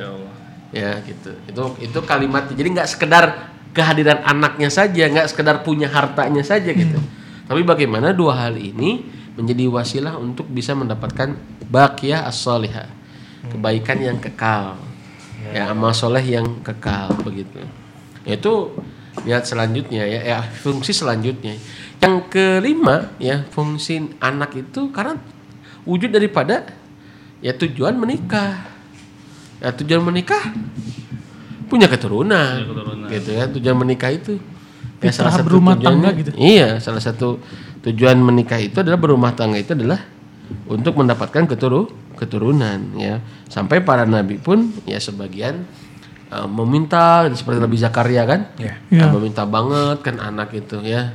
Ya 0.75 0.91
gitu. 1.01 1.31
Itu 1.47 1.63
itu 1.79 1.99
kalimatnya. 2.03 2.53
Jadi 2.53 2.69
nggak 2.75 2.89
sekedar 2.91 3.25
kehadiran 3.71 4.21
anaknya 4.27 4.67
saja, 4.67 5.07
nggak 5.07 5.31
sekedar 5.31 5.63
punya 5.63 5.87
hartanya 5.87 6.43
saja 6.43 6.67
gitu. 6.69 6.99
Tapi 7.47 7.61
bagaimana 7.63 8.11
dua 8.11 8.45
hal 8.45 8.59
ini 8.59 9.07
menjadi 9.39 9.71
wasilah 9.71 10.19
untuk 10.19 10.51
bisa 10.51 10.75
mendapatkan 10.75 11.31
bakiyah 11.71 12.27
as-salihah. 12.27 12.87
Kebaikan 13.51 13.97
yang 13.99 14.17
kekal. 14.17 14.77
Ya, 15.53 15.69
amal 15.69 15.93
soleh 15.93 16.25
yang 16.25 16.63
kekal 16.65 17.13
begitu. 17.21 17.61
Itu 18.25 18.73
lihat 19.23 19.45
selanjutnya 19.45 20.03
ya, 20.03 20.19
ya 20.25 20.37
fungsi 20.41 20.91
selanjutnya. 20.91 21.55
Yang 22.01 22.15
kelima 22.33 23.13
ya 23.21 23.45
fungsi 23.53 24.09
anak 24.19 24.57
itu 24.57 24.89
karena 24.89 25.21
wujud 25.85 26.09
daripada 26.09 26.65
ya 27.39 27.53
tujuan 27.53 27.93
menikah. 27.93 28.65
Ya 29.61 29.69
tujuan 29.71 30.03
menikah 30.03 30.51
punya 31.65 31.89
keturunan, 31.89 32.61
Punya 32.61 32.69
keturunan. 32.69 33.07
gitu 33.09 33.29
ya 33.33 33.43
tujuan 33.49 33.77
menikah 33.77 34.11
itu 34.13 34.37
ya 35.01 35.09
Fitrah 35.11 35.41
berumah 35.41 35.73
tangga 35.77 36.09
tujuannya- 36.13 36.19
gitu. 36.21 36.29
iya 36.37 36.77
salah 36.77 37.01
satu 37.01 37.41
tujuan 37.81 38.17
menikah 38.17 38.57
itu 38.61 38.77
adalah 38.81 38.97
berumah 39.01 39.33
tangga 39.33 39.57
itu 39.57 39.73
adalah 39.73 40.01
untuk 40.65 40.97
mendapatkan 40.97 41.45
keturu 41.49 41.89
keturunan 42.15 42.95
ya. 42.95 43.21
Sampai 43.51 43.83
para 43.83 44.07
nabi 44.07 44.39
pun 44.39 44.71
ya 44.87 44.97
sebagian 44.97 45.67
uh, 46.31 46.47
meminta 46.49 47.27
seperti 47.31 47.59
Nabi 47.61 47.77
Zakaria 47.77 48.23
kan? 48.25 48.41
Iya. 48.57 48.73
Iya. 48.89 49.03
Uh, 49.09 49.11
meminta 49.19 49.43
banget 49.45 50.01
kan 50.01 50.17
anak 50.19 50.55
itu 50.55 50.81
ya. 50.83 51.13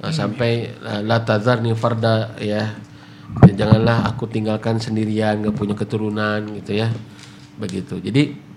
Uh, 0.00 0.12
sampai 0.14 0.72
uh, 0.82 1.02
la 1.02 1.22
tazarni 1.22 1.74
farda 1.74 2.38
ya. 2.38 2.78
Janganlah 3.44 4.08
aku 4.08 4.24
tinggalkan 4.24 4.80
sendirian 4.80 5.44
gak 5.44 5.52
punya 5.52 5.76
keturunan 5.76 6.40
gitu 6.58 6.80
ya. 6.80 6.88
Begitu. 7.60 8.00
Jadi 8.00 8.48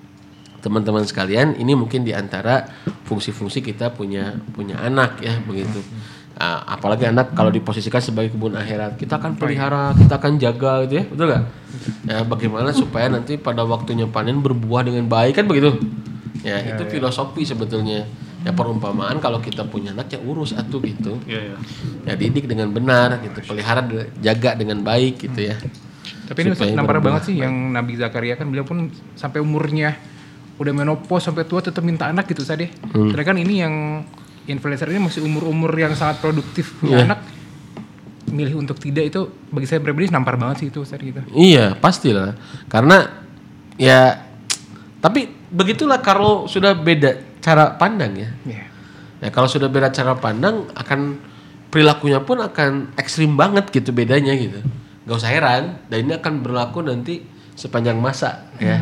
teman-teman 0.61 1.03
sekalian 1.03 1.57
ini 1.57 1.73
mungkin 1.73 2.05
di 2.05 2.13
antara 2.13 2.69
fungsi-fungsi 3.09 3.65
kita 3.65 3.91
punya 3.97 4.37
punya 4.53 4.77
anak 4.77 5.17
ya 5.19 5.41
begitu 5.41 5.81
Ah, 6.41 6.73
apalagi 6.73 7.05
anak 7.05 7.37
kalau 7.37 7.53
diposisikan 7.53 8.01
sebagai 8.01 8.33
kebun 8.33 8.57
akhirat. 8.57 8.97
Kita 8.97 9.21
akan 9.21 9.37
pelihara 9.37 9.93
kita 9.93 10.17
akan 10.17 10.41
jaga 10.41 10.89
gitu 10.89 10.93
ya 10.97 11.03
betul 11.05 11.25
gak 11.29 11.43
ya 12.09 12.17
bagaimana 12.25 12.73
supaya 12.73 13.07
nanti 13.13 13.37
pada 13.37 13.61
waktunya 13.61 14.09
panen 14.09 14.41
berbuah 14.41 14.89
dengan 14.89 15.05
baik 15.05 15.37
kan 15.37 15.45
begitu? 15.45 15.77
Ya, 16.41 16.57
itu 16.57 16.81
filosofi 16.89 17.45
sebetulnya. 17.45 18.09
Ya 18.41 18.49
perumpamaan 18.57 19.21
kalau 19.21 19.37
kita 19.37 19.69
punya 19.69 19.93
anak 19.93 20.09
ya 20.09 20.17
urus 20.17 20.57
atuh 20.57 20.81
gitu. 20.81 21.21
Iya, 21.29 21.53
iya. 21.53 21.57
ya 22.09 22.13
didik 22.17 22.49
dengan 22.49 22.73
benar 22.73 23.21
gitu 23.21 23.45
pelihara 23.45 23.85
jaga 24.17 24.57
dengan 24.57 24.81
baik 24.81 25.21
gitu 25.29 25.45
ya. 25.45 25.61
Tapi 26.25 26.49
ini 26.49 26.73
nampar 26.73 26.97
banget 27.05 27.29
sih 27.29 27.37
yang 27.37 27.53
Nabi 27.69 28.01
Zakaria 28.01 28.33
kan 28.33 28.49
beliau 28.49 28.65
pun 28.65 28.89
sampai 29.13 29.45
umurnya 29.45 29.93
udah 30.57 30.73
menopause 30.73 31.29
sampai 31.29 31.45
tua 31.45 31.61
tetap 31.61 31.85
minta 31.85 32.09
anak 32.09 32.25
gitu 32.33 32.41
ya. 32.41 32.65
Hmm. 32.65 33.13
Sedangkan 33.13 33.37
ini 33.37 33.61
yang 33.61 33.75
influencer 34.49 34.89
ini 34.89 35.05
masih 35.05 35.21
umur-umur 35.21 35.69
yang 35.77 35.93
sangat 35.93 36.21
produktif 36.23 36.73
punya 36.81 37.03
Iya. 37.03 37.05
anak 37.11 37.19
milih 38.31 38.63
untuk 38.63 38.79
tidak 38.79 39.11
itu 39.11 39.27
bagi 39.51 39.67
saya 39.67 39.83
pribadi 39.83 40.07
nampar 40.07 40.39
banget 40.39 40.63
sih 40.63 40.67
itu 40.71 40.81
Ustaz 40.81 41.03
gitu. 41.03 41.19
Iya, 41.35 41.75
pastilah. 41.75 42.39
Karena 42.71 43.27
ya 43.75 44.23
tapi 45.03 45.27
begitulah 45.51 45.99
kalau 45.99 46.47
sudah 46.47 46.77
beda 46.77 47.41
cara 47.43 47.75
pandang 47.75 48.15
ya. 48.15 48.29
Iya. 48.47 48.65
Ya 49.21 49.29
kalau 49.29 49.51
sudah 49.51 49.67
beda 49.67 49.91
cara 49.91 50.15
pandang 50.15 50.69
akan 50.73 51.19
perilakunya 51.67 52.23
pun 52.23 52.39
akan 52.39 52.95
ekstrim 52.95 53.35
banget 53.35 53.67
gitu 53.69 53.91
bedanya 53.91 54.31
gitu. 54.33 54.63
Gak 55.05 55.17
usah 55.17 55.33
heran, 55.33 55.81
dan 55.89 55.97
ini 56.05 56.13
akan 56.15 56.45
berlaku 56.45 56.85
nanti 56.85 57.25
sepanjang 57.57 57.99
masa 57.99 58.47
ya. 58.61 58.79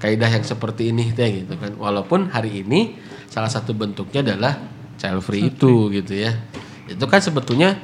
Kaidah 0.00 0.32
yang 0.32 0.42
seperti 0.42 0.90
ini 0.90 1.12
gitu 1.12 1.54
kan. 1.60 1.76
Walaupun 1.76 2.32
hari 2.32 2.64
ini 2.64 2.96
salah 3.28 3.52
satu 3.52 3.76
bentuknya 3.76 4.24
adalah 4.24 4.56
child 5.00 5.24
free 5.24 5.48
itu 5.48 5.88
gitu 5.88 6.12
ya. 6.12 6.36
Itu 6.84 7.08
kan 7.08 7.24
sebetulnya 7.24 7.80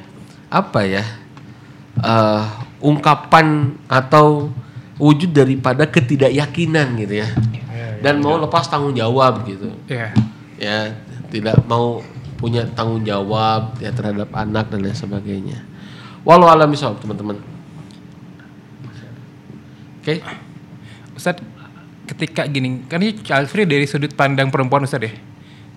apa 0.53 0.85
ya? 0.85 1.03
eh, 1.97 2.43
ungkapan 2.77 3.73
atau 3.89 4.53
wujud 5.01 5.33
daripada 5.33 5.85
ketidakyakinan 5.89 6.93
gitu 7.01 7.25
ya. 7.25 7.27
Dan 7.97 8.21
mau 8.21 8.37
lepas 8.37 8.69
tanggung 8.69 8.93
jawab 8.93 9.41
gitu 9.49 9.73
Iya. 9.89 10.13
ya 10.61 10.77
tidak 11.33 11.65
mau 11.65 12.05
punya 12.37 12.61
tanggung 12.77 13.01
jawab 13.01 13.73
ya 13.81 13.89
terhadap 13.89 14.29
anak 14.37 14.69
dan 14.69 14.85
lain 14.85 14.93
sebagainya. 14.93 15.65
Walau 16.21 16.45
alam 16.45 16.69
bisawab 16.69 17.01
teman-teman. 17.01 17.41
Oke. 20.01 20.21
Ustaz 21.17 21.41
ketika 22.05 22.45
gini 22.45 22.85
kan 22.85 23.01
ini 23.01 23.17
child 23.25 23.49
free 23.49 23.65
dari 23.65 23.89
sudut 23.89 24.13
pandang 24.13 24.53
perempuan 24.53 24.85
Ustaz 24.85 25.01
ya. 25.01 25.11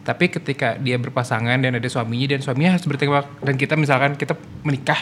Tapi 0.01 0.33
ketika 0.33 0.81
dia 0.81 0.97
berpasangan 0.97 1.61
dan 1.61 1.77
ada 1.77 1.89
suaminya 1.93 2.37
dan 2.37 2.41
suaminya 2.41 2.77
harus 2.77 2.85
jawab 2.89 3.29
dan 3.45 3.55
kita 3.61 3.77
misalkan 3.77 4.17
kita 4.17 4.33
menikah 4.65 4.97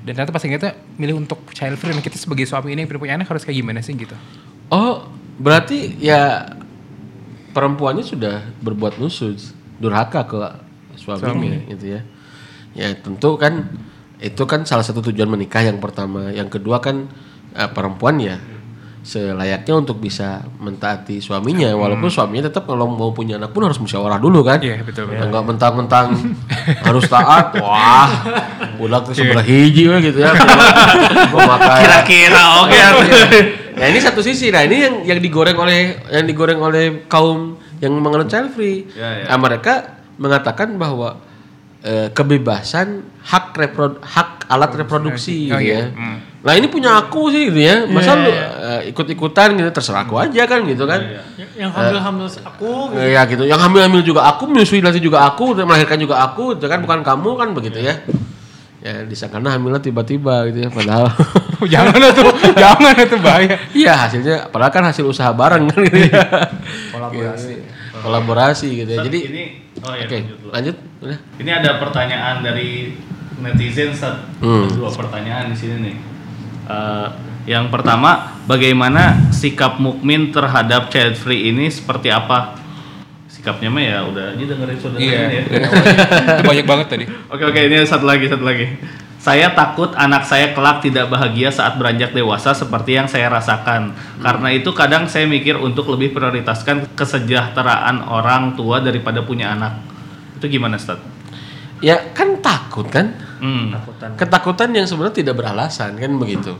dan 0.00 0.16
ternyata 0.16 0.32
pasangan 0.32 0.56
kita 0.56 0.70
milih 0.96 1.20
untuk 1.20 1.38
child 1.52 1.76
free 1.76 1.92
dan 1.92 2.00
kita 2.00 2.16
sebagai 2.16 2.48
suami 2.48 2.72
ini 2.72 2.88
yang 2.88 2.90
punya 2.90 3.14
anak 3.20 3.28
harus 3.28 3.44
kayak 3.44 3.60
gimana 3.60 3.84
sih 3.84 3.92
gitu? 3.94 4.16
Oh, 4.72 5.06
berarti 5.36 6.00
ya 6.00 6.56
perempuannya 7.52 8.02
sudah 8.06 8.42
berbuat 8.64 8.96
nusud, 8.96 9.36
durhaka 9.76 10.24
ke 10.24 10.38
suaminya 10.96 11.60
gitu 11.68 12.00
ya. 12.00 12.00
Ya 12.72 12.88
tentu 12.96 13.36
kan 13.36 13.68
itu 14.20 14.42
kan 14.48 14.64
salah 14.64 14.84
satu 14.86 15.04
tujuan 15.12 15.28
menikah 15.28 15.60
yang 15.60 15.78
pertama. 15.78 16.32
Yang 16.32 16.60
kedua 16.60 16.80
kan 16.80 17.10
eh, 17.52 17.70
perempuan 17.70 18.16
ya 18.18 18.40
selayaknya 19.00 19.74
untuk 19.74 19.96
bisa 19.96 20.44
mentaati 20.56 21.18
suaminya 21.18 21.72
walaupun 21.72 22.06
suaminya 22.06 22.46
tetap 22.46 22.68
kalau 22.68 22.84
mau 22.84 23.08
punya 23.10 23.40
anak 23.40 23.48
pun 23.48 23.64
harus 23.64 23.80
musyawarah 23.80 24.20
dulu 24.20 24.44
kan 24.44 24.60
Iya, 24.60 24.84
betul, 24.84 25.08
Ya, 25.08 25.24
nggak 25.24 25.44
mentang-mentang 25.46 26.12
harus 26.86 27.08
taat 27.08 27.56
wah 27.56 28.12
pulang 28.76 29.00
ke 29.02 29.12
sebelah 29.12 29.40
hiji 29.40 29.88
we 29.88 29.96
gitu 30.04 30.20
ya 30.20 30.36
Kira-kira 31.80 32.42
oke. 32.60 32.78
Nah 33.70 33.86
ini 33.86 33.98
satu 33.98 34.20
sisi, 34.20 34.52
nah 34.52 34.60
ini 34.60 34.76
yang 34.76 34.94
yang 35.06 35.18
digoreng 35.18 35.56
oleh 35.56 35.96
yang 36.12 36.26
digoreng 36.26 36.60
oleh 36.60 36.84
kaum 37.06 37.56
yang 37.80 37.96
menganut 37.96 38.28
child 38.28 38.52
free. 38.52 38.84
Ya, 38.92 39.24
ya. 39.24 39.32
Nah, 39.32 39.38
mereka 39.40 39.72
mengatakan 40.20 40.76
bahwa 40.76 41.16
eh, 41.80 42.12
kebebasan 42.12 43.00
hak 43.24 43.56
repro, 43.56 43.96
hak 43.98 44.44
alat 44.46 44.72
reproduksi 44.76 45.48
Oh, 45.48 45.56
gitu 45.56 45.64
iya. 45.64 45.88
ya. 45.88 45.96
Hmm. 45.96 46.16
Nah 46.40 46.52
ini 46.56 46.68
punya 46.68 46.96
aku 46.98 47.28
sih 47.28 47.48
gitu 47.48 47.60
ya. 47.60 47.84
Masa 47.86 48.12
Iya, 48.12 48.20
lu 48.20 48.28
iya. 48.28 48.46
Eh, 48.70 48.94
ikut-ikutan 48.94 49.58
gitu 49.58 49.70
terserah 49.74 50.06
aku 50.06 50.14
aja 50.22 50.42
kan 50.46 50.62
gitu 50.62 50.86
kan. 50.86 51.00
Yang 51.58 51.70
hamil-hamil 51.74 52.26
aku 52.30 52.94
gitu. 52.94 53.02
Eh, 53.02 53.10
ya 53.18 53.22
gitu. 53.26 53.42
Yang 53.42 53.60
hamil-hamil 53.66 54.02
juga 54.06 54.30
aku, 54.30 54.46
menyusui 54.46 54.78
nanti 54.78 55.02
juga 55.02 55.26
aku, 55.26 55.58
melahirkan 55.58 55.98
juga 55.98 56.22
aku, 56.22 56.54
itu 56.54 56.66
kan 56.70 56.78
bukan 56.78 57.02
kamu 57.02 57.30
kan 57.34 57.48
begitu 57.50 57.82
ya. 57.82 57.98
Ya 58.80 59.04
disangkanya 59.04 59.58
hamilnya 59.58 59.76
tiba-tiba 59.76 60.48
gitu 60.48 60.64
ya 60.64 60.70
padahal 60.72 61.12
jangan 61.72 62.00
tuh, 62.16 62.32
jangan 62.56 62.94
itu 62.96 63.16
bahaya. 63.20 63.56
Iya 63.76 63.92
hasilnya, 64.06 64.48
padahal 64.48 64.72
kan 64.72 64.84
hasil 64.88 65.04
usaha 65.04 65.34
bareng 65.36 65.68
kan 65.68 65.80
gitu 65.84 66.08
ya. 66.08 66.24
Kolaborasi. 66.96 67.54
Kolaborasi 68.00 68.68
gitu 68.80 68.90
ya. 68.96 69.04
Jadi, 69.04 69.18
ini 69.28 69.42
oh 69.84 69.92
ya 69.92 70.08
oke 70.08 70.16
lanjut 70.16 70.36
dulu. 70.40 70.50
lanjut. 70.56 70.76
Ini 71.36 71.50
ada 71.60 71.70
pertanyaan 71.76 72.40
dari 72.40 72.96
netizen 73.44 73.92
Ustaz. 73.92 74.16
Hmm. 74.40 74.64
Ada 74.64 74.76
Dua 74.76 74.90
pertanyaan 74.92 75.52
di 75.52 75.56
sini 75.56 75.76
nih. 75.84 75.96
Eh, 76.70 77.08
yang 77.48 77.72
pertama, 77.72 78.36
bagaimana 78.44 79.32
sikap 79.32 79.80
mukmin 79.80 80.28
terhadap 80.28 80.92
child 80.92 81.16
free 81.16 81.48
ini 81.48 81.72
seperti 81.72 82.12
apa? 82.12 82.60
Sikapnya 83.30 83.72
mah 83.72 83.80
ya 83.80 83.98
udah 84.04 84.26
ini 84.36 84.44
dengerin 84.44 84.76
saudara 84.76 85.00
ini 85.00 85.34
ya. 85.40 85.44
Itu 86.36 86.42
banyak 86.44 86.66
banget 86.68 86.86
tadi. 86.92 87.04
Oke 87.32 87.44
oke 87.48 87.60
ini 87.60 87.80
satu 87.88 88.04
lagi 88.04 88.28
satu 88.28 88.44
lagi. 88.44 88.66
Saya 89.20 89.52
takut 89.52 89.92
anak 89.96 90.24
saya 90.24 90.56
kelak 90.56 90.80
tidak 90.80 91.12
bahagia 91.12 91.52
saat 91.52 91.76
beranjak 91.76 92.16
dewasa 92.16 92.56
seperti 92.56 92.96
yang 92.96 93.04
saya 93.04 93.28
rasakan. 93.28 93.92
Karena 94.16 94.48
itu 94.48 94.72
kadang 94.72 95.04
saya 95.12 95.28
mikir 95.28 95.60
untuk 95.60 95.92
lebih 95.92 96.16
prioritaskan 96.16 96.96
kesejahteraan 96.96 98.08
orang 98.08 98.56
tua 98.56 98.80
daripada 98.80 99.20
punya 99.20 99.52
anak. 99.52 99.76
Itu 100.40 100.48
gimana, 100.48 100.80
Ustaz? 100.80 100.96
Ya 101.84 102.00
kan 102.16 102.40
takut 102.40 102.88
kan? 102.88 103.12
Hmm. 103.44 103.76
Ketakutan 104.16 104.72
yang 104.72 104.88
sebenarnya 104.88 105.20
tidak 105.20 105.36
beralasan 105.36 106.00
kan 106.00 106.12
begitu. 106.16 106.56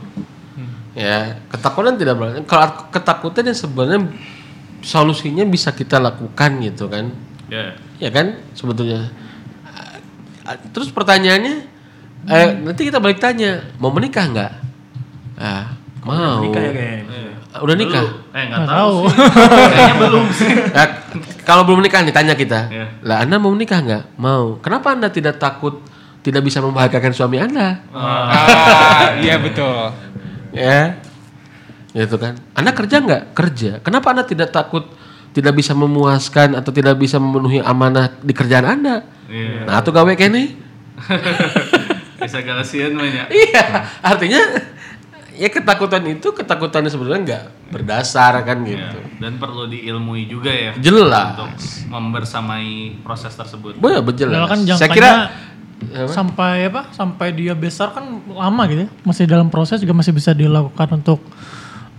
Ya, 0.91 1.39
ketakutan 1.47 1.95
tidak 1.95 2.19
boleh. 2.19 2.43
Kalau 2.43 2.91
ketakutan 2.91 3.47
yang 3.47 3.57
sebenarnya 3.57 4.01
solusinya 4.83 5.47
bisa 5.47 5.71
kita 5.71 6.01
lakukan 6.01 6.59
gitu 6.59 6.91
kan. 6.91 7.15
Ya. 7.47 7.75
Ya 8.01 8.09
kan 8.11 8.41
sebetulnya. 8.57 9.07
Ah, 10.43 10.57
Terus 10.73 10.91
pertanyaannya 10.91 11.55
eh, 12.27 12.47
nanti 12.59 12.81
kita 12.89 12.99
balik 12.99 13.23
tanya, 13.23 13.71
mau 13.79 13.93
menikah 13.93 14.25
nggak? 14.27 14.51
Ah, 15.39 15.79
mau. 16.03 16.43
Nikah 16.43 16.61
ya 16.61 16.71
kayaknya. 16.75 17.21
Ah, 17.51 17.59
Udah 17.63 17.75
nikah? 17.75 18.05
Belum. 18.07 18.35
Eh 18.35 18.43
nggak 18.47 18.61
tahu. 18.67 18.95
tahu. 18.95 18.95
sih. 19.11 19.27
Kayaknya 19.71 19.95
belum 19.99 20.25
sih. 20.31 20.51
Ya, 20.71 20.83
kalau 21.43 21.61
belum 21.67 21.77
menikah 21.83 21.99
nih 22.03 22.15
tanya 22.15 22.33
kita. 22.35 22.59
Iya. 22.71 22.85
Lah 23.03 23.17
Anda 23.27 23.35
mau 23.43 23.51
menikah 23.51 23.79
nggak? 23.83 24.03
Mau. 24.15 24.55
Kenapa 24.63 24.95
Anda 24.95 25.11
tidak 25.11 25.35
takut 25.35 25.83
tidak 26.23 26.45
bisa 26.45 26.61
membahagiakan 26.63 27.11
suami 27.11 27.37
Anda? 27.43 27.81
Ah, 27.91 29.19
iya 29.19 29.35
betul. 29.41 29.91
Ya. 30.51 30.99
Gitu 31.91 32.15
kan. 32.15 32.39
Anda 32.55 32.71
kerja 32.71 33.03
nggak? 33.03 33.23
Kerja. 33.35 33.71
Kenapa 33.83 34.15
Anda 34.15 34.23
tidak 34.23 34.55
takut 34.55 34.87
tidak 35.31 35.55
bisa 35.55 35.71
memuaskan 35.71 36.59
atau 36.59 36.71
tidak 36.75 36.99
bisa 36.99 37.15
memenuhi 37.19 37.63
amanah 37.63 38.11
di 38.19 38.35
kerjaan 38.35 38.67
Anda? 38.67 39.07
Iya. 39.31 39.63
Nah, 39.67 39.79
atau 39.79 39.91
gawe 39.95 40.11
kene? 40.15 40.59
Bisa 42.21 42.37
galasian 42.45 42.93
banyak. 42.93 43.33
Iya, 43.33 43.65
artinya 44.05 44.41
ya 45.33 45.49
ketakutan 45.49 46.05
itu 46.05 46.29
ketakutan 46.37 46.85
yang 46.85 46.93
sebenarnya 46.93 47.21
nggak 47.25 47.43
berdasar 47.73 48.45
kan 48.45 48.61
Ya, 48.61 48.77
gitu. 48.77 48.97
Dan 49.17 49.41
perlu 49.41 49.65
diilmui 49.65 50.29
juga 50.29 50.53
ya. 50.53 50.77
Jelas. 50.77 51.33
Untuk 51.33 51.49
membersamai 51.89 53.01
proses 53.01 53.33
tersebut. 53.33 53.81
Berjelas. 53.81 54.37
Padahal 54.37 54.49
kan 54.53 54.59
Saya 54.77 54.89
kira 54.93 55.11
apa? 55.89 56.11
sampai 56.13 56.55
apa? 56.69 56.81
Sampai 56.93 57.27
dia 57.33 57.57
besar 57.57 57.91
kan 57.95 58.21
lama 58.29 58.63
gitu 58.69 58.85
ya. 58.85 58.89
Masih 59.01 59.25
dalam 59.25 59.49
proses 59.49 59.81
juga 59.81 59.97
masih 59.97 60.13
bisa 60.13 60.31
dilakukan 60.31 61.01
untuk 61.01 61.19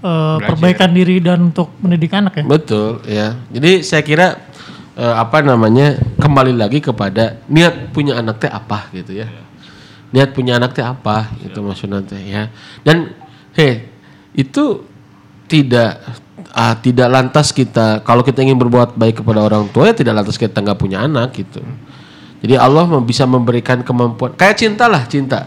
eh, 0.03 0.37
perbaikan 0.43 0.91
diri 0.95 1.19
dan 1.19 1.51
untuk 1.51 1.75
mendidik 1.83 2.15
anak 2.15 2.43
ya. 2.43 2.45
Betul, 2.47 3.03
ya. 3.07 3.29
Jadi 3.51 3.83
saya 3.83 4.03
kira 4.07 4.39
eh, 4.97 5.15
apa 5.19 5.43
namanya 5.43 5.99
kembali 6.21 6.55
lagi 6.55 6.79
kepada 6.79 7.43
niat 7.51 7.91
punya 7.91 8.19
anak 8.23 8.43
teh 8.43 8.51
apa 8.51 8.89
gitu 8.95 9.19
ya. 9.19 9.27
Niat 10.13 10.31
punya 10.37 10.61
anak 10.61 10.77
teh 10.77 10.85
apa 10.85 11.33
itu 11.43 11.59
maksudnya 11.59 12.05
teh 12.05 12.21
ya. 12.21 12.53
Dan 12.87 13.11
heh 13.59 13.89
itu 14.33 14.85
tidak 15.51 16.01
ah, 16.57 16.77
tidak 16.81 17.09
lantas 17.09 17.53
kita 17.53 18.01
kalau 18.05 18.25
kita 18.25 18.41
ingin 18.41 18.57
berbuat 18.57 18.97
baik 18.97 19.21
kepada 19.21 19.45
orang 19.45 19.69
tua 19.69 19.93
ya 19.93 19.95
tidak 19.97 20.25
lantas 20.25 20.41
kita 20.41 20.61
nggak 20.61 20.79
punya 20.81 21.05
anak 21.05 21.33
gitu. 21.37 21.61
Jadi 22.43 22.59
Allah 22.59 22.91
bisa 22.99 23.23
memberikan 23.23 23.87
kemampuan 23.87 24.35
kayak 24.35 24.59
cinta 24.59 24.91
lah 24.91 25.07
cinta. 25.07 25.47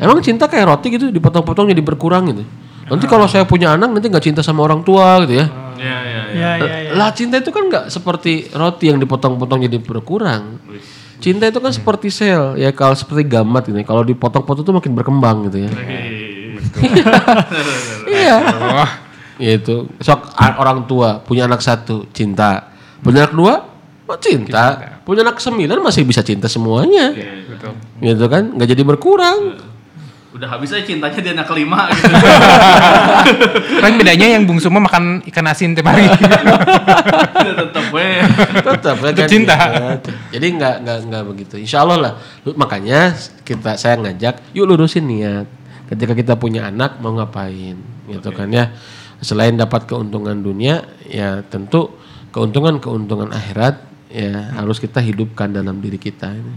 Emang 0.00 0.24
cinta 0.24 0.48
kayak 0.48 0.72
roti 0.72 0.96
gitu 0.96 1.12
dipotong-potong 1.12 1.68
jadi 1.68 1.84
berkurang 1.84 2.32
gitu. 2.32 2.48
Nanti 2.88 3.04
kalau 3.06 3.28
saya 3.28 3.44
punya 3.44 3.76
anak 3.76 3.92
nanti 3.92 4.08
nggak 4.08 4.24
cinta 4.24 4.40
sama 4.40 4.64
orang 4.64 4.80
tua 4.80 5.20
gitu 5.28 5.44
ya. 5.44 5.46
Iya, 5.76 5.98
iya, 6.00 6.22
iya. 6.32 6.40
Ya 6.40 6.50
ya 6.56 6.76
ya. 6.88 6.92
Lah 6.96 7.12
cinta 7.12 7.36
itu 7.36 7.52
kan 7.52 7.68
nggak 7.68 7.92
seperti 7.92 8.48
roti 8.56 8.88
yang 8.88 8.96
dipotong-potong 8.96 9.68
jadi 9.68 9.78
berkurang. 9.78 10.58
Cinta 11.20 11.44
itu 11.44 11.60
kan 11.60 11.70
seperti 11.70 12.08
sel 12.08 12.56
ya 12.56 12.72
kalau 12.72 12.96
seperti 12.96 13.28
gamat 13.28 13.68
ini 13.68 13.84
kalau 13.84 14.00
dipotong-potong 14.00 14.64
tuh 14.64 14.74
makin 14.74 14.96
berkembang 14.96 15.52
gitu 15.52 15.68
ya. 15.68 15.70
iya. 18.08 18.36
Itu 19.36 19.92
sok 20.00 20.32
orang 20.40 20.88
tua 20.88 21.20
punya 21.20 21.44
anak 21.44 21.60
satu 21.60 22.08
cinta, 22.16 22.72
punya 23.04 23.28
anak 23.28 23.36
dua 23.36 23.69
oh, 24.14 24.20
cinta, 24.20 24.64
punya 25.06 25.22
anak 25.22 25.38
sembilan 25.38 25.78
masih 25.80 26.02
bisa 26.02 26.20
cinta 26.26 26.50
semuanya. 26.50 27.14
Betul. 27.14 27.72
Gitu 28.02 28.24
kan 28.26 28.42
nggak 28.56 28.68
jadi 28.74 28.82
berkurang. 28.82 29.38
Udah 30.30 30.46
habis 30.46 30.70
aja 30.70 30.86
cintanya 30.86 31.18
di 31.18 31.30
anak 31.34 31.46
kelima 31.50 31.90
gitu. 31.90 32.06
Kan 33.82 33.98
bedanya 33.98 34.38
yang 34.38 34.46
bungsu 34.46 34.70
mah 34.70 34.78
makan 34.78 35.26
ikan 35.26 35.46
asin 35.50 35.74
tiap 35.74 35.90
hari. 35.90 36.06
Tetep 37.50 37.86
we. 37.90 38.22
tetap 38.62 38.96
ya 39.02 39.10
Tetap 39.10 39.26
kan? 39.26 39.26
cinta. 39.26 39.56
Ya, 39.58 39.90
jadi 40.38 40.46
nggak 40.54 40.74
nggak 40.86 40.98
nggak 41.10 41.22
begitu 41.34 41.54
insya 41.58 41.82
Allah 41.82 41.98
lah 41.98 42.12
makanya 42.54 43.10
kita 43.42 43.74
saya 43.74 43.98
ngajak 43.98 44.54
yuk 44.54 44.70
lurusin 44.70 45.10
niat 45.10 45.50
ketika 45.90 46.14
kita 46.14 46.34
punya 46.38 46.70
anak 46.70 47.02
mau 47.02 47.10
ngapain 47.18 47.74
gitu 48.06 48.30
kan 48.30 48.46
ya 48.54 48.70
selain 49.18 49.58
dapat 49.58 49.90
keuntungan 49.90 50.38
dunia 50.38 50.86
ya 51.10 51.42
tentu 51.42 51.90
keuntungan 52.30 52.78
keuntungan 52.78 53.34
akhirat 53.34 53.89
ya 54.10 54.52
harus 54.58 54.82
kita 54.82 54.98
hidupkan 54.98 55.48
dalam 55.48 55.78
diri 55.78 55.96
kita 55.96 56.34
ini. 56.34 56.52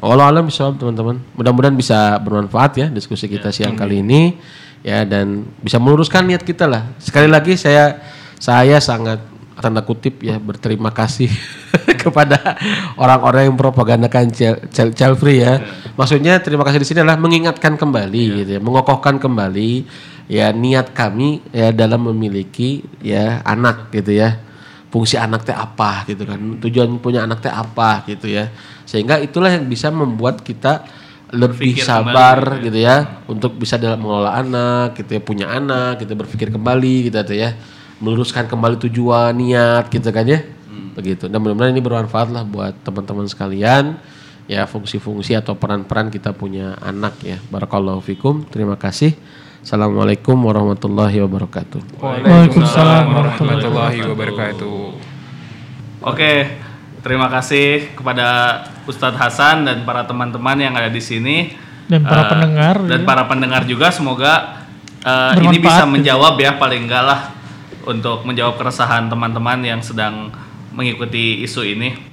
Allah 0.00 0.32
alam 0.32 0.48
bisawab 0.48 0.80
teman-teman. 0.80 1.20
Mudah-mudahan 1.36 1.76
bisa 1.76 2.16
bermanfaat 2.22 2.72
ya 2.78 2.86
diskusi 2.88 3.28
kita 3.28 3.52
siang 3.52 3.76
kali 3.76 4.00
ini 4.00 4.38
ya 4.80 5.04
dan 5.04 5.44
bisa 5.60 5.76
meluruskan 5.76 6.24
niat 6.24 6.46
kita 6.46 6.64
lah. 6.64 6.88
Sekali 6.96 7.28
lagi 7.28 7.58
saya 7.58 8.00
saya 8.40 8.80
sangat 8.80 9.20
tanda 9.60 9.84
kutip 9.84 10.24
ya 10.24 10.40
berterima 10.40 10.88
kasih 10.88 11.28
kepada 12.02 12.56
orang-orang 12.96 13.52
yang 13.52 13.56
propagandakan 13.60 14.32
child, 14.32 15.16
free 15.20 15.44
ya. 15.44 15.60
Maksudnya 16.00 16.40
terima 16.40 16.64
kasih 16.64 16.80
di 16.80 16.88
sini 16.88 17.04
adalah 17.04 17.20
mengingatkan 17.20 17.76
kembali 17.76 18.22
gitu 18.40 18.50
ya, 18.56 18.60
mengokohkan 18.62 19.20
kembali 19.20 19.84
ya 20.32 20.48
niat 20.54 20.96
kami 20.96 21.44
ya 21.52 21.74
dalam 21.76 22.08
memiliki 22.08 22.86
ya 23.04 23.44
anak 23.44 23.92
gitu 23.92 24.16
ya 24.16 24.49
fungsi 24.90 25.14
anak 25.14 25.46
teh 25.46 25.54
apa 25.54 26.02
gitu 26.10 26.26
kan 26.26 26.36
tujuan 26.58 26.98
punya 26.98 27.22
anak 27.22 27.40
teh 27.40 27.52
apa 27.52 28.02
gitu 28.10 28.26
ya. 28.26 28.50
Sehingga 28.84 29.22
itulah 29.22 29.54
yang 29.54 29.70
bisa 29.70 29.88
membuat 29.94 30.42
kita 30.42 30.82
lebih 31.30 31.78
Berpikir 31.78 31.86
sabar 31.86 32.42
kembali, 32.42 32.66
gitu 32.66 32.78
ya 32.82 33.22
untuk 33.30 33.54
bisa 33.54 33.78
dalam 33.78 34.02
mengelola 34.02 34.34
anak 34.34 34.98
gitu 34.98 35.14
ya 35.14 35.22
punya 35.22 35.46
anak 35.46 36.02
kita 36.02 36.18
berpikir 36.18 36.50
kembali 36.50 37.06
gitu 37.06 37.22
tuh 37.22 37.38
ya. 37.38 37.54
Meluruskan 38.02 38.50
kembali 38.50 38.82
tujuan 38.90 39.30
niat 39.38 39.86
gitu 39.94 40.10
kan 40.10 40.26
ya. 40.26 40.42
Begitu. 40.90 41.30
Dan 41.30 41.38
mudah-mudahan 41.38 41.70
ini 41.70 41.82
bermanfaat 41.84 42.34
lah 42.34 42.42
buat 42.42 42.74
teman-teman 42.82 43.30
sekalian 43.30 43.94
ya 44.50 44.66
fungsi-fungsi 44.66 45.38
atau 45.38 45.54
peran-peran 45.54 46.10
kita 46.10 46.34
punya 46.34 46.74
anak 46.82 47.14
ya 47.22 47.38
barakallahu 47.48 48.02
fikum 48.02 48.42
terima 48.50 48.74
kasih 48.74 49.14
assalamualaikum 49.62 50.34
warahmatullahi 50.34 51.22
wabarakatuh 51.22 52.02
Waalaikumsalam 52.02 53.04
warahmatullahi 53.14 53.98
wabarakatuh. 54.02 54.74
Oke, 56.00 56.32
terima 57.04 57.28
kasih 57.28 57.92
kepada 57.92 58.58
Ustadz 58.88 59.20
Hasan 59.20 59.68
dan 59.68 59.84
para 59.84 60.08
teman-teman 60.08 60.56
yang 60.56 60.72
ada 60.72 60.88
di 60.88 60.96
sini. 60.98 61.52
Dan 61.86 62.08
para 62.08 62.24
Eh, 62.24 62.30
pendengar, 62.32 62.74
Dan 62.88 63.00
ya. 63.00 63.06
para 63.06 63.22
pendengar 63.28 63.62
juga 63.68 63.92
semoga 63.92 64.64
Bermanfaat 65.04 65.44
ini 65.44 65.56
bisa 65.60 65.84
gitu. 65.84 65.92
menjawab 65.92 66.34
ya 66.40 66.56
paling 66.56 66.88
enggak 66.88 67.04
lah 67.04 67.20
untuk 67.84 68.24
menjawab 68.24 68.56
keresahan 68.56 69.12
teman-teman 69.12 69.60
yang 69.60 69.80
sedang 69.84 70.32
mengikuti 70.72 71.44
isu 71.44 71.68
ini. 71.68 72.09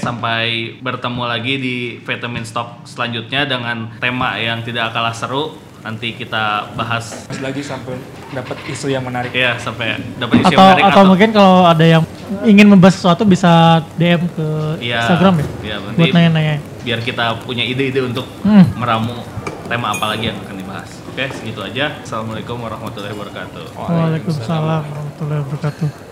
Sampai 0.00 0.46
bertemu 0.78 1.22
lagi 1.24 1.54
di 1.56 1.76
Vitamin 1.98 2.42
Stock 2.42 2.84
selanjutnya 2.84 3.44
dengan 3.44 3.92
tema 3.98 4.34
yang 4.34 4.60
tidak 4.60 4.90
kalah 4.90 5.12
seru. 5.12 5.44
Nanti 5.78 6.10
kita 6.12 6.74
bahas 6.74 7.06
lagi 7.38 7.62
sampai 7.62 7.94
dapat 8.28 8.58
isu 8.66 8.88
yang 8.88 9.00
menarik. 9.00 9.30
ya 9.30 9.54
sampai 9.56 9.94
dapat 10.16 10.42
isu 10.42 10.46
Atau 10.48 10.52
yang 10.52 10.66
menarik 10.68 10.84
atau 10.84 11.02
mungkin 11.06 11.30
kalau 11.30 11.56
ada 11.64 11.84
yang 11.86 12.02
ingin 12.42 12.66
membahas 12.66 12.94
sesuatu 12.94 13.22
bisa 13.22 13.50
DM 13.94 14.26
ke 14.28 14.48
Iya, 14.80 15.00
Instagram 15.00 15.34
ya. 15.38 15.46
iya, 15.62 15.76
buat 15.78 16.10
nanya-nanya. 16.10 16.54
biar 16.82 16.98
kita 17.00 17.24
punya 17.40 17.62
ide-ide 17.62 18.02
untuk 18.02 18.26
Hmm. 18.42 18.66
meramu 18.74 19.22
tema 19.64 19.94
apa 19.94 20.12
lagi 20.12 20.28
yang 20.28 20.38
akan 20.40 20.56
dibahas. 20.56 20.90
Oke, 21.08 21.24
segitu 21.30 21.60
aja. 21.60 22.02
Assalamualaikum 22.02 22.58
warahmatullahi 22.58 23.14
wabarakatuh. 23.14 23.64
Waalaikumsalam 23.78 24.82
warahmatullahi 24.82 25.40
wabarakatuh. 25.46 26.07